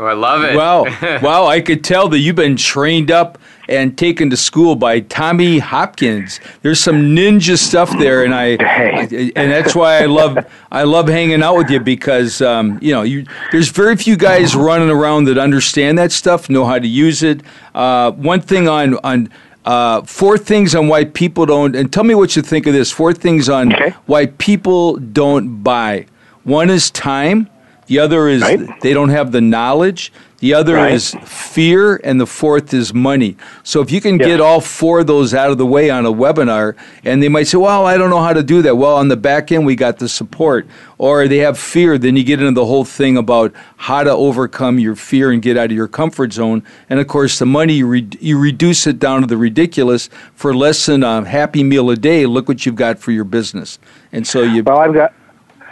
Oh, 0.00 0.04
I 0.04 0.12
love 0.12 0.44
it. 0.44 0.54
Wow. 0.54 0.84
wow. 1.22 1.46
I 1.46 1.60
could 1.60 1.82
tell 1.82 2.08
that 2.10 2.20
you've 2.20 2.36
been 2.36 2.56
trained 2.56 3.10
up 3.10 3.36
and 3.68 3.98
taken 3.98 4.30
to 4.30 4.36
school 4.36 4.76
by 4.76 5.00
Tommy 5.00 5.58
Hopkins. 5.58 6.38
There's 6.62 6.78
some 6.78 7.16
ninja 7.16 7.58
stuff 7.58 7.90
there, 7.98 8.24
and 8.24 8.32
I, 8.32 8.56
I 8.60 9.32
and 9.34 9.50
that's 9.50 9.74
why 9.74 10.00
I 10.00 10.06
love 10.06 10.38
I 10.70 10.84
love 10.84 11.08
hanging 11.08 11.42
out 11.42 11.56
with 11.56 11.68
you 11.68 11.80
because 11.80 12.40
um, 12.40 12.78
you 12.80 12.92
know 12.92 13.02
you 13.02 13.26
there's 13.50 13.70
very 13.70 13.96
few 13.96 14.16
guys 14.16 14.54
running 14.54 14.88
around 14.88 15.24
that 15.24 15.36
understand 15.36 15.98
that 15.98 16.12
stuff, 16.12 16.48
know 16.48 16.64
how 16.64 16.78
to 16.78 16.88
use 16.88 17.24
it. 17.24 17.42
Uh, 17.74 18.12
one 18.12 18.40
thing 18.40 18.68
on 18.68 18.94
on 19.02 19.28
uh, 19.64 20.02
four 20.02 20.38
things 20.38 20.76
on 20.76 20.86
why 20.86 21.04
people 21.06 21.44
don't, 21.44 21.74
and 21.74 21.92
tell 21.92 22.04
me 22.04 22.14
what 22.14 22.36
you 22.36 22.42
think 22.42 22.68
of 22.68 22.72
this. 22.72 22.92
Four 22.92 23.12
things 23.12 23.48
on 23.48 23.74
okay. 23.74 23.90
why 24.06 24.26
people 24.26 24.96
don't 24.96 25.64
buy. 25.64 26.06
One 26.44 26.70
is 26.70 26.88
time. 26.90 27.50
The 27.88 27.98
other 27.98 28.28
is 28.28 28.42
right. 28.42 28.80
they 28.82 28.92
don't 28.92 29.08
have 29.08 29.32
the 29.32 29.40
knowledge. 29.40 30.12
The 30.40 30.54
other 30.54 30.74
right. 30.74 30.92
is 30.92 31.16
fear, 31.24 31.96
and 32.04 32.20
the 32.20 32.26
fourth 32.26 32.72
is 32.72 32.94
money. 32.94 33.36
So 33.64 33.80
if 33.80 33.90
you 33.90 34.00
can 34.00 34.20
yes. 34.20 34.28
get 34.28 34.40
all 34.40 34.60
four 34.60 35.00
of 35.00 35.08
those 35.08 35.34
out 35.34 35.50
of 35.50 35.58
the 35.58 35.66
way 35.66 35.90
on 35.90 36.06
a 36.06 36.12
webinar, 36.12 36.76
and 37.02 37.20
they 37.20 37.28
might 37.28 37.48
say, 37.48 37.58
"Well, 37.58 37.86
I 37.86 37.96
don't 37.96 38.10
know 38.10 38.20
how 38.20 38.34
to 38.34 38.42
do 38.44 38.62
that." 38.62 38.76
Well, 38.76 38.94
on 38.94 39.08
the 39.08 39.16
back 39.16 39.50
end, 39.50 39.66
we 39.66 39.74
got 39.74 39.98
the 39.98 40.08
support. 40.08 40.68
Or 40.96 41.26
they 41.26 41.38
have 41.38 41.58
fear, 41.58 41.98
then 41.98 42.16
you 42.16 42.22
get 42.22 42.40
into 42.40 42.52
the 42.52 42.66
whole 42.66 42.84
thing 42.84 43.16
about 43.16 43.52
how 43.78 44.04
to 44.04 44.10
overcome 44.10 44.78
your 44.78 44.94
fear 44.94 45.32
and 45.32 45.40
get 45.40 45.56
out 45.56 45.66
of 45.66 45.72
your 45.72 45.88
comfort 45.88 46.32
zone. 46.32 46.62
And 46.90 47.00
of 47.00 47.08
course, 47.08 47.38
the 47.38 47.46
money 47.46 47.74
you, 47.74 47.86
re- 47.86 48.08
you 48.20 48.38
reduce 48.38 48.86
it 48.86 48.98
down 48.98 49.22
to 49.22 49.26
the 49.26 49.36
ridiculous 49.36 50.08
for 50.34 50.54
less 50.54 50.86
than 50.86 51.02
a 51.02 51.24
happy 51.24 51.64
meal 51.64 51.90
a 51.90 51.96
day. 51.96 52.26
Look 52.26 52.48
what 52.48 52.66
you've 52.66 52.74
got 52.76 52.98
for 52.98 53.12
your 53.12 53.24
business. 53.24 53.78
And 54.12 54.26
so 54.26 54.42
you. 54.42 54.62
Well, 54.62 54.78
I've 54.78 54.94
got 54.94 55.14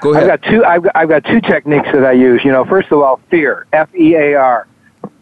Go 0.01 0.13
ahead. 0.13 0.31
I've 0.31 0.41
got 0.41 0.51
two. 0.51 0.65
I've 0.65 0.83
got, 0.83 0.97
I've 0.97 1.09
got 1.09 1.25
two 1.25 1.41
techniques 1.41 1.89
that 1.93 2.05
I 2.05 2.13
use. 2.13 2.45
You 2.45 2.53
know, 2.53 2.65
first 2.65 2.91
of 2.93 3.01
all, 3.01 3.21
fear. 3.31 3.67
F 3.73 3.95
E 3.95 4.15
A 4.15 4.35
R. 4.35 4.67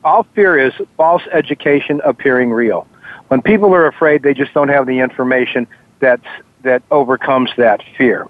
All 0.02 0.24
fear 0.34 0.58
is 0.58 0.72
false 0.96 1.22
education 1.32 2.00
appearing 2.04 2.50
real. 2.52 2.87
When 3.28 3.40
people 3.40 3.74
are 3.74 3.87
afraid, 3.87 4.22
they 4.22 4.34
just 4.34 4.52
don't 4.52 4.68
have 4.68 4.87
the 4.87 4.98
information 4.98 5.66
that 6.00 6.20
that 6.62 6.82
overcomes 6.90 7.50
that 7.56 7.82
fear. 7.96 8.26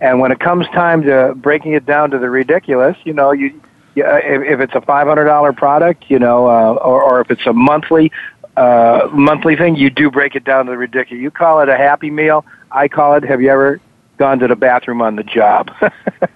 And 0.00 0.20
when 0.20 0.32
it 0.32 0.40
comes 0.40 0.66
time 0.68 1.02
to 1.02 1.34
breaking 1.36 1.72
it 1.72 1.84
down 1.84 2.10
to 2.12 2.18
the 2.18 2.30
ridiculous, 2.30 2.96
you 3.04 3.12
know, 3.12 3.32
you, 3.32 3.60
you 3.94 4.04
uh, 4.04 4.20
if, 4.22 4.42
if 4.42 4.60
it's 4.60 4.74
a 4.74 4.80
five 4.80 5.06
hundred 5.06 5.24
dollar 5.24 5.52
product, 5.52 6.04
you 6.08 6.18
know, 6.18 6.46
uh, 6.46 6.74
or, 6.74 7.02
or 7.02 7.20
if 7.20 7.30
it's 7.30 7.46
a 7.46 7.52
monthly 7.52 8.10
uh, 8.56 9.08
monthly 9.12 9.56
thing, 9.56 9.76
you 9.76 9.90
do 9.90 10.10
break 10.10 10.36
it 10.36 10.44
down 10.44 10.66
to 10.66 10.70
the 10.70 10.78
ridiculous. 10.78 11.20
You 11.20 11.30
call 11.30 11.60
it 11.60 11.68
a 11.68 11.76
happy 11.76 12.10
meal. 12.10 12.46
I 12.70 12.88
call 12.88 13.14
it. 13.14 13.24
Have 13.24 13.42
you 13.42 13.50
ever 13.50 13.80
gone 14.20 14.38
to 14.38 14.46
the 14.46 14.54
bathroom 14.54 15.00
on 15.00 15.16
the 15.16 15.24
job. 15.24 15.70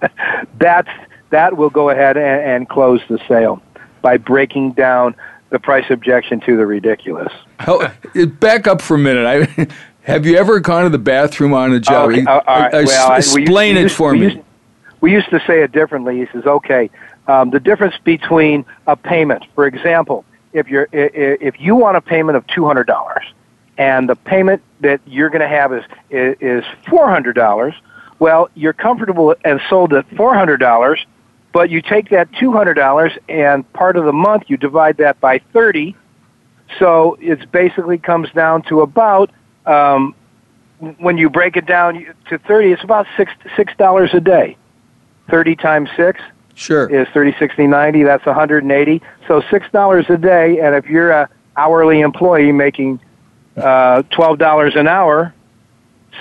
That's 0.58 0.88
that 1.28 1.56
will 1.56 1.68
go 1.68 1.90
ahead 1.90 2.16
and, 2.16 2.40
and 2.42 2.68
close 2.68 3.00
the 3.10 3.20
sale 3.28 3.62
by 4.00 4.16
breaking 4.16 4.72
down 4.72 5.14
the 5.50 5.58
price 5.58 5.84
objection 5.90 6.40
to 6.40 6.56
the 6.56 6.64
ridiculous. 6.64 7.32
Oh, 7.66 7.92
back 8.40 8.66
up 8.66 8.80
for 8.80 8.94
a 8.94 8.98
minute. 8.98 9.26
I, 9.26 9.68
have 10.10 10.24
you 10.24 10.36
ever 10.36 10.60
gone 10.60 10.84
to 10.84 10.90
the 10.90 10.98
bathroom 10.98 11.52
on 11.52 11.72
a 11.72 11.80
job? 11.80 12.10
Okay, 12.10 12.24
uh, 12.24 12.70
well, 12.72 13.14
explain 13.16 13.76
used, 13.76 13.92
it 13.92 13.94
for 13.94 14.12
we 14.12 14.18
me. 14.18 14.24
Used, 14.26 14.38
we 15.02 15.12
used 15.12 15.28
to 15.28 15.40
say 15.46 15.62
it 15.62 15.72
differently. 15.72 16.18
He 16.18 16.26
says, 16.32 16.46
"Okay, 16.46 16.88
um, 17.28 17.50
the 17.50 17.60
difference 17.60 17.96
between 18.02 18.64
a 18.86 18.96
payment, 18.96 19.44
for 19.54 19.66
example, 19.66 20.24
if 20.54 20.68
you're 20.68 20.88
if 20.90 21.60
you 21.60 21.76
want 21.76 21.98
a 21.98 22.00
payment 22.00 22.38
of 22.38 22.46
two 22.46 22.64
hundred 22.64 22.86
dollars." 22.86 23.24
And 23.78 24.08
the 24.08 24.16
payment 24.16 24.62
that 24.80 25.00
you're 25.06 25.30
going 25.30 25.40
to 25.40 25.48
have 25.48 25.72
is 25.72 25.84
is 26.10 26.64
four 26.88 27.08
hundred 27.08 27.34
dollars. 27.34 27.74
Well, 28.18 28.48
you're 28.54 28.72
comfortable 28.72 29.34
and 29.44 29.60
sold 29.68 29.92
at 29.92 30.08
four 30.16 30.34
hundred 30.34 30.58
dollars, 30.58 31.04
but 31.52 31.70
you 31.70 31.82
take 31.82 32.10
that 32.10 32.32
two 32.32 32.52
hundred 32.52 32.74
dollars 32.74 33.12
and 33.28 33.70
part 33.72 33.96
of 33.96 34.04
the 34.04 34.12
month 34.12 34.44
you 34.48 34.56
divide 34.56 34.98
that 34.98 35.20
by 35.20 35.40
thirty, 35.52 35.96
so 36.78 37.16
it 37.20 37.50
basically 37.50 37.98
comes 37.98 38.30
down 38.32 38.62
to 38.64 38.80
about 38.80 39.30
um, 39.66 40.14
when 40.98 41.18
you 41.18 41.28
break 41.28 41.56
it 41.56 41.66
down 41.66 42.06
to 42.28 42.38
thirty, 42.38 42.72
it's 42.72 42.84
about 42.84 43.06
six 43.16 43.32
six 43.56 43.72
dollars 43.76 44.10
a 44.14 44.20
day. 44.20 44.56
Thirty 45.28 45.56
times 45.56 45.90
six. 45.96 46.20
Sure. 46.54 46.88
Is 46.88 47.08
thirty, 47.08 47.34
sixty, 47.38 47.66
ninety. 47.66 48.04
That's 48.04 48.24
180. 48.24 49.02
So 49.26 49.40
$6 49.40 50.10
a 50.10 50.16
day, 50.18 50.60
and 50.60 50.74
if 50.76 50.87
you're 50.87 51.10
a 51.10 51.28
hourly 51.56 52.00
employee 52.00 52.52
making 52.52 53.00
uh, 53.56 54.02
twelve 54.10 54.38
dollars 54.38 54.74
an 54.76 54.88
hour, 54.88 55.34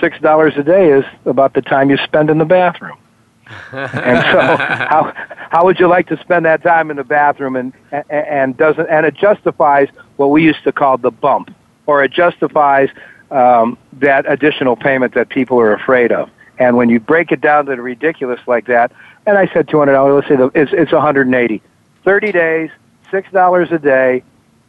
six 0.00 0.18
dollars 0.20 0.54
a 0.56 0.62
day 0.62 0.90
is 0.90 1.04
about 1.24 1.54
the 1.54 1.62
time 1.62 1.90
you 1.90 1.96
spend 1.98 2.30
in 2.30 2.38
the 2.38 2.44
bathroom. 2.44 2.98
and 3.72 4.24
so, 4.32 4.56
how 4.56 5.12
how 5.50 5.64
would 5.64 5.78
you 5.78 5.86
like 5.86 6.08
to 6.08 6.18
spend 6.20 6.46
that 6.46 6.62
time 6.62 6.90
in 6.90 6.96
the 6.96 7.04
bathroom? 7.04 7.56
And 7.56 7.72
and 8.08 8.56
doesn't 8.56 8.88
and 8.88 9.04
it 9.04 9.14
justifies 9.14 9.88
what 10.16 10.28
we 10.28 10.42
used 10.42 10.64
to 10.64 10.72
call 10.72 10.96
the 10.96 11.10
bump, 11.10 11.54
or 11.86 12.02
it 12.02 12.10
justifies 12.10 12.88
um, 13.30 13.76
that 13.94 14.24
additional 14.30 14.76
payment 14.76 15.14
that 15.14 15.28
people 15.28 15.58
are 15.60 15.72
afraid 15.72 16.12
of. 16.12 16.30
And 16.58 16.76
when 16.76 16.88
you 16.88 17.00
break 17.00 17.32
it 17.32 17.40
down 17.40 17.66
to 17.66 17.74
the 17.74 17.82
ridiculous 17.82 18.40
like 18.46 18.66
that, 18.66 18.92
and 19.26 19.36
I 19.36 19.46
said 19.52 19.68
two 19.68 19.78
hundred 19.78 19.92
dollars, 19.92 20.14
let's 20.14 20.28
say 20.28 20.36
the, 20.36 20.50
it's 20.54 20.72
it's 20.72 20.92
one 20.92 21.02
hundred 21.02 21.26
and 21.26 21.34
eighty. 21.34 21.60
Thirty 22.04 22.32
days, 22.32 22.70
six 23.10 23.30
dollars 23.30 23.72
a 23.72 23.78
day. 23.78 24.22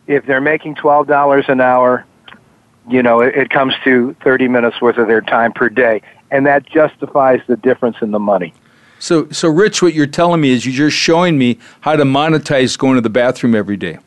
If 0.08 0.26
they're 0.26 0.42
making 0.42 0.76
twelve 0.76 1.08
dollars 1.08 1.46
an 1.48 1.62
hour, 1.62 2.06
you 2.90 3.02
know, 3.02 3.22
it, 3.22 3.36
it 3.36 3.50
comes 3.50 3.74
to 3.84 4.16
30 4.24 4.48
minutes 4.48 4.82
worth 4.82 4.98
of 4.98 5.08
their 5.08 5.22
time 5.22 5.54
per 5.54 5.70
day, 5.70 6.02
and 6.32 6.46
that 6.46 6.66
justifies 6.66 7.42
the 7.48 7.58
difference 7.58 7.98
in 8.02 8.12
the 8.12 8.20
money. 8.20 8.54
So, 9.00 9.30
so 9.30 9.50
Rich, 9.50 9.82
what 9.82 9.94
you're 9.94 10.08
telling 10.08 10.42
me 10.42 10.52
is 10.52 10.66
you're 10.66 10.90
just 10.90 10.98
showing 10.98 11.38
me 11.38 11.60
how 11.82 11.96
to 11.96 12.04
monetize 12.04 12.78
going 12.78 12.96
to 12.96 13.02
the 13.02 13.10
bathroom 13.10 13.56
every 13.56 13.78
day. 13.78 14.00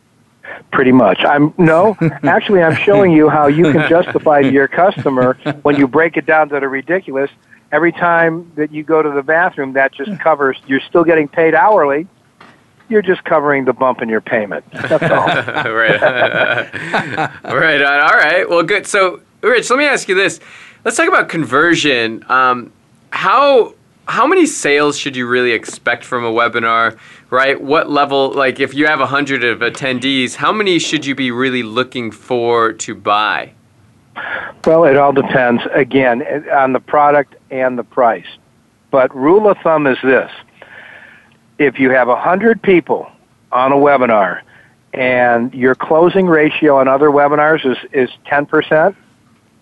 Pretty 0.72 0.92
much. 0.92 1.24
I'm 1.24 1.54
no, 1.56 1.96
actually, 2.24 2.62
I'm 2.62 2.74
showing 2.74 3.12
you 3.12 3.28
how 3.28 3.46
you 3.46 3.72
can 3.72 3.88
justify 3.88 4.42
to 4.42 4.50
your 4.50 4.68
customer 4.68 5.34
when 5.62 5.76
you 5.76 5.86
break 5.86 6.16
it 6.16 6.26
down 6.26 6.48
to 6.50 6.60
the 6.60 6.68
ridiculous. 6.68 7.30
Every 7.70 7.92
time 7.92 8.50
that 8.56 8.72
you 8.72 8.82
go 8.82 9.02
to 9.02 9.10
the 9.10 9.22
bathroom, 9.22 9.74
that 9.74 9.92
just 9.92 10.18
covers. 10.20 10.58
You're 10.66 10.80
still 10.80 11.04
getting 11.04 11.28
paid 11.28 11.54
hourly, 11.54 12.06
you're 12.88 13.02
just 13.02 13.24
covering 13.24 13.64
the 13.64 13.72
bump 13.72 14.02
in 14.02 14.08
your 14.08 14.20
payment. 14.20 14.64
That's 14.72 15.02
all. 15.02 15.26
right. 15.72 16.00
right 17.44 17.82
on. 17.82 18.00
All 18.00 18.18
right. 18.18 18.48
Well, 18.48 18.62
good. 18.62 18.86
So, 18.86 19.20
Rich, 19.42 19.70
let 19.70 19.78
me 19.78 19.84
ask 19.84 20.08
you 20.08 20.14
this. 20.14 20.40
Let's 20.84 20.96
talk 20.96 21.08
about 21.08 21.28
conversion. 21.28 22.24
Um, 22.28 22.72
how 23.10 23.74
how 24.06 24.26
many 24.26 24.46
sales 24.46 24.98
should 24.98 25.16
you 25.16 25.26
really 25.26 25.52
expect 25.52 26.04
from 26.04 26.24
a 26.24 26.30
webinar? 26.30 26.98
Right. 27.30 27.60
What 27.60 27.90
level? 27.90 28.32
Like, 28.32 28.58
if 28.58 28.72
you 28.74 28.86
have 28.86 29.00
a 29.00 29.06
hundred 29.06 29.44
of 29.44 29.60
attendees, 29.60 30.34
how 30.34 30.52
many 30.52 30.78
should 30.78 31.04
you 31.04 31.14
be 31.14 31.30
really 31.30 31.62
looking 31.62 32.10
for 32.10 32.72
to 32.72 32.94
buy? 32.94 33.52
Well, 34.64 34.84
it 34.84 34.96
all 34.96 35.12
depends 35.12 35.62
again 35.72 36.22
on 36.50 36.72
the 36.72 36.80
product 36.80 37.36
and 37.50 37.78
the 37.78 37.84
price. 37.84 38.26
But 38.90 39.14
rule 39.14 39.48
of 39.48 39.58
thumb 39.58 39.86
is 39.86 39.98
this 40.02 40.30
if 41.58 41.78
you 41.78 41.90
have 41.90 42.08
100 42.08 42.62
people 42.62 43.10
on 43.50 43.72
a 43.72 43.76
webinar 43.76 44.42
and 44.94 45.52
your 45.52 45.74
closing 45.74 46.26
ratio 46.26 46.78
on 46.78 46.88
other 46.88 47.08
webinars 47.08 47.66
is, 47.66 47.76
is 47.92 48.10
10%, 48.26 48.94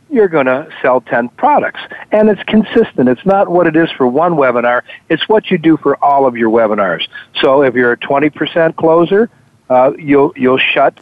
you're 0.09 0.29
going 0.29 0.47
to 0.47 0.69
sell 0.83 1.01
10 1.01 1.31
products. 1.31 1.81
And 2.13 2.29
it's 2.29 2.43
consistent. 2.45 3.09
It's 3.09 3.27
not 3.27 3.49
what 3.49 3.67
it 3.67 3.75
is 3.75 3.91
for 3.91 4.07
one 4.07 4.35
webinar, 4.35 4.83
it's 5.09 5.29
what 5.29 5.51
you 5.51 5.59
do 5.59 5.77
for 5.77 6.03
all 6.05 6.27
of 6.27 6.37
your 6.37 6.51
webinars. 6.51 7.09
So 7.41 7.63
if 7.63 7.75
you're 7.75 7.93
a 7.93 7.97
20% 7.97 8.77
closer, 8.77 9.29
uh, 9.69 9.93
you'll, 9.99 10.33
you'll 10.37 10.59
shut 10.59 10.99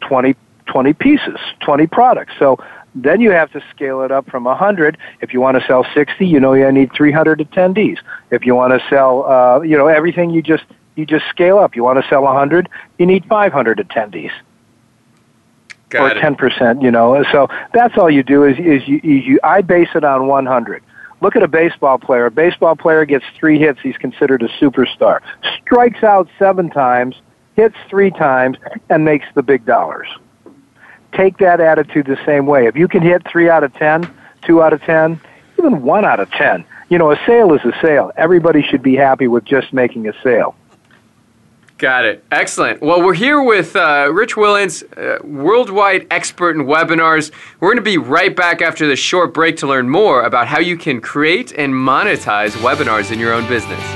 20, 0.00 0.36
20 0.66 0.92
pieces, 0.94 1.38
20 1.60 1.86
products. 1.88 2.32
So 2.38 2.58
then 2.96 3.20
you 3.20 3.30
have 3.30 3.52
to 3.52 3.62
scale 3.70 4.00
it 4.00 4.10
up 4.10 4.28
from 4.30 4.44
100. 4.44 4.96
If 5.20 5.34
you 5.34 5.40
want 5.40 5.60
to 5.60 5.66
sell 5.66 5.86
60, 5.94 6.26
you 6.26 6.40
know 6.40 6.54
you 6.54 6.70
need 6.72 6.92
300 6.94 7.40
attendees. 7.40 7.98
If 8.30 8.46
you 8.46 8.54
want 8.54 8.72
to 8.72 8.88
sell, 8.88 9.26
uh, 9.26 9.60
you 9.60 9.76
know, 9.76 9.86
everything 9.86 10.30
you 10.30 10.42
just 10.42 10.64
you 10.94 11.04
just 11.04 11.26
scale 11.28 11.58
up. 11.58 11.76
You 11.76 11.84
want 11.84 12.02
to 12.02 12.08
sell 12.08 12.22
100, 12.22 12.70
you 12.98 13.04
need 13.04 13.26
500 13.26 13.78
attendees. 13.78 14.32
Got 15.90 16.16
or 16.16 16.20
10%, 16.20 16.82
you 16.82 16.90
know. 16.90 17.22
So 17.30 17.48
that's 17.74 17.98
all 17.98 18.10
you 18.10 18.22
do 18.22 18.44
is, 18.44 18.58
is 18.58 18.88
you, 18.88 19.00
you, 19.04 19.40
I 19.44 19.60
base 19.60 19.90
it 19.94 20.04
on 20.04 20.26
100. 20.26 20.82
Look 21.20 21.36
at 21.36 21.42
a 21.42 21.48
baseball 21.48 21.98
player. 21.98 22.26
A 22.26 22.30
baseball 22.30 22.76
player 22.76 23.04
gets 23.04 23.26
three 23.38 23.58
hits. 23.58 23.78
He's 23.82 23.96
considered 23.98 24.42
a 24.42 24.48
superstar. 24.48 25.20
Strikes 25.62 26.02
out 26.02 26.28
seven 26.38 26.70
times, 26.70 27.14
hits 27.56 27.76
three 27.88 28.10
times, 28.10 28.56
and 28.88 29.04
makes 29.04 29.26
the 29.34 29.42
big 29.42 29.66
dollars 29.66 30.08
take 31.12 31.38
that 31.38 31.60
attitude 31.60 32.06
the 32.06 32.18
same 32.24 32.46
way. 32.46 32.66
If 32.66 32.76
you 32.76 32.88
can 32.88 33.02
hit 33.02 33.26
three 33.28 33.48
out 33.48 33.64
of 33.64 33.72
ten, 33.74 34.10
two 34.42 34.62
out 34.62 34.72
of 34.72 34.82
ten, 34.82 35.20
even 35.58 35.82
one 35.82 36.04
out 36.04 36.20
of 36.20 36.30
ten, 36.30 36.64
you 36.88 36.98
know, 36.98 37.10
a 37.10 37.16
sale 37.26 37.52
is 37.54 37.64
a 37.64 37.72
sale. 37.80 38.12
Everybody 38.16 38.62
should 38.62 38.82
be 38.82 38.94
happy 38.94 39.28
with 39.28 39.44
just 39.44 39.72
making 39.72 40.08
a 40.08 40.12
sale. 40.22 40.54
Got 41.78 42.06
it. 42.06 42.24
Excellent. 42.30 42.80
Well, 42.80 43.02
we're 43.02 43.12
here 43.12 43.42
with 43.42 43.76
uh, 43.76 44.08
Rich 44.10 44.34
Wilens, 44.36 44.82
uh, 44.96 45.18
worldwide 45.22 46.06
expert 46.10 46.56
in 46.56 46.62
webinars. 46.62 47.32
We're 47.60 47.68
going 47.68 47.84
to 47.84 47.90
be 47.90 47.98
right 47.98 48.34
back 48.34 48.62
after 48.62 48.88
this 48.88 48.98
short 48.98 49.34
break 49.34 49.58
to 49.58 49.66
learn 49.66 49.90
more 49.90 50.22
about 50.22 50.46
how 50.46 50.58
you 50.58 50.78
can 50.78 51.02
create 51.02 51.52
and 51.52 51.74
monetize 51.74 52.52
webinars 52.62 53.12
in 53.12 53.18
your 53.18 53.34
own 53.34 53.46
business. 53.46 53.95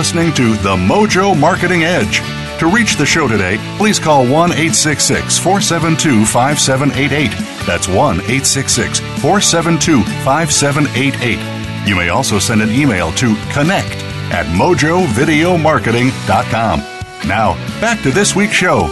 listening 0.00 0.32
to 0.32 0.54
The 0.62 0.76
Mojo 0.76 1.38
Marketing 1.38 1.84
Edge. 1.84 2.22
To 2.58 2.68
reach 2.68 2.96
the 2.96 3.04
show 3.04 3.28
today, 3.28 3.58
please 3.76 3.98
call 3.98 4.22
1 4.22 4.32
866 4.32 5.38
472 5.38 6.24
5788. 6.24 7.32
That's 7.66 7.86
1 7.86 7.96
866 7.96 9.00
472 9.20 10.02
5788. 10.24 11.86
You 11.86 11.96
may 11.96 12.08
also 12.08 12.38
send 12.38 12.62
an 12.62 12.70
email 12.70 13.12
to 13.12 13.36
connect 13.52 14.02
at 14.32 14.46
mojovideomarketing.com. 14.56 16.80
Now, 17.28 17.52
back 17.78 18.02
to 18.02 18.10
this 18.10 18.34
week's 18.34 18.54
show. 18.54 18.84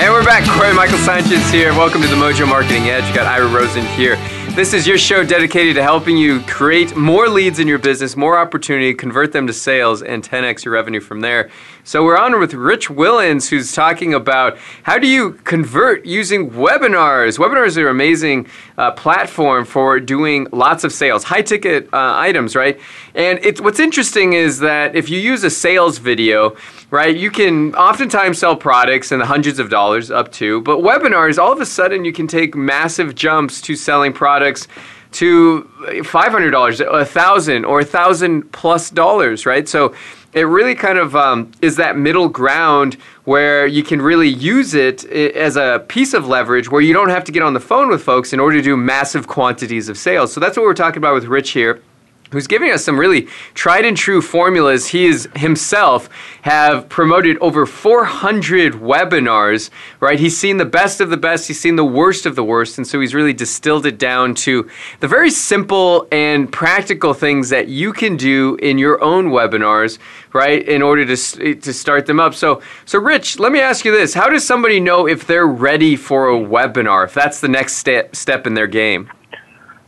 and 0.00 0.10
we're 0.10 0.24
back. 0.24 0.48
Corey 0.48 0.72
Michael 0.72 0.96
Sanchez 0.96 1.50
here. 1.50 1.72
Welcome 1.72 2.00
to 2.00 2.08
the 2.08 2.16
Mojo 2.16 2.48
Marketing 2.48 2.88
Edge. 2.88 3.06
You 3.06 3.14
got 3.14 3.26
Ira 3.26 3.48
Rosen 3.48 3.84
here. 3.84 4.16
This 4.60 4.74
is 4.74 4.86
your 4.86 4.98
show 4.98 5.24
dedicated 5.24 5.76
to 5.76 5.82
helping 5.82 6.18
you 6.18 6.40
create 6.40 6.94
more 6.94 7.30
leads 7.30 7.60
in 7.60 7.66
your 7.66 7.78
business, 7.78 8.14
more 8.14 8.38
opportunity, 8.38 8.92
convert 8.92 9.32
them 9.32 9.46
to 9.46 9.54
sales, 9.54 10.02
and 10.02 10.22
10x 10.22 10.66
your 10.66 10.74
revenue 10.74 11.00
from 11.00 11.22
there. 11.22 11.48
So 11.82 12.04
we're 12.04 12.18
on 12.18 12.38
with 12.38 12.52
Rich 12.52 12.90
Wilens, 12.90 13.48
who's 13.48 13.72
talking 13.72 14.12
about 14.12 14.58
how 14.82 14.98
do 14.98 15.06
you 15.06 15.32
convert 15.44 16.04
using 16.04 16.50
webinars. 16.50 17.38
Webinars 17.38 17.78
are 17.78 17.86
an 17.86 17.96
amazing 17.96 18.48
uh, 18.76 18.90
platform 18.90 19.64
for 19.64 19.98
doing 19.98 20.46
lots 20.52 20.84
of 20.84 20.92
sales, 20.92 21.24
high 21.24 21.40
ticket 21.40 21.88
uh, 21.94 22.16
items, 22.18 22.54
right? 22.54 22.78
And 23.14 23.38
it's 23.42 23.62
what's 23.62 23.80
interesting 23.80 24.34
is 24.34 24.58
that 24.58 24.94
if 24.94 25.08
you 25.08 25.18
use 25.18 25.42
a 25.42 25.48
sales 25.48 25.96
video, 25.96 26.54
right, 26.90 27.16
you 27.16 27.30
can 27.30 27.74
oftentimes 27.74 28.38
sell 28.38 28.56
products 28.56 29.12
in 29.12 29.18
the 29.18 29.26
hundreds 29.26 29.58
of 29.58 29.70
dollars 29.70 30.10
up 30.10 30.32
to, 30.32 30.60
but 30.62 30.78
webinars, 30.78 31.38
all 31.38 31.52
of 31.52 31.60
a 31.60 31.66
sudden, 31.66 32.04
you 32.04 32.12
can 32.12 32.26
take 32.26 32.54
massive 32.54 33.14
jumps 33.14 33.60
to 33.62 33.76
selling 33.76 34.12
products 34.12 34.68
to 35.12 35.68
$500, 35.82 37.00
a 37.00 37.04
thousand 37.04 37.64
or 37.64 37.80
a 37.80 37.84
thousand 37.84 38.50
plus 38.52 38.90
dollars, 38.90 39.44
right? 39.44 39.68
So 39.68 39.94
it 40.32 40.42
really 40.42 40.76
kind 40.76 40.98
of 40.98 41.16
um, 41.16 41.50
is 41.60 41.76
that 41.76 41.96
middle 41.96 42.28
ground 42.28 42.96
where 43.24 43.66
you 43.66 43.82
can 43.82 44.00
really 44.00 44.28
use 44.28 44.74
it 44.74 45.04
as 45.04 45.56
a 45.56 45.84
piece 45.88 46.14
of 46.14 46.28
leverage 46.28 46.70
where 46.70 46.80
you 46.80 46.92
don't 46.92 47.08
have 47.08 47.24
to 47.24 47.32
get 47.32 47.42
on 47.42 47.54
the 47.54 47.60
phone 47.60 47.88
with 47.88 48.02
folks 48.02 48.32
in 48.32 48.38
order 48.38 48.58
to 48.58 48.62
do 48.62 48.76
massive 48.76 49.26
quantities 49.26 49.88
of 49.88 49.98
sales. 49.98 50.32
So 50.32 50.38
that's 50.38 50.56
what 50.56 50.64
we're 50.64 50.74
talking 50.74 50.98
about 50.98 51.14
with 51.14 51.24
Rich 51.24 51.50
here 51.50 51.82
who's 52.30 52.46
giving 52.46 52.70
us 52.70 52.84
some 52.84 52.98
really 52.98 53.28
tried 53.54 53.84
and 53.84 53.96
true 53.96 54.22
formulas. 54.22 54.88
He 54.88 55.06
is 55.06 55.28
himself 55.36 56.08
have 56.42 56.88
promoted 56.88 57.36
over 57.38 57.66
400 57.66 58.74
webinars, 58.74 59.70
right? 60.00 60.18
He's 60.18 60.38
seen 60.38 60.56
the 60.56 60.64
best 60.64 61.00
of 61.00 61.10
the 61.10 61.16
best, 61.16 61.48
he's 61.48 61.60
seen 61.60 61.76
the 61.76 61.84
worst 61.84 62.26
of 62.26 62.36
the 62.36 62.44
worst, 62.44 62.78
and 62.78 62.86
so 62.86 63.00
he's 63.00 63.14
really 63.14 63.32
distilled 63.32 63.86
it 63.86 63.98
down 63.98 64.34
to 64.36 64.68
the 65.00 65.08
very 65.08 65.30
simple 65.30 66.06
and 66.12 66.50
practical 66.50 67.14
things 67.14 67.48
that 67.50 67.68
you 67.68 67.92
can 67.92 68.16
do 68.16 68.56
in 68.62 68.78
your 68.78 69.02
own 69.02 69.30
webinars, 69.30 69.98
right? 70.32 70.66
In 70.66 70.82
order 70.82 71.04
to 71.04 71.54
to 71.54 71.72
start 71.72 72.06
them 72.06 72.20
up. 72.20 72.34
So, 72.34 72.62
so 72.84 72.98
Rich, 72.98 73.38
let 73.38 73.52
me 73.52 73.60
ask 73.60 73.84
you 73.84 73.92
this. 73.92 74.14
How 74.14 74.28
does 74.28 74.46
somebody 74.46 74.80
know 74.80 75.06
if 75.06 75.26
they're 75.26 75.46
ready 75.46 75.96
for 75.96 76.28
a 76.28 76.38
webinar, 76.38 77.04
if 77.04 77.14
that's 77.14 77.40
the 77.40 77.48
next 77.48 77.76
step 77.76 78.14
step 78.14 78.46
in 78.46 78.54
their 78.54 78.66
game? 78.66 79.10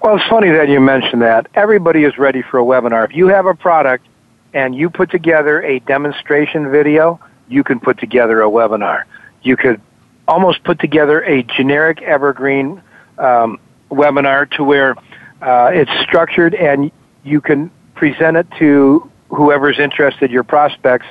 Well, 0.02 0.16
it's 0.16 0.26
funny 0.26 0.50
that 0.50 0.68
you 0.68 0.80
mentioned 0.80 1.22
that. 1.22 1.46
Everybody 1.54 2.02
is 2.02 2.18
ready 2.18 2.42
for 2.42 2.58
a 2.58 2.64
webinar. 2.64 3.04
If 3.04 3.14
you 3.14 3.28
have 3.28 3.46
a 3.46 3.54
product 3.54 4.04
and 4.52 4.74
you 4.74 4.90
put 4.90 5.12
together 5.12 5.62
a 5.62 5.78
demonstration 5.78 6.72
video, 6.72 7.20
you 7.48 7.62
can 7.62 7.78
put 7.78 8.00
together 8.00 8.42
a 8.42 8.50
webinar. 8.50 9.04
You 9.42 9.56
could 9.56 9.80
almost 10.26 10.64
put 10.64 10.80
together 10.80 11.22
a 11.22 11.44
generic 11.44 12.02
evergreen 12.02 12.82
um, 13.16 13.60
webinar 13.92 14.50
to 14.56 14.64
where 14.64 14.96
uh, 15.40 15.70
it's 15.72 15.92
structured 16.02 16.56
and 16.56 16.90
you 17.22 17.40
can 17.40 17.70
present 17.94 18.36
it 18.36 18.48
to 18.58 19.08
whoever's 19.28 19.78
interested, 19.78 20.32
your 20.32 20.42
prospects, 20.42 21.06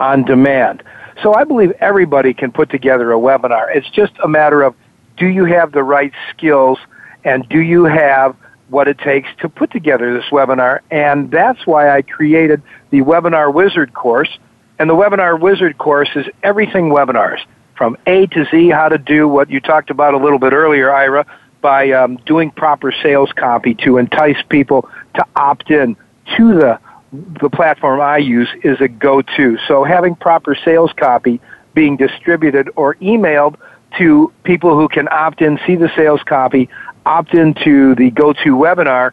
on 0.00 0.22
demand. 0.24 0.82
So 1.22 1.34
I 1.34 1.44
believe 1.44 1.70
everybody 1.80 2.34
can 2.34 2.52
put 2.52 2.68
together 2.68 3.10
a 3.10 3.18
webinar. 3.18 3.74
It's 3.74 3.88
just 3.88 4.12
a 4.22 4.28
matter 4.28 4.60
of 4.60 4.74
do 5.16 5.26
you 5.26 5.46
have 5.46 5.72
the 5.72 5.82
right 5.82 6.12
skills– 6.30 6.78
and 7.24 7.48
do 7.48 7.60
you 7.60 7.84
have 7.84 8.36
what 8.68 8.88
it 8.88 8.98
takes 8.98 9.28
to 9.40 9.48
put 9.48 9.70
together 9.70 10.14
this 10.14 10.26
webinar? 10.30 10.80
And 10.90 11.30
that's 11.30 11.66
why 11.66 11.90
I 11.90 12.02
created 12.02 12.62
the 12.90 13.00
Webinar 13.00 13.52
Wizard 13.52 13.94
course. 13.94 14.38
And 14.78 14.88
the 14.88 14.94
Webinar 14.94 15.40
Wizard 15.40 15.78
course 15.78 16.10
is 16.14 16.26
everything 16.42 16.90
webinars 16.90 17.40
from 17.76 17.96
A 18.06 18.26
to 18.26 18.44
Z, 18.50 18.70
how 18.70 18.88
to 18.88 18.98
do 18.98 19.28
what 19.28 19.50
you 19.50 19.60
talked 19.60 19.90
about 19.90 20.14
a 20.14 20.18
little 20.18 20.38
bit 20.38 20.52
earlier, 20.52 20.92
Ira, 20.92 21.24
by 21.60 21.90
um, 21.92 22.16
doing 22.26 22.50
proper 22.50 22.92
sales 23.02 23.30
copy 23.32 23.74
to 23.74 23.98
entice 23.98 24.42
people 24.48 24.88
to 25.14 25.24
opt 25.36 25.70
in 25.70 25.96
to 26.36 26.54
the 26.54 26.78
the 27.40 27.48
platform 27.48 28.02
I 28.02 28.18
use 28.18 28.48
is 28.62 28.82
a 28.82 28.88
go-to. 28.88 29.56
So 29.66 29.82
having 29.82 30.14
proper 30.14 30.54
sales 30.54 30.92
copy 30.94 31.40
being 31.72 31.96
distributed 31.96 32.68
or 32.76 32.96
emailed 32.96 33.56
to 33.96 34.30
people 34.44 34.78
who 34.78 34.88
can 34.88 35.08
opt 35.10 35.40
in, 35.40 35.58
see 35.66 35.74
the 35.74 35.90
sales 35.96 36.20
copy, 36.26 36.68
opt 37.08 37.32
into 37.32 37.94
the 37.94 38.10
GoToWebinar, 38.10 39.12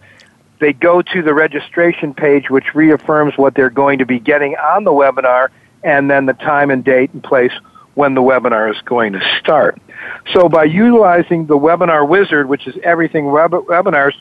they 0.59 0.73
go 0.73 1.01
to 1.01 1.21
the 1.21 1.33
registration 1.33 2.13
page, 2.13 2.49
which 2.49 2.75
reaffirms 2.75 3.37
what 3.37 3.55
they're 3.55 3.69
going 3.69 3.99
to 3.99 4.05
be 4.05 4.19
getting 4.19 4.55
on 4.55 4.83
the 4.83 4.91
webinar, 4.91 5.47
and 5.83 6.11
then 6.11 6.25
the 6.25 6.33
time 6.33 6.71
and 6.71 6.83
date 6.83 7.11
and 7.13 7.23
place 7.23 7.53
when 7.93 8.13
the 8.13 8.21
webinar 8.21 8.69
is 8.69 8.81
going 8.81 9.13
to 9.13 9.21
start. 9.39 9.79
So 10.33 10.49
by 10.49 10.65
utilizing 10.65 11.45
the 11.45 11.57
webinar 11.57 12.07
wizard, 12.07 12.49
which 12.49 12.67
is 12.67 12.75
everything 12.83 13.31
web- 13.31 13.51
webinars 13.51 14.13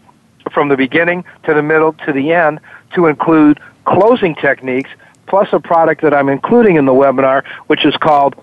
from 0.52 0.68
the 0.68 0.76
beginning 0.76 1.24
to 1.44 1.54
the 1.54 1.62
middle 1.62 1.94
to 2.06 2.12
the 2.12 2.32
end, 2.32 2.60
to 2.94 3.06
include 3.06 3.58
closing 3.84 4.36
techniques, 4.36 4.90
plus 5.26 5.48
a 5.52 5.58
product 5.58 6.02
that 6.02 6.14
I'm 6.14 6.28
including 6.28 6.76
in 6.76 6.84
the 6.84 6.92
webinar, 6.92 7.44
which 7.66 7.84
is 7.84 7.96
called 7.96 8.36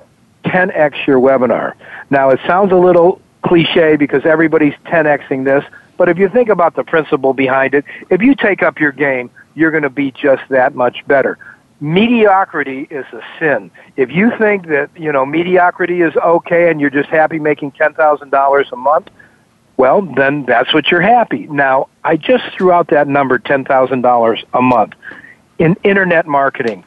10x 0.43 1.07
your 1.07 1.19
webinar. 1.19 1.73
Now 2.09 2.31
it 2.31 2.39
sounds 2.45 2.73
a 2.73 2.77
little 2.77 3.21
cliche 3.43 3.95
because 3.95 4.25
everybody's 4.25 4.73
10xing 4.85 5.45
this, 5.45 5.63
but 5.97 6.09
if 6.09 6.17
you 6.17 6.29
think 6.29 6.49
about 6.49 6.75
the 6.75 6.83
principle 6.83 7.33
behind 7.33 7.73
it, 7.73 7.85
if 8.09 8.21
you 8.21 8.35
take 8.35 8.63
up 8.63 8.79
your 8.79 8.91
game, 8.91 9.29
you're 9.55 9.71
going 9.71 9.83
to 9.83 9.89
be 9.89 10.11
just 10.11 10.41
that 10.49 10.75
much 10.75 11.05
better. 11.07 11.37
Mediocrity 11.79 12.87
is 12.89 13.05
a 13.11 13.21
sin. 13.39 13.71
If 13.97 14.11
you 14.11 14.31
think 14.37 14.67
that, 14.67 14.89
you 14.95 15.11
know, 15.11 15.25
mediocrity 15.25 16.01
is 16.01 16.15
okay 16.15 16.69
and 16.69 16.79
you're 16.79 16.91
just 16.91 17.09
happy 17.09 17.39
making 17.39 17.71
$10,000 17.73 18.71
a 18.71 18.75
month, 18.75 19.09
well, 19.77 20.01
then 20.01 20.45
that's 20.45 20.73
what 20.73 20.91
you're 20.91 21.01
happy. 21.01 21.47
Now, 21.47 21.87
I 22.03 22.17
just 22.17 22.43
threw 22.55 22.71
out 22.71 22.89
that 22.89 23.07
number, 23.07 23.39
$10,000 23.39 24.43
a 24.53 24.61
month. 24.61 24.93
In 25.57 25.75
internet 25.83 26.27
marketing, 26.27 26.83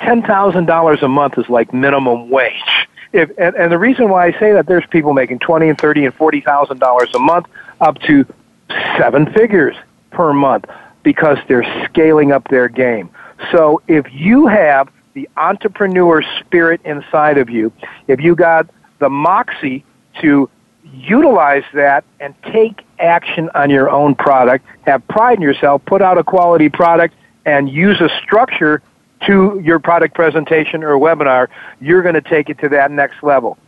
$10,000 0.00 1.02
a 1.02 1.08
month 1.08 1.38
is 1.38 1.48
like 1.48 1.72
minimum 1.72 2.28
wage 2.28 2.88
if 3.12 3.30
and, 3.38 3.54
and 3.56 3.72
the 3.72 3.78
reason 3.78 4.08
why 4.08 4.26
I 4.26 4.32
say 4.38 4.52
that 4.52 4.66
there's 4.66 4.86
people 4.90 5.12
making 5.12 5.38
twenty 5.40 5.68
and 5.68 5.78
thirty 5.78 6.04
and 6.04 6.14
forty 6.14 6.40
thousand 6.40 6.78
dollars 6.78 7.08
a 7.14 7.18
month 7.18 7.46
up 7.80 7.98
to 8.02 8.26
seven 8.96 9.32
figures 9.32 9.76
per 10.10 10.32
month 10.32 10.66
because 11.02 11.38
they're 11.48 11.86
scaling 11.86 12.32
up 12.32 12.46
their 12.48 12.68
game. 12.68 13.10
So 13.52 13.82
if 13.88 14.12
you 14.12 14.46
have 14.46 14.90
the 15.14 15.28
entrepreneur 15.36 16.22
spirit 16.40 16.80
inside 16.84 17.38
of 17.38 17.48
you, 17.48 17.72
if 18.08 18.20
you 18.20 18.34
got 18.34 18.68
the 18.98 19.08
moxie 19.08 19.84
to 20.20 20.50
utilize 20.92 21.64
that 21.74 22.04
and 22.20 22.34
take 22.52 22.84
action 22.98 23.48
on 23.54 23.70
your 23.70 23.90
own 23.90 24.14
product, 24.14 24.66
have 24.82 25.06
pride 25.08 25.38
in 25.38 25.42
yourself, 25.42 25.84
put 25.86 26.02
out 26.02 26.18
a 26.18 26.24
quality 26.24 26.68
product, 26.68 27.14
and 27.44 27.68
use 27.70 28.00
a 28.00 28.08
structure 28.22 28.82
to 29.26 29.60
your 29.62 29.78
product 29.78 30.14
presentation 30.14 30.82
or 30.82 30.96
webinar, 30.96 31.48
you're 31.80 32.02
going 32.02 32.14
to 32.14 32.20
take 32.20 32.48
it 32.48 32.58
to 32.60 32.68
that 32.70 32.90
next 32.90 33.22
level. 33.22 33.58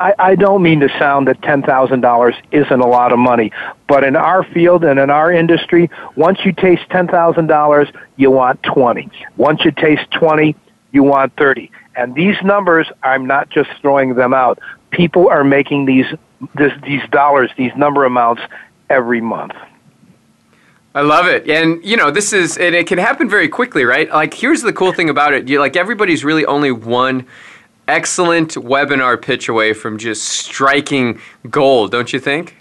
I, 0.00 0.14
I 0.18 0.34
don't 0.34 0.62
mean 0.62 0.80
to 0.80 0.88
sound 0.98 1.28
that 1.28 1.40
$10,000 1.42 2.34
isn't 2.50 2.80
a 2.80 2.86
lot 2.86 3.12
of 3.12 3.18
money, 3.18 3.52
but 3.86 4.02
in 4.02 4.16
our 4.16 4.42
field 4.42 4.84
and 4.84 4.98
in 4.98 5.10
our 5.10 5.32
industry, 5.32 5.90
once 6.16 6.40
you 6.44 6.52
taste 6.52 6.82
$10,000, 6.90 7.96
you 8.16 8.30
want 8.30 8.62
20. 8.64 9.10
Once 9.36 9.64
you 9.64 9.70
taste 9.70 10.10
20, 10.12 10.56
you 10.90 11.02
want 11.04 11.36
30. 11.36 11.70
And 11.94 12.14
these 12.14 12.36
numbers, 12.42 12.88
I'm 13.02 13.26
not 13.26 13.48
just 13.48 13.70
throwing 13.80 14.14
them 14.14 14.34
out. 14.34 14.58
People 14.90 15.28
are 15.28 15.44
making 15.44 15.86
these, 15.86 16.06
this, 16.54 16.72
these 16.82 17.02
dollars, 17.10 17.50
these 17.56 17.72
number 17.76 18.04
amounts 18.04 18.42
every 18.90 19.20
month. 19.20 19.52
I 20.94 21.00
love 21.00 21.26
it. 21.26 21.48
And 21.48 21.84
you 21.84 21.96
know, 21.96 22.10
this 22.10 22.32
is 22.32 22.58
and 22.58 22.74
it 22.74 22.86
can 22.86 22.98
happen 22.98 23.28
very 23.28 23.48
quickly, 23.48 23.84
right? 23.84 24.10
Like 24.10 24.34
here's 24.34 24.62
the 24.62 24.72
cool 24.72 24.92
thing 24.92 25.08
about 25.08 25.32
it. 25.32 25.48
You 25.48 25.58
like 25.58 25.76
everybody's 25.76 26.24
really 26.24 26.44
only 26.44 26.70
one 26.70 27.26
excellent 27.88 28.50
webinar 28.54 29.20
pitch 29.20 29.48
away 29.48 29.72
from 29.72 29.98
just 29.98 30.24
striking 30.24 31.20
gold, 31.50 31.90
don't 31.90 32.12
you 32.12 32.20
think? 32.20 32.56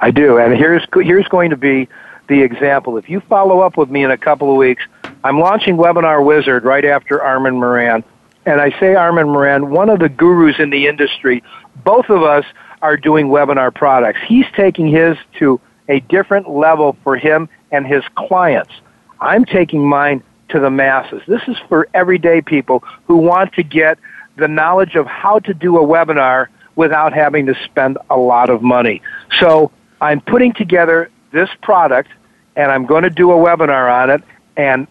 I 0.00 0.10
do. 0.10 0.38
And 0.38 0.56
here's 0.56 0.86
here's 0.94 1.28
going 1.28 1.50
to 1.50 1.56
be 1.56 1.88
the 2.28 2.42
example. 2.42 2.96
If 2.98 3.08
you 3.08 3.20
follow 3.20 3.60
up 3.60 3.76
with 3.76 3.90
me 3.90 4.04
in 4.04 4.10
a 4.10 4.18
couple 4.18 4.50
of 4.50 4.56
weeks, 4.56 4.82
I'm 5.24 5.38
launching 5.38 5.76
Webinar 5.76 6.24
Wizard 6.24 6.64
right 6.64 6.84
after 6.84 7.22
Armand 7.22 7.56
Morin. 7.56 8.04
And 8.46 8.60
I 8.60 8.78
say 8.78 8.94
Armand 8.94 9.30
Morin, 9.30 9.70
one 9.70 9.88
of 9.88 10.00
the 10.00 10.10
gurus 10.10 10.56
in 10.58 10.68
the 10.68 10.86
industry. 10.86 11.42
Both 11.82 12.10
of 12.10 12.22
us 12.22 12.44
are 12.82 12.98
doing 12.98 13.28
webinar 13.28 13.74
products. 13.74 14.20
He's 14.26 14.44
taking 14.54 14.86
his 14.86 15.16
to 15.38 15.58
a 15.88 16.00
different 16.00 16.48
level 16.48 16.96
for 17.02 17.16
him 17.16 17.48
and 17.70 17.86
his 17.86 18.02
clients. 18.14 18.72
I'm 19.20 19.44
taking 19.44 19.86
mine 19.86 20.22
to 20.50 20.60
the 20.60 20.70
masses. 20.70 21.22
This 21.26 21.42
is 21.48 21.56
for 21.68 21.88
everyday 21.94 22.40
people 22.40 22.84
who 23.06 23.16
want 23.16 23.52
to 23.54 23.62
get 23.62 23.98
the 24.36 24.48
knowledge 24.48 24.94
of 24.94 25.06
how 25.06 25.38
to 25.40 25.54
do 25.54 25.78
a 25.78 25.86
webinar 25.86 26.48
without 26.76 27.12
having 27.12 27.46
to 27.46 27.54
spend 27.64 27.98
a 28.10 28.16
lot 28.16 28.50
of 28.50 28.62
money. 28.62 29.00
So 29.40 29.70
I'm 30.00 30.20
putting 30.20 30.52
together 30.52 31.10
this 31.32 31.48
product 31.62 32.10
and 32.56 32.70
I'm 32.70 32.86
going 32.86 33.04
to 33.04 33.10
do 33.10 33.30
a 33.32 33.36
webinar 33.36 33.92
on 33.92 34.10
it 34.10 34.22
and 34.56 34.86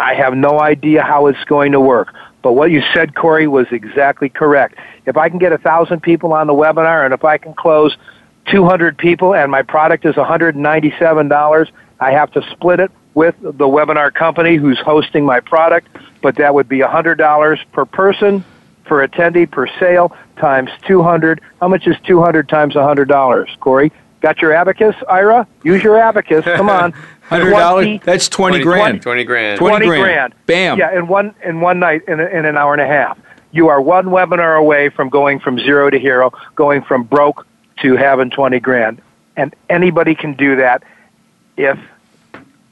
I 0.00 0.14
have 0.14 0.34
no 0.34 0.60
idea 0.60 1.02
how 1.02 1.26
it's 1.26 1.44
going 1.44 1.72
to 1.72 1.80
work. 1.80 2.14
But 2.42 2.52
what 2.52 2.70
you 2.70 2.82
said, 2.94 3.14
Corey, 3.14 3.46
was 3.46 3.66
exactly 3.70 4.28
correct. 4.28 4.78
If 5.04 5.16
I 5.16 5.28
can 5.28 5.38
get 5.38 5.52
a 5.52 5.58
thousand 5.58 6.00
people 6.02 6.32
on 6.32 6.46
the 6.46 6.54
webinar 6.54 7.04
and 7.04 7.12
if 7.12 7.24
I 7.24 7.38
can 7.38 7.54
close 7.54 7.96
200 8.50 8.96
people 8.96 9.34
and 9.34 9.50
my 9.50 9.62
product 9.62 10.04
is 10.04 10.14
$197, 10.14 11.70
I 12.00 12.10
have 12.12 12.30
to 12.32 12.42
split 12.50 12.80
it 12.80 12.90
with 13.14 13.34
the 13.40 13.66
webinar 13.66 14.12
company 14.12 14.56
who's 14.56 14.78
hosting 14.78 15.24
my 15.24 15.40
product, 15.40 15.88
but 16.22 16.36
that 16.36 16.54
would 16.54 16.68
be 16.68 16.78
$100 16.78 17.58
per 17.72 17.84
person 17.86 18.44
for 18.84 19.06
attendee 19.06 19.50
per 19.50 19.66
sale 19.78 20.14
times 20.36 20.70
200. 20.86 21.40
How 21.60 21.68
much 21.68 21.86
is 21.86 21.96
200 22.06 22.48
times 22.48 22.74
$100, 22.74 23.58
Corey? 23.58 23.90
Got 24.20 24.40
your 24.40 24.52
abacus, 24.52 24.94
Ira? 25.08 25.46
Use 25.62 25.82
your 25.82 25.98
abacus. 25.98 26.44
Come 26.44 26.68
on. 26.68 26.92
Hundred 27.22 27.50
dollars. 27.50 28.00
That's 28.04 28.28
twenty, 28.28 28.62
20 28.62 28.64
grand. 28.64 29.02
20 29.02 29.24
grand. 29.24 29.58
20 29.58 29.86
grand. 29.86 30.34
Bam. 30.46 30.78
Yeah, 30.78 30.96
in 30.96 31.08
one 31.08 31.34
in 31.42 31.60
one 31.60 31.80
night 31.80 32.02
in, 32.06 32.20
a, 32.20 32.24
in 32.26 32.44
an 32.44 32.56
hour 32.56 32.72
and 32.72 32.80
a 32.80 32.86
half. 32.86 33.18
You 33.50 33.68
are 33.68 33.80
one 33.80 34.06
webinar 34.06 34.56
away 34.56 34.90
from 34.90 35.08
going 35.08 35.40
from 35.40 35.58
zero 35.58 35.90
to 35.90 35.98
hero, 35.98 36.32
going 36.54 36.82
from 36.82 37.02
broke 37.02 37.44
to 37.82 37.96
having 37.96 38.30
twenty 38.30 38.60
grand, 38.60 39.00
and 39.36 39.54
anybody 39.68 40.14
can 40.14 40.34
do 40.34 40.56
that 40.56 40.82
if 41.56 41.78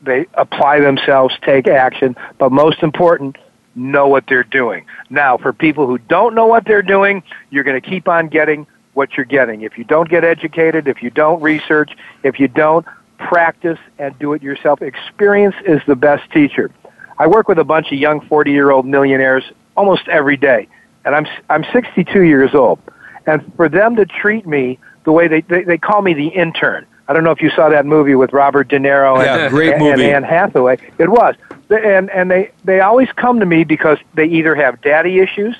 they 0.02 0.26
apply 0.34 0.80
themselves, 0.80 1.34
take 1.42 1.66
action, 1.66 2.16
but 2.38 2.52
most 2.52 2.82
important, 2.82 3.38
know 3.74 4.06
what 4.06 4.24
they're 4.28 4.44
doing. 4.44 4.86
Now, 5.10 5.36
for 5.36 5.52
people 5.52 5.86
who 5.86 5.98
don't 5.98 6.34
know 6.34 6.46
what 6.46 6.64
they're 6.64 6.82
doing, 6.82 7.22
you're 7.50 7.64
going 7.64 7.80
to 7.80 7.88
keep 7.88 8.08
on 8.08 8.28
getting 8.28 8.66
what 8.92 9.16
you're 9.16 9.26
getting. 9.26 9.62
If 9.62 9.76
you 9.76 9.84
don't 9.84 10.08
get 10.08 10.24
educated, 10.24 10.86
if 10.86 11.02
you 11.02 11.10
don't 11.10 11.40
research, 11.42 11.92
if 12.22 12.38
you 12.38 12.48
don't 12.48 12.86
practice 13.18 13.78
and 13.98 14.16
do 14.18 14.32
it 14.34 14.42
yourself, 14.42 14.82
experience 14.82 15.56
is 15.66 15.80
the 15.86 15.96
best 15.96 16.30
teacher. 16.30 16.70
I 17.18 17.26
work 17.26 17.48
with 17.48 17.58
a 17.58 17.64
bunch 17.64 17.92
of 17.92 17.98
young 17.98 18.20
40 18.20 18.50
year 18.52 18.70
old 18.70 18.86
millionaires 18.86 19.44
almost 19.76 20.06
every 20.08 20.36
day, 20.36 20.68
and 21.04 21.14
I'm, 21.14 21.26
I'm 21.48 21.64
62 21.72 22.22
years 22.22 22.54
old. 22.54 22.78
And 23.26 23.52
for 23.56 23.68
them 23.68 23.96
to 23.96 24.04
treat 24.04 24.46
me 24.46 24.78
the 25.04 25.12
way 25.12 25.28
they, 25.28 25.42
they, 25.42 25.62
they 25.64 25.78
call 25.78 26.02
me 26.02 26.14
the 26.14 26.28
intern. 26.28 26.86
I 27.06 27.12
don't 27.12 27.24
know 27.24 27.30
if 27.32 27.42
you 27.42 27.50
saw 27.50 27.68
that 27.68 27.84
movie 27.84 28.14
with 28.14 28.32
Robert 28.32 28.68
De 28.68 28.78
Niro 28.78 29.16
and, 29.18 29.24
Yeah, 29.26 29.48
great 29.50 29.74
and, 29.74 29.82
movie. 29.82 30.04
and 30.04 30.16
Anne 30.16 30.22
Hathaway. 30.22 30.78
It 30.98 31.10
was. 31.10 31.34
And, 31.70 32.08
and 32.10 32.30
they, 32.30 32.50
they 32.64 32.80
always 32.80 33.08
come 33.12 33.40
to 33.40 33.46
me 33.46 33.64
because 33.64 33.98
they 34.14 34.24
either 34.26 34.54
have 34.54 34.80
daddy 34.80 35.18
issues 35.20 35.54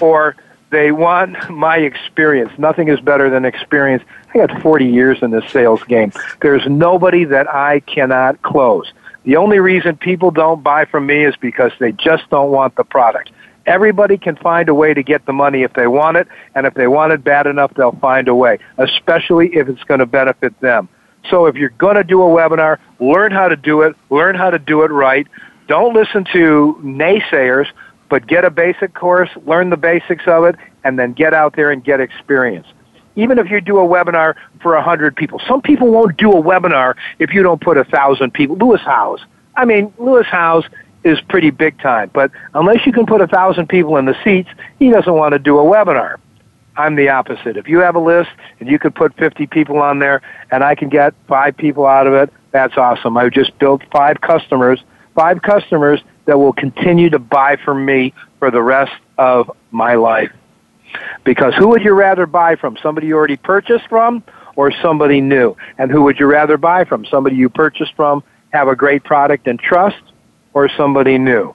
or 0.00 0.36
they 0.70 0.92
want 0.92 1.50
my 1.50 1.78
experience. 1.78 2.52
Nothing 2.58 2.88
is 2.88 3.00
better 3.00 3.30
than 3.30 3.44
experience. 3.46 4.02
I 4.34 4.46
got 4.46 4.60
40 4.62 4.86
years 4.86 5.18
in 5.22 5.30
this 5.30 5.50
sales 5.50 5.82
game. 5.84 6.12
There's 6.42 6.66
nobody 6.68 7.24
that 7.24 7.48
I 7.52 7.80
cannot 7.80 8.42
close. 8.42 8.92
The 9.24 9.36
only 9.36 9.60
reason 9.60 9.96
people 9.96 10.30
don't 10.30 10.62
buy 10.62 10.84
from 10.84 11.06
me 11.06 11.24
is 11.24 11.36
because 11.36 11.72
they 11.78 11.92
just 11.92 12.28
don't 12.28 12.50
want 12.50 12.74
the 12.76 12.84
product. 12.84 13.30
Everybody 13.66 14.18
can 14.18 14.36
find 14.36 14.68
a 14.68 14.74
way 14.74 14.94
to 14.94 15.02
get 15.02 15.24
the 15.26 15.32
money 15.32 15.62
if 15.62 15.72
they 15.74 15.86
want 15.86 16.16
it, 16.16 16.28
and 16.54 16.66
if 16.66 16.74
they 16.74 16.88
want 16.88 17.12
it 17.12 17.22
bad 17.22 17.46
enough, 17.46 17.72
they'll 17.74 17.92
find 17.92 18.28
a 18.28 18.34
way, 18.34 18.58
especially 18.78 19.54
if 19.54 19.68
it's 19.68 19.84
going 19.84 20.00
to 20.00 20.06
benefit 20.06 20.58
them. 20.60 20.88
So 21.30 21.46
if 21.46 21.54
you're 21.54 21.70
going 21.70 21.96
to 21.96 22.04
do 22.04 22.20
a 22.22 22.26
webinar, 22.26 22.78
learn 22.98 23.30
how 23.30 23.48
to 23.48 23.56
do 23.56 23.82
it, 23.82 23.94
learn 24.10 24.34
how 24.34 24.50
to 24.50 24.58
do 24.58 24.82
it 24.82 24.90
right. 24.90 25.26
Don't 25.68 25.94
listen 25.94 26.24
to 26.32 26.78
naysayers, 26.82 27.66
but 28.08 28.26
get 28.26 28.44
a 28.44 28.50
basic 28.50 28.94
course, 28.94 29.30
learn 29.46 29.70
the 29.70 29.76
basics 29.76 30.24
of 30.26 30.44
it, 30.44 30.56
and 30.84 30.98
then 30.98 31.12
get 31.12 31.32
out 31.32 31.54
there 31.54 31.70
and 31.70 31.84
get 31.84 32.00
experience. 32.00 32.66
Even 33.14 33.38
if 33.38 33.50
you 33.50 33.60
do 33.60 33.78
a 33.78 33.86
webinar 33.86 34.34
for 34.60 34.74
a 34.74 34.82
hundred 34.82 35.14
people, 35.14 35.40
some 35.46 35.62
people 35.62 35.90
won't 35.90 36.16
do 36.16 36.32
a 36.32 36.42
webinar 36.42 36.94
if 37.18 37.32
you 37.32 37.42
don't 37.42 37.60
put 37.60 37.76
a 37.76 37.84
thousand 37.84 38.32
people. 38.34 38.56
Lewis 38.56 38.80
Howes. 38.80 39.20
I 39.54 39.64
mean, 39.64 39.92
Lewis 39.98 40.26
Howes 40.26 40.64
is 41.04 41.20
pretty 41.28 41.50
big 41.50 41.78
time, 41.80 42.10
but 42.12 42.30
unless 42.54 42.86
you 42.86 42.92
can 42.92 43.06
put 43.06 43.20
a 43.20 43.26
thousand 43.26 43.68
people 43.68 43.96
in 43.96 44.04
the 44.04 44.16
seats, 44.22 44.48
he 44.78 44.90
doesn't 44.90 45.14
want 45.14 45.32
to 45.32 45.38
do 45.38 45.58
a 45.58 45.62
webinar. 45.62 46.16
I'm 46.76 46.94
the 46.94 47.10
opposite. 47.10 47.56
If 47.56 47.68
you 47.68 47.78
have 47.80 47.96
a 47.96 48.00
list 48.00 48.30
and 48.60 48.68
you 48.68 48.78
could 48.78 48.94
put 48.94 49.14
50 49.16 49.46
people 49.46 49.78
on 49.78 49.98
there 49.98 50.22
and 50.50 50.64
I 50.64 50.74
can 50.74 50.88
get 50.88 51.14
five 51.28 51.56
people 51.56 51.86
out 51.86 52.06
of 52.06 52.14
it, 52.14 52.32
that's 52.50 52.76
awesome. 52.76 53.16
I've 53.16 53.32
just 53.32 53.58
built 53.58 53.82
five 53.92 54.20
customers, 54.20 54.82
five 55.14 55.42
customers 55.42 56.00
that 56.24 56.38
will 56.38 56.52
continue 56.52 57.10
to 57.10 57.18
buy 57.18 57.56
from 57.56 57.84
me 57.84 58.14
for 58.38 58.50
the 58.50 58.62
rest 58.62 58.92
of 59.18 59.50
my 59.70 59.94
life. 59.94 60.32
Because 61.24 61.54
who 61.54 61.68
would 61.68 61.82
you 61.82 61.92
rather 61.92 62.26
buy 62.26 62.56
from? 62.56 62.76
Somebody 62.82 63.08
you 63.08 63.16
already 63.16 63.36
purchased 63.36 63.88
from 63.88 64.22
or 64.56 64.70
somebody 64.70 65.20
new? 65.20 65.56
And 65.78 65.90
who 65.90 66.02
would 66.02 66.18
you 66.18 66.26
rather 66.26 66.56
buy 66.56 66.84
from? 66.84 67.04
Somebody 67.06 67.36
you 67.36 67.48
purchased 67.48 67.94
from, 67.96 68.22
have 68.52 68.68
a 68.68 68.76
great 68.76 69.04
product 69.04 69.46
and 69.46 69.58
trust, 69.58 70.02
or 70.54 70.68
somebody 70.76 71.18
new? 71.18 71.54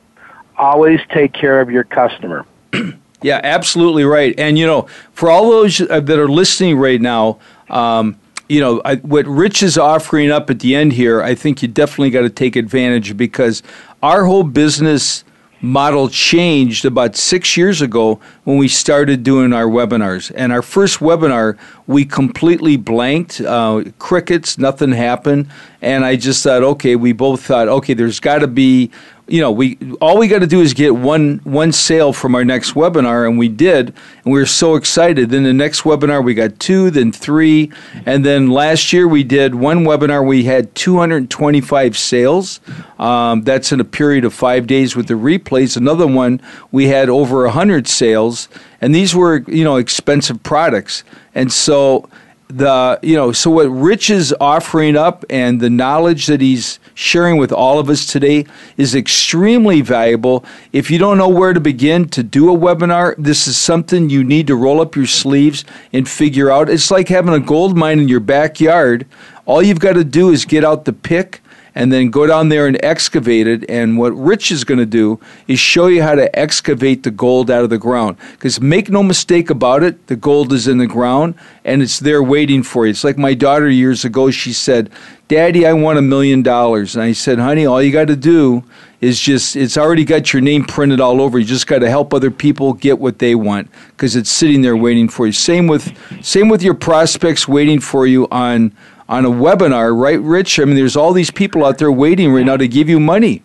Always 0.58 1.00
take 1.14 1.34
care 1.34 1.62
of 1.62 1.70
your 1.70 1.84
customer. 1.84 2.46
Yeah, 3.22 3.42
absolutely 3.44 4.04
right. 4.04 4.36
And 4.38 4.60
you 4.60 4.68
know, 4.68 4.88
for 5.14 5.30
all 5.30 5.50
those 5.50 5.82
uh, 5.82 6.00
that 6.00 6.20
are 6.20 6.28
listening 6.28 6.78
right 6.78 7.02
now, 7.02 7.40
um, 7.70 8.20
you 8.48 8.62
know, 8.62 8.82
I, 8.86 8.98
what 8.98 9.26
Rich 9.26 9.64
is 9.64 9.78
offering 9.78 10.32
up 10.32 10.50
at 10.50 10.60
the 10.60 10.76
end 10.76 10.94
here, 10.94 11.22
I 11.22 11.36
think 11.36 11.62
you 11.62 11.68
definitely 11.68 12.12
got 12.12 12.22
to 12.22 12.30
take 12.30 12.56
advantage 12.56 13.18
because 13.18 13.64
our 14.04 14.26
whole 14.26 14.44
business 14.44 15.24
model 15.62 16.10
changed 16.10 16.86
about 16.86 17.16
six 17.16 17.58
years 17.58 17.82
ago 17.82 18.20
when 18.44 18.58
we 18.58 18.68
started 18.68 19.24
doing 19.24 19.54
our 19.54 19.66
webinars. 19.66 20.32
And 20.36 20.52
our 20.52 20.62
first 20.62 21.00
webinar, 21.00 21.58
we 21.88 22.06
completely 22.06 22.78
blanked, 22.78 23.42
uh, 23.42 23.86
crickets, 24.00 24.58
nothing 24.58 24.92
happened. 24.92 25.50
And 25.82 26.06
I 26.06 26.16
just 26.16 26.44
thought, 26.44 26.64
okay, 26.64 26.96
we 26.96 27.12
both 27.14 27.42
thought, 27.44 27.68
okay, 27.68 27.94
there's 27.94 28.20
got 28.20 28.40
to 28.40 28.48
be 28.48 28.92
you 29.28 29.42
know, 29.42 29.52
we 29.52 29.78
all 30.00 30.18
we 30.18 30.28
got 30.28 30.40
to 30.40 30.48
do 30.48 30.62
is 30.62 30.74
get 30.74 30.96
one 30.96 31.40
one 31.44 31.72
sale 31.72 32.14
from 32.14 32.34
our 32.34 32.46
next 32.46 32.74
webinar, 32.74 33.28
and 33.28 33.38
we 33.38 33.50
did, 33.50 33.94
and 34.24 34.34
we 34.34 34.40
were 34.40 34.46
so 34.46 34.76
excited. 34.76 35.30
Then 35.30 35.44
the 35.44 35.54
next 35.54 35.82
webinar 35.82 36.24
we 36.24 36.34
got 36.34 36.60
two, 36.60 36.90
then 36.90 37.12
three, 37.12 37.72
and 38.06 38.26
then 38.26 38.50
last 38.50 38.94
year 38.94 39.08
we 39.08 39.24
did 39.24 39.56
one 39.56 39.84
webinar. 39.84 40.26
We 40.26 40.44
had 40.46 40.74
225 40.76 41.98
sales. 41.98 42.62
Um, 43.00 43.44
that's 43.44 43.72
in 43.72 43.80
a 43.80 43.86
period 43.86 44.24
of 44.24 44.34
five 44.34 44.66
days 44.66 44.96
with 44.96 45.08
the 45.08 45.16
replays. 45.16 45.76
Another 45.76 46.08
one 46.08 46.42
we 46.72 46.88
had 46.88 47.10
over 47.10 47.44
100 47.44 47.88
sales, 47.88 48.48
and 48.80 48.96
these 48.96 49.14
were 49.14 49.44
you 49.48 49.64
know 49.64 49.76
expensive 49.76 50.42
products, 50.44 51.04
and 51.36 51.52
so 51.52 52.10
the 52.50 52.98
you 53.04 53.16
know 53.16 53.32
so 53.34 53.52
what 53.52 53.66
rich 53.66 54.10
is 54.10 54.34
offering 54.40 54.96
up 54.96 55.26
and 55.30 55.60
the 55.60 55.70
knowledge 55.70 56.28
that 56.28 56.40
he's 56.40 56.80
sharing 56.94 57.38
with 57.38 57.52
all 57.52 57.78
of 57.78 57.90
us 57.90 58.06
today 58.06 58.46
is 58.78 58.96
extremely 58.96 59.82
valuable. 59.82 60.46
If 60.72 60.90
you 60.90 60.98
don't 60.98 61.18
know 61.18 61.30
where 61.30 61.54
to 61.54 61.60
begin 61.60 62.08
to 62.10 62.24
do 62.24 62.54
a 62.54 62.58
webinar 62.58 63.16
this 63.18 63.48
is 63.48 63.58
something 63.58 64.10
you 64.10 64.24
need 64.24 64.48
to 64.48 64.56
roll 64.56 64.80
up 64.80 64.96
your 64.96 65.08
sleeves 65.08 65.66
and 65.92 66.08
figure 66.08 66.50
out. 66.50 66.70
It's 66.70 66.90
like 66.90 67.10
having 67.10 67.34
a 67.34 67.40
gold 67.40 67.78
mine 67.78 68.00
in 68.00 68.08
your 68.08 68.22
backyard. 68.22 69.06
All 69.46 69.62
you've 69.62 69.80
got 69.80 69.94
to 69.94 70.04
do 70.04 70.30
is 70.30 70.46
get 70.46 70.64
out 70.64 70.86
the 70.86 70.94
pick 70.94 71.42
and 71.78 71.94
then 71.94 72.10
go 72.10 72.26
down 72.26 72.50
there 72.50 72.66
and 72.66 72.84
excavate 72.84 73.46
it. 73.46 73.64
And 73.70 74.00
what 74.00 74.10
Rich 74.10 74.52
is 74.52 74.64
going 74.64 74.80
to 74.80 74.86
do 74.86 75.20
is 75.48 75.60
show 75.60 75.86
you 75.86 76.02
how 76.02 76.16
to 76.16 76.28
excavate 76.38 77.04
the 77.04 77.12
gold 77.12 77.52
out 77.52 77.64
of 77.64 77.70
the 77.70 77.78
ground. 77.78 78.18
Because 78.32 78.60
make 78.60 78.90
no 78.90 79.04
mistake 79.04 79.52
about 79.52 79.84
it, 79.84 80.08
the 80.08 80.16
gold 80.16 80.52
is 80.54 80.68
in 80.68 80.80
the 80.80 80.88
ground 80.88 81.36
and 81.64 81.84
it's 81.84 82.00
there 82.00 82.24
waiting 82.24 82.64
for 82.64 82.88
you. 82.88 82.90
It's 82.90 83.04
like 83.04 83.20
my 83.20 83.36
daughter 83.36 83.70
years 83.70 84.04
ago, 84.04 84.32
she 84.32 84.54
said, 84.54 84.90
Daddy, 85.28 85.68
I 85.68 85.74
want 85.74 86.00
a 86.00 86.02
million 86.02 86.42
dollars. 86.42 86.96
And 86.96 87.04
I 87.04 87.12
said, 87.12 87.38
honey, 87.38 87.68
all 87.68 87.80
you 87.80 87.92
got 87.92 88.08
to 88.08 88.16
do 88.16 88.64
is 89.00 89.20
just, 89.20 89.56
it's 89.56 89.78
already 89.78 90.04
got 90.04 90.34
your 90.34 90.42
name 90.42 90.66
printed 90.66 91.00
all 91.00 91.22
over. 91.22 91.38
You 91.38 91.46
just 91.46 91.68
got 91.68 91.80
to 91.80 91.90
help 91.92 92.12
other 92.12 92.32
people 92.32 92.74
get 92.74 92.98
what 92.98 93.20
they 93.20 93.36
want 93.36 93.70
because 93.90 94.16
it's 94.16 94.32
sitting 94.32 94.64
there 94.64 94.76
waiting 94.76 95.08
for 95.10 95.28
you. 95.28 95.32
Same 95.32 95.68
with, 95.68 95.96
same 96.26 96.50
with 96.50 96.64
your 96.64 96.74
prospects 96.74 97.48
waiting 97.48 97.80
for 97.80 98.08
you 98.08 98.28
on, 98.32 98.76
on 99.10 99.26
a 99.26 99.30
webinar, 99.30 99.98
right, 99.98 100.20
Rich? 100.20 100.60
I 100.60 100.66
mean, 100.66 100.76
there's 100.76 100.96
all 100.96 101.14
these 101.14 101.32
people 101.32 101.66
out 101.66 101.78
there 101.78 101.92
waiting 101.92 102.32
right 102.32 102.46
now 102.46 102.58
to 102.58 102.68
give 102.68 102.90
you 102.90 103.00
money. 103.00 103.44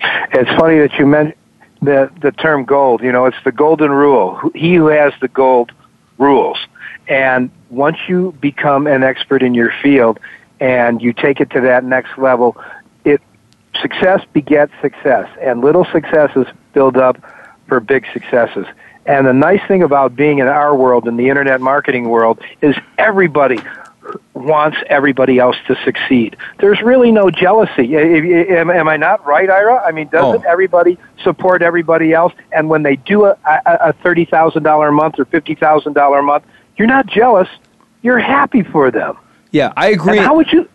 It's 0.00 0.50
funny 0.58 0.78
that 0.78 0.92
you 0.98 1.06
mentioned 1.06 1.34
the 1.80 2.10
the 2.20 2.32
term 2.32 2.64
gold. 2.64 3.02
You 3.02 3.12
know, 3.12 3.26
it's 3.26 3.36
the 3.44 3.52
golden 3.52 3.90
rule. 3.90 4.38
He 4.54 4.74
who 4.74 4.86
has 4.86 5.12
the 5.20 5.28
gold 5.28 5.72
rules. 6.18 6.58
And 7.08 7.50
once 7.70 7.96
you 8.06 8.34
become 8.40 8.86
an 8.86 9.02
expert 9.02 9.42
in 9.42 9.54
your 9.54 9.72
field 9.82 10.20
and 10.60 11.00
you 11.00 11.12
take 11.12 11.40
it 11.40 11.50
to 11.50 11.60
that 11.62 11.84
next 11.84 12.18
level, 12.18 12.56
it 13.04 13.22
success 13.80 14.24
begets 14.32 14.72
success, 14.82 15.28
and 15.40 15.60
little 15.60 15.86
successes 15.86 16.46
build 16.72 16.96
up 16.96 17.16
for 17.66 17.80
big 17.80 18.04
successes. 18.12 18.66
And 19.06 19.26
the 19.26 19.32
nice 19.32 19.66
thing 19.66 19.82
about 19.82 20.14
being 20.16 20.38
in 20.38 20.48
our 20.48 20.74
world, 20.74 21.08
in 21.08 21.16
the 21.16 21.30
internet 21.30 21.62
marketing 21.62 22.10
world, 22.10 22.40
is 22.60 22.76
everybody 22.98 23.58
wants 24.34 24.76
everybody 24.88 25.38
else 25.38 25.56
to 25.66 25.76
succeed. 25.84 26.36
There's 26.60 26.80
really 26.82 27.10
no 27.12 27.30
jealousy. 27.30 27.96
Am, 27.96 28.70
am 28.70 28.88
I 28.88 28.96
not 28.96 29.24
right, 29.26 29.48
Ira? 29.50 29.82
I 29.84 29.92
mean, 29.92 30.08
doesn't 30.08 30.44
Oh. 30.44 30.50
everybody 30.50 30.98
support 31.22 31.62
everybody 31.62 32.12
else? 32.12 32.32
And 32.52 32.68
when 32.68 32.82
they 32.82 32.96
do 32.96 33.24
a, 33.26 33.36
a, 33.44 33.60
a 33.88 33.92
thirty 33.92 34.24
thousand 34.24 34.62
dollar 34.62 34.88
a 34.88 34.92
month 34.92 35.18
or 35.18 35.24
fifty 35.24 35.54
thousand 35.54 35.92
dollar 35.94 36.18
a 36.20 36.22
month, 36.22 36.44
you're 36.76 36.88
not 36.88 37.06
jealous. 37.06 37.48
You're 38.02 38.18
happy 38.20 38.62
for 38.62 38.90
them. 38.90 39.16
Yeah, 39.50 39.72
I 39.76 39.88
agree. 39.88 40.18
And 40.18 40.26
how 40.26 40.36
would 40.36 40.52
you? 40.52 40.68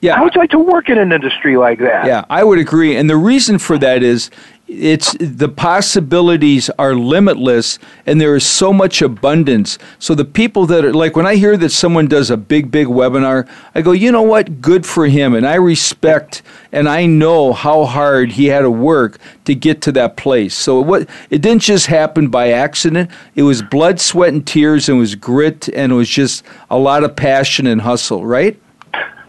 yeah, 0.00 0.16
How 0.16 0.24
would 0.24 0.34
you 0.34 0.40
like 0.40 0.50
to 0.50 0.58
work 0.58 0.88
in 0.88 0.98
an 0.98 1.12
industry 1.12 1.56
like 1.56 1.78
that? 1.80 2.06
Yeah, 2.06 2.24
I 2.30 2.42
would 2.44 2.58
agree. 2.58 2.96
And 2.96 3.08
the 3.10 3.16
reason 3.16 3.58
for 3.58 3.76
that 3.78 4.02
is 4.02 4.30
it's 4.72 5.14
the 5.20 5.48
possibilities 5.48 6.70
are 6.78 6.94
limitless 6.94 7.78
and 8.06 8.20
there 8.20 8.34
is 8.34 8.46
so 8.46 8.72
much 8.72 9.02
abundance. 9.02 9.78
So 9.98 10.14
the 10.14 10.24
people 10.24 10.66
that 10.66 10.84
are 10.84 10.94
like 10.94 11.14
when 11.16 11.26
i 11.26 11.36
hear 11.36 11.56
that 11.56 11.70
someone 11.70 12.08
does 12.08 12.30
a 12.30 12.36
big 12.36 12.70
big 12.70 12.86
webinar 12.86 13.48
i 13.74 13.82
go 13.82 13.92
you 13.92 14.10
know 14.10 14.22
what? 14.22 14.60
Good 14.60 14.86
for 14.86 15.06
him. 15.06 15.34
And 15.34 15.46
i 15.46 15.54
respect 15.54 16.42
and 16.72 16.88
i 16.88 17.06
know 17.06 17.52
how 17.52 17.84
hard 17.84 18.32
he 18.32 18.46
had 18.46 18.62
to 18.62 18.70
work 18.70 19.18
to 19.44 19.54
get 19.54 19.82
to 19.82 19.92
that 19.92 20.16
place. 20.16 20.54
So 20.54 20.80
what 20.80 21.08
it 21.30 21.42
didn't 21.42 21.62
just 21.62 21.86
happen 21.86 22.28
by 22.28 22.50
accident. 22.50 23.10
It 23.34 23.42
was 23.42 23.62
blood 23.62 24.00
sweat 24.00 24.32
and 24.32 24.46
tears 24.46 24.88
and 24.88 24.96
it 24.96 25.00
was 25.00 25.14
grit 25.14 25.68
and 25.68 25.92
it 25.92 25.94
was 25.94 26.08
just 26.08 26.44
a 26.70 26.78
lot 26.78 27.04
of 27.04 27.14
passion 27.14 27.66
and 27.66 27.82
hustle 27.82 28.24
right? 28.24 28.58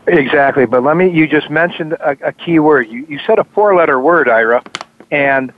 Exactly, 0.08 0.66
but 0.66 0.84
let 0.84 0.98
me. 0.98 1.10
You 1.10 1.28
just 1.28 1.50
mentioned 1.50 1.94
a, 1.94 2.18
a 2.28 2.34
key 2.34 2.60
word. 2.60 2.90
You, 2.90 3.06
you 3.08 3.20
said 3.26 3.40
a 3.40 3.46
four-letter 3.46 4.02
word, 4.02 4.28
Ira, 4.28 4.62
and 5.14 5.54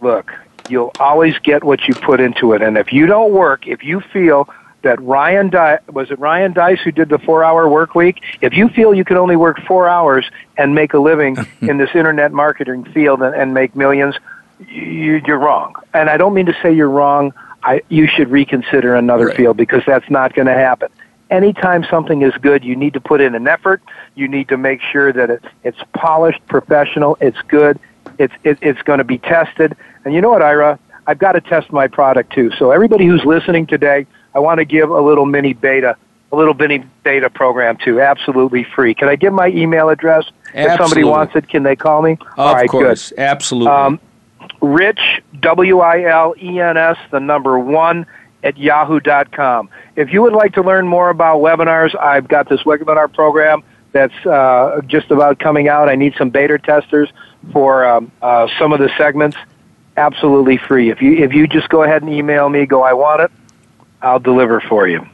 look, 0.00 0.32
you'll 0.68 0.94
always 1.00 1.36
get 1.40 1.64
what 1.64 1.88
you 1.88 1.96
put 1.96 2.20
into 2.20 2.52
it. 2.52 2.62
And 2.62 2.78
if 2.78 2.92
you 2.92 3.06
don't 3.06 3.32
work, 3.32 3.66
if 3.66 3.82
you 3.82 4.00
feel 4.00 4.48
that 4.82 5.02
Ryan 5.02 5.50
Di- 5.50 5.80
was 5.88 6.10
it 6.12 6.18
Ryan 6.20 6.52
Deiss 6.52 6.78
who 6.80 6.92
did 6.92 7.08
the 7.08 7.18
four-hour 7.18 7.68
work 7.68 7.96
week? 7.96 8.22
If 8.40 8.54
you 8.54 8.68
feel 8.68 8.94
you 8.94 9.04
can 9.04 9.16
only 9.16 9.34
work 9.36 9.60
four 9.66 9.88
hours 9.88 10.24
and 10.56 10.74
make 10.76 10.94
a 10.94 10.98
living 10.98 11.36
in 11.60 11.76
this 11.76 11.90
internet 11.94 12.32
marketing 12.32 12.84
field 12.94 13.20
and, 13.20 13.34
and 13.34 13.52
make 13.52 13.74
millions, 13.74 14.14
you, 14.68 15.20
you're 15.26 15.38
wrong. 15.40 15.74
And 15.92 16.08
I 16.08 16.16
don't 16.16 16.32
mean 16.32 16.46
to 16.46 16.56
say 16.62 16.72
you're 16.72 16.88
wrong. 16.88 17.34
I, 17.64 17.82
you 17.88 18.06
should 18.06 18.30
reconsider 18.30 18.94
another 18.94 19.26
Right. 19.26 19.36
field 19.36 19.56
because 19.56 19.82
that's 19.86 20.08
not 20.08 20.34
going 20.34 20.46
to 20.46 20.54
happen 20.54 20.88
anytime 21.30 21.84
something 21.88 22.22
is 22.22 22.34
good, 22.42 22.64
you 22.64 22.76
need 22.76 22.92
to 22.94 23.00
put 23.00 23.20
in 23.20 23.34
an 23.34 23.46
effort. 23.46 23.80
You 24.14 24.28
need 24.28 24.48
to 24.48 24.56
make 24.56 24.80
sure 24.82 25.12
that 25.12 25.30
it, 25.30 25.44
it's 25.62 25.78
polished, 25.94 26.44
professional, 26.48 27.16
it's 27.20 27.40
good, 27.48 27.78
it's, 28.20 28.34
it, 28.44 28.58
it's 28.60 28.82
going 28.82 28.98
to 28.98 29.04
be 29.04 29.18
tested. 29.18 29.76
And 30.04 30.14
you 30.14 30.20
know 30.20 30.30
what, 30.30 30.42
Ira? 30.42 30.78
I've 31.06 31.18
got 31.18 31.32
to 31.32 31.40
test 31.40 31.72
my 31.72 31.88
product 31.88 32.32
too. 32.32 32.52
So 32.58 32.70
everybody 32.70 33.06
who's 33.06 33.24
listening 33.24 33.66
today, 33.66 34.06
I 34.34 34.38
want 34.38 34.58
to 34.58 34.64
give 34.64 34.90
a 34.90 35.00
little 35.00 35.26
mini 35.26 35.54
beta, 35.54 35.96
a 36.30 36.36
little 36.36 36.54
mini 36.54 36.84
beta 37.02 37.30
program 37.30 37.78
too, 37.78 38.00
absolutely 38.00 38.64
free. 38.64 38.94
Can 38.94 39.08
I 39.08 39.16
give 39.16 39.32
my 39.32 39.48
email 39.48 39.88
address? 39.88 40.24
If 40.54 40.78
somebody 40.78 41.02
wants 41.02 41.34
it, 41.34 41.48
can 41.48 41.62
they 41.62 41.74
call 41.74 42.02
me? 42.02 42.18
All 42.36 42.48
of 42.48 42.54
right, 42.54 42.68
course 42.68 43.12
absolutely 43.16 43.72
Um, 43.72 44.00
Rich, 44.60 45.00
W 45.40 45.80
I 45.80 46.02
L 46.02 46.34
E 46.40 46.60
N 46.60 46.76
S, 46.76 46.98
the 47.10 47.20
number 47.20 47.58
one 47.58 48.06
at 48.42 48.58
yahoo.com. 48.58 49.68
If 49.96 50.12
you 50.12 50.22
would 50.22 50.32
like 50.32 50.54
to 50.54 50.62
learn 50.62 50.86
more 50.86 51.10
about 51.10 51.40
webinars, 51.40 51.98
I've 51.98 52.28
got 52.28 52.48
this 52.48 52.62
webinar 52.62 53.12
program 53.12 53.62
that's 53.92 54.14
uh, 54.26 54.80
just 54.86 55.10
about 55.10 55.38
coming 55.38 55.68
out. 55.68 55.88
I 55.88 55.94
need 55.94 56.14
some 56.16 56.30
beta 56.30 56.58
testers 56.58 57.08
for 57.52 57.86
um, 57.86 58.12
uh, 58.22 58.48
some 58.58 58.72
of 58.72 58.80
the 58.80 58.90
segments. 58.96 59.36
Absolutely 59.96 60.56
free. 60.56 60.90
If 60.90 61.02
you 61.02 61.24
if 61.24 61.32
you 61.32 61.46
just 61.46 61.68
go 61.68 61.82
ahead 61.82 62.02
and 62.02 62.12
email 62.12 62.48
me, 62.48 62.64
go 62.66 62.82
I 62.82 62.92
want 62.92 63.22
it, 63.22 63.30
I'll 64.00 64.20
deliver 64.20 64.60
for 64.60 64.86
you. 64.88 65.06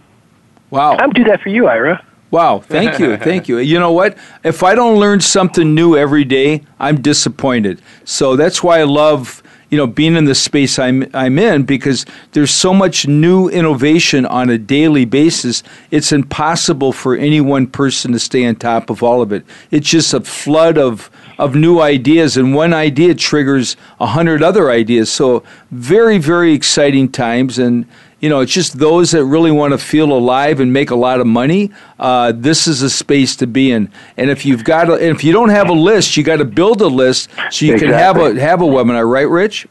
wow 0.71 0.97
I'll 0.97 1.11
do 1.11 1.25
that 1.25 1.41
for 1.41 1.49
you, 1.49 1.67
Ira. 1.67 2.05
Wow, 2.31 2.59
thank 2.59 2.99
you, 2.99 3.17
thank 3.29 3.49
you. 3.49 3.59
You 3.59 3.79
know 3.79 3.93
what? 3.93 4.19
If 4.45 4.63
I 4.63 4.75
don't 4.75 4.99
learn 4.99 5.21
something 5.21 5.75
new 5.75 5.97
every 5.97 6.25
day, 6.25 6.63
I'm 6.79 7.01
disappointed. 7.01 7.81
So 8.05 8.37
that's 8.37 8.63
why 8.63 8.81
I 8.81 8.83
love, 8.83 9.43
you 9.71 9.79
know, 9.79 9.87
being 9.87 10.17
in 10.17 10.25
the 10.25 10.35
space 10.35 10.79
I'm 10.79 11.09
I'm 11.15 11.39
in 11.39 11.63
because 11.65 12.05
there's 12.33 12.51
so 12.51 12.75
much 12.75 13.07
new 13.07 13.49
innovation 13.49 14.27
on 14.27 14.51
a 14.51 14.59
daily 14.59 15.05
basis. 15.05 15.63
It's 15.91 16.13
impossible 16.13 16.93
for 16.93 17.17
any 17.17 17.41
one 17.41 17.67
person 17.67 18.13
to 18.13 18.19
stay 18.19 18.45
on 18.47 18.57
top 18.57 18.91
of 18.91 19.03
all 19.03 19.23
of 19.23 19.33
it. 19.33 19.45
It's 19.71 19.89
just 19.89 20.13
a 20.13 20.21
flood 20.21 20.79
of 20.79 21.11
of 21.39 21.55
new 21.55 21.81
ideas 21.81 22.37
and 22.37 22.55
one 22.55 22.73
idea 22.73 23.15
triggers 23.15 23.77
a 24.01 24.07
hundred 24.07 24.43
other 24.43 24.71
ideas. 24.71 25.11
So 25.11 25.43
very, 25.71 26.19
very 26.19 26.53
exciting 26.53 27.11
times 27.11 27.59
and 27.59 27.87
you 28.21 28.31
know, 28.31 28.41
it's 28.41 28.53
just 28.53 28.79
those 28.79 29.11
that 29.11 29.25
really 29.25 29.51
want 29.51 29.73
to 29.73 29.79
feel 29.79 30.11
alive 30.11 30.61
and 30.61 30.73
make 30.73 30.91
a 30.91 30.97
lot 30.97 31.21
of 31.21 31.27
money. 31.27 31.71
Uh, 31.99 32.33
this 32.35 32.67
is 32.67 32.81
a 32.81 32.89
space 32.89 33.37
to 33.37 33.47
be 33.47 33.71
in. 33.71 33.91
And 34.17 34.31
if 34.31 34.47
you've 34.47 34.65
got, 34.65 34.89
a, 34.89 34.95
and 34.95 35.15
if 35.15 35.23
you 35.23 35.33
don't 35.33 35.51
have 35.51 35.69
a 35.69 35.75
list, 35.75 36.17
you 36.17 36.23
got 36.23 36.37
to 36.37 36.47
build 36.47 36.81
a 36.81 36.87
list 36.87 37.29
so 37.51 37.67
you 37.67 37.79
can 37.79 37.91
have 37.91 38.17
a 38.17 38.41
have 38.41 38.63
a 38.63 38.65
webinar, 38.65 39.09
right, 39.09 39.29
Rich? 39.29 39.69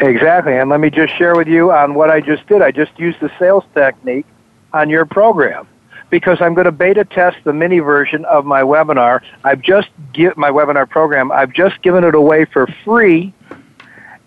Exactly. 0.00 0.56
And 0.56 0.70
let 0.70 0.80
me 0.80 0.88
just 0.88 1.14
share 1.16 1.36
with 1.36 1.48
you 1.48 1.70
on 1.70 1.94
what 1.94 2.10
I 2.10 2.20
just 2.20 2.46
did. 2.46 2.62
I 2.62 2.70
just 2.70 2.98
used 2.98 3.20
the 3.20 3.30
sales 3.38 3.64
technique 3.74 4.26
on 4.72 4.88
your 4.88 5.04
program 5.04 5.68
because 6.12 6.42
I'm 6.42 6.52
going 6.52 6.66
to 6.66 6.72
beta 6.72 7.06
test 7.06 7.38
the 7.42 7.54
mini 7.54 7.78
version 7.78 8.26
of 8.26 8.44
my 8.44 8.60
webinar. 8.60 9.22
I've 9.44 9.62
just 9.62 9.88
give 10.12 10.36
my 10.36 10.50
webinar 10.50 10.86
program. 10.88 11.32
I've 11.32 11.54
just 11.54 11.80
given 11.80 12.04
it 12.04 12.14
away 12.14 12.44
for 12.44 12.66
free. 12.84 13.32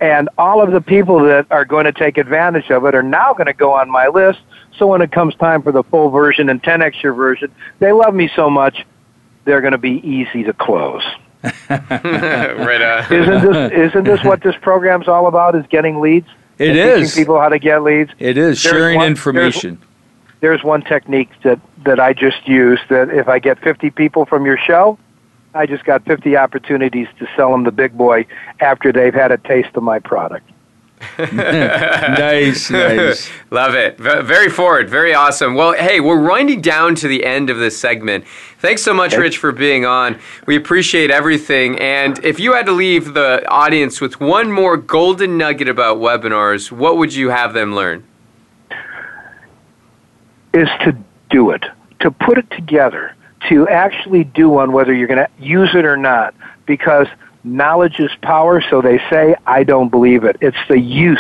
And 0.01 0.27
all 0.36 0.63
of 0.63 0.71
the 0.71 0.81
people 0.81 1.19
that 1.25 1.45
are 1.51 1.63
going 1.63 1.86
to 1.86 1.91
take 1.91 2.17
advantage 2.17 2.71
of 2.71 2.86
it 2.86 2.95
are 2.95 3.03
now 3.03 3.33
going 3.33 3.45
to 3.45 3.53
go 3.53 3.71
on 3.71 3.88
my 3.91 4.07
list. 4.07 4.39
So 4.79 4.88
when 4.88 5.03
it 5.03 5.11
comes 5.11 5.36
time 5.36 5.61
for 5.61 5.71
the 5.71 5.83
full 5.83 6.09
version 6.09 6.49
and 6.49 6.61
10x 6.61 7.03
year 7.03 7.13
version, 7.13 7.53
they 7.77 7.91
love 7.91 8.15
me 8.15 8.31
so 8.36 8.49
much, 8.49 8.83
they're 9.45 9.61
going 9.61 9.73
to 9.73 9.77
be 9.77 10.01
easy 10.05 10.43
to 10.43 10.53
close. 10.53 11.03
right 11.69 12.81
on. 12.81 13.13
Isn't 13.13 13.51
this, 13.51 13.71
isn't 13.91 14.03
this 14.05 14.23
what 14.23 14.41
this 14.41 14.55
program's 14.59 15.07
all 15.07 15.27
about, 15.27 15.55
is 15.55 15.65
getting 15.69 16.01
leads? 16.01 16.27
It 16.57 16.75
is. 16.75 16.83
and. 16.83 17.05
Teaching 17.05 17.21
people 17.23 17.39
how 17.39 17.49
to 17.49 17.59
get 17.59 17.83
leads. 17.83 18.09
It 18.17 18.39
is 18.39 18.63
There's 18.63 18.73
sharing 18.73 18.95
one- 18.97 19.07
information. 19.07 19.75
There's 19.75 19.94
one 20.63 20.81
technique 20.81 21.29
that, 21.43 21.59
that 21.83 21.99
I 21.99 22.13
just 22.13 22.47
use 22.47 22.79
that 22.89 23.09
if 23.09 23.27
I 23.27 23.39
get 23.39 23.59
50 23.59 23.89
people 23.91 24.25
from 24.25 24.45
your 24.45 24.57
show, 24.57 24.97
I 25.53 25.65
just 25.65 25.85
got 25.85 26.03
50 26.05 26.35
opportunities 26.35 27.07
to 27.19 27.27
sell 27.35 27.51
them 27.51 27.63
the 27.63 27.71
big 27.71 27.97
boy 27.97 28.25
after 28.59 28.91
they've 28.91 29.13
had 29.13 29.31
a 29.31 29.37
taste 29.37 29.69
of 29.75 29.83
my 29.83 29.99
product. 29.99 30.49
nice, 31.19 32.69
nice. 32.69 33.29
Love 33.51 33.75
it. 33.75 33.97
V- 33.97 34.21
very 34.21 34.49
forward. 34.49 34.89
Very 34.89 35.13
awesome. 35.13 35.55
Well, 35.55 35.73
hey, 35.73 35.99
we're 35.99 36.21
winding 36.21 36.61
down 36.61 36.95
to 36.95 37.07
the 37.07 37.25
end 37.25 37.49
of 37.49 37.57
this 37.57 37.77
segment. 37.77 38.25
Thanks 38.59 38.81
so 38.81 38.93
much, 38.93 39.15
Rich, 39.15 39.37
for 39.37 39.51
being 39.51 39.85
on. 39.85 40.19
We 40.45 40.55
appreciate 40.55 41.11
everything. 41.11 41.79
And 41.79 42.23
if 42.23 42.39
you 42.39 42.53
had 42.53 42.65
to 42.65 42.71
leave 42.71 43.13
the 43.13 43.47
audience 43.49 44.01
with 44.01 44.19
one 44.19 44.51
more 44.51 44.77
golden 44.77 45.37
nugget 45.37 45.69
about 45.69 45.97
webinars, 45.97 46.71
what 46.71 46.97
would 46.97 47.13
you 47.13 47.29
have 47.29 47.53
them 47.53 47.75
learn? 47.75 48.03
Is 50.55 50.69
to 50.85 50.97
do 51.29 51.51
it, 51.51 51.65
to 51.99 52.11
put 52.11 52.37
it 52.37 52.49
together, 52.51 53.13
to 53.49 53.67
actually 53.67 54.23
do 54.23 54.49
one 54.49 54.71
whether 54.71 54.93
you're 54.93 55.07
going 55.07 55.25
to 55.25 55.29
use 55.37 55.75
it 55.75 55.85
or 55.85 55.97
not. 55.97 56.33
Because 56.65 57.07
knowledge 57.43 57.99
is 57.99 58.09
power, 58.21 58.63
so 58.69 58.81
they 58.81 58.99
say, 59.09 59.35
I 59.45 59.63
don't 59.63 59.89
believe 59.89 60.23
it. 60.23 60.37
It's 60.39 60.57
the 60.69 60.79
use 60.79 61.19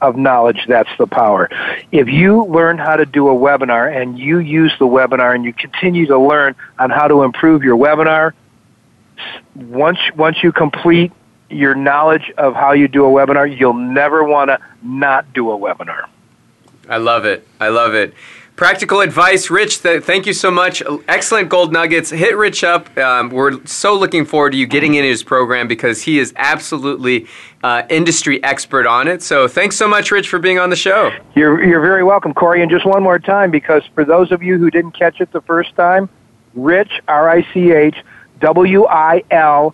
of 0.00 0.16
knowledge 0.16 0.64
that's 0.68 0.90
the 0.96 1.06
power. 1.06 1.48
If 1.90 2.08
you 2.08 2.44
learn 2.44 2.78
how 2.78 2.96
to 2.96 3.04
do 3.04 3.28
a 3.28 3.34
webinar 3.34 3.94
and 3.94 4.18
you 4.18 4.38
use 4.38 4.72
the 4.78 4.86
webinar 4.86 5.34
and 5.34 5.44
you 5.44 5.52
continue 5.52 6.06
to 6.06 6.18
learn 6.18 6.54
on 6.78 6.90
how 6.90 7.08
to 7.08 7.24
improve 7.24 7.64
your 7.64 7.76
webinar, 7.76 8.32
once 9.56 9.98
once 10.14 10.40
you 10.42 10.52
complete 10.52 11.10
your 11.50 11.74
knowledge 11.74 12.30
of 12.38 12.54
how 12.54 12.72
you 12.72 12.86
do 12.86 13.04
a 13.04 13.08
webinar, 13.08 13.58
you'll 13.58 13.74
never 13.74 14.22
want 14.22 14.50
to 14.50 14.60
not 14.82 15.32
do 15.32 15.50
a 15.50 15.58
webinar. 15.58 16.04
I 16.88 16.98
love 16.98 17.24
it. 17.24 17.46
I 17.60 17.68
love 17.68 17.94
it. 17.94 18.14
Practical 18.58 19.02
advice, 19.02 19.50
Rich. 19.50 19.82
Th- 19.82 20.02
thank 20.02 20.26
you 20.26 20.32
so 20.32 20.50
much. 20.50 20.82
Excellent 21.06 21.48
gold 21.48 21.72
nuggets. 21.72 22.10
Hit 22.10 22.36
Rich 22.36 22.64
up. 22.64 22.98
Um, 22.98 23.30
we're 23.30 23.64
so 23.66 23.96
looking 23.96 24.24
forward 24.24 24.50
to 24.50 24.58
you 24.58 24.66
getting 24.66 24.94
in 24.94 25.04
his 25.04 25.22
program 25.22 25.68
because 25.68 26.02
he 26.02 26.18
is 26.18 26.32
absolutely 26.34 27.28
uh, 27.62 27.84
industry 27.88 28.42
expert 28.42 28.84
on 28.84 29.06
it. 29.06 29.22
So 29.22 29.46
thanks 29.46 29.76
so 29.76 29.86
much, 29.86 30.10
Rich, 30.10 30.28
for 30.28 30.40
being 30.40 30.58
on 30.58 30.70
the 30.70 30.76
show. 30.76 31.12
You're, 31.36 31.62
you're 31.62 31.80
very 31.80 32.02
welcome, 32.02 32.34
Corey. 32.34 32.60
And 32.60 32.68
just 32.68 32.84
one 32.84 33.00
more 33.00 33.20
time, 33.20 33.52
because 33.52 33.84
for 33.94 34.04
those 34.04 34.32
of 34.32 34.42
you 34.42 34.58
who 34.58 34.72
didn't 34.72 34.90
catch 34.90 35.20
it 35.20 35.30
the 35.30 35.42
first 35.42 35.76
time, 35.76 36.08
Rich, 36.54 37.00
R 37.06 37.30
I 37.30 37.46
C 37.54 37.70
H, 37.70 38.02
W 38.40 38.86
I 38.86 39.22
L 39.30 39.72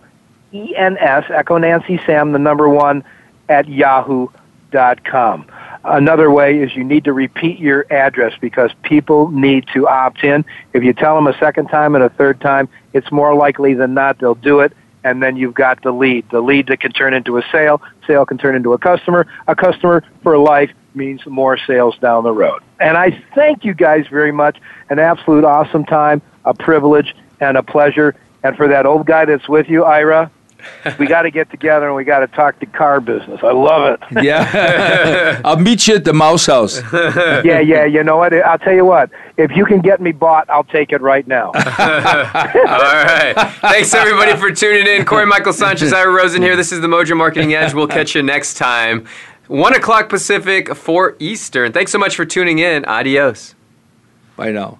E 0.53 0.75
N 0.75 0.95
S, 0.99 1.23
Echo 1.31 1.57
Nancy 1.57 1.99
Sam, 2.05 2.33
the 2.33 2.39
number 2.39 2.69
one, 2.69 3.03
at 3.49 3.67
yahoo.com. 3.67 5.47
Another 5.85 6.31
way 6.31 6.59
is 6.59 6.75
you 6.75 6.83
need 6.83 7.03
to 7.03 7.13
repeat 7.13 7.59
your 7.59 7.85
address 7.91 8.33
because 8.41 8.71
people 8.81 9.29
need 9.29 9.67
to 9.73 9.87
opt 9.87 10.23
in. 10.23 10.43
If 10.73 10.83
you 10.83 10.93
tell 10.93 11.15
them 11.15 11.27
a 11.27 11.37
second 11.37 11.67
time 11.67 11.95
and 11.95 12.03
a 12.03 12.09
third 12.09 12.41
time, 12.41 12.67
it's 12.93 13.11
more 13.11 13.35
likely 13.35 13.75
than 13.75 13.93
not 13.93 14.17
they'll 14.19 14.35
do 14.35 14.61
it 14.61 14.73
and 15.05 15.21
then 15.21 15.37
you've 15.37 15.53
got 15.53 15.83
the 15.83 15.91
lead. 15.91 16.27
The 16.31 16.41
lead 16.41 16.67
that 16.67 16.79
can 16.79 16.91
turn 16.91 17.13
into 17.13 17.37
a 17.37 17.43
sale, 17.51 17.79
sale 18.07 18.25
can 18.25 18.39
turn 18.39 18.55
into 18.55 18.73
a 18.73 18.77
customer, 18.79 19.27
a 19.47 19.55
customer 19.55 20.03
for 20.23 20.35
life 20.37 20.71
means 20.95 21.23
more 21.27 21.59
sales 21.59 21.95
down 21.99 22.23
the 22.23 22.31
road. 22.31 22.63
And 22.79 22.97
I 22.97 23.23
thank 23.35 23.63
you 23.63 23.75
guys 23.75 24.07
very 24.07 24.31
much. 24.31 24.57
An 24.89 24.97
absolute 24.97 25.45
awesome 25.45 25.85
time, 25.85 26.23
a 26.43 26.55
privilege, 26.55 27.15
and 27.39 27.55
a 27.55 27.61
pleasure. 27.61 28.15
And 28.43 28.57
for 28.57 28.67
that 28.67 28.87
old 28.87 29.05
guy 29.05 29.25
that's 29.25 29.47
with 29.47 29.69
you, 29.69 29.85
Ira, 29.85 30.31
we 30.99 31.07
got 31.07 31.23
to 31.23 31.31
get 31.31 31.49
together 31.51 31.87
and 31.87 31.95
we 31.95 32.03
got 32.03 32.19
to 32.19 32.27
talk 32.27 32.59
the 32.59 32.65
car 32.65 32.99
business. 32.99 33.39
I 33.43 33.51
love 33.51 33.99
it. 34.11 34.23
Yeah. 34.25 35.41
I'll 35.45 35.59
meet 35.59 35.87
you 35.87 35.95
at 35.95 36.05
the 36.05 36.13
Mouse 36.13 36.45
House. 36.45 36.81
yeah, 36.93 37.59
yeah. 37.59 37.85
You 37.85 38.03
know 38.03 38.17
what? 38.17 38.33
I'll 38.33 38.57
tell 38.57 38.73
you 38.73 38.85
what. 38.85 39.09
If 39.37 39.51
you 39.55 39.65
can 39.65 39.81
get 39.81 40.01
me 40.01 40.11
bought, 40.11 40.49
I'll 40.49 40.63
take 40.63 40.91
it 40.91 41.01
right 41.01 41.27
now. 41.27 41.47
All 41.47 41.53
right. 41.53 43.33
Thanks, 43.61 43.93
everybody, 43.93 44.35
for 44.37 44.51
tuning 44.51 44.87
in. 44.87 45.05
Corey 45.05 45.25
Michael 45.25 45.53
Sanchez, 45.53 45.93
Ira 45.93 46.11
Rosen 46.11 46.41
here. 46.41 46.55
This 46.55 46.71
is 46.71 46.81
the 46.81 46.87
Mojo 46.87 47.15
Marketing 47.17 47.53
Edge. 47.53 47.73
We'll 47.73 47.87
catch 47.87 48.15
you 48.15 48.23
next 48.23 48.55
time. 48.55 49.05
1 49.47 49.75
o'clock 49.75 50.09
Pacific, 50.09 50.73
4 50.75 51.17
Eastern. 51.19 51.71
Thanks 51.71 51.91
so 51.91 51.99
much 51.99 52.15
for 52.15 52.25
tuning 52.25 52.59
in. 52.59 52.85
Adios. 52.85 53.53
Bye 54.37 54.51
now. 54.51 54.79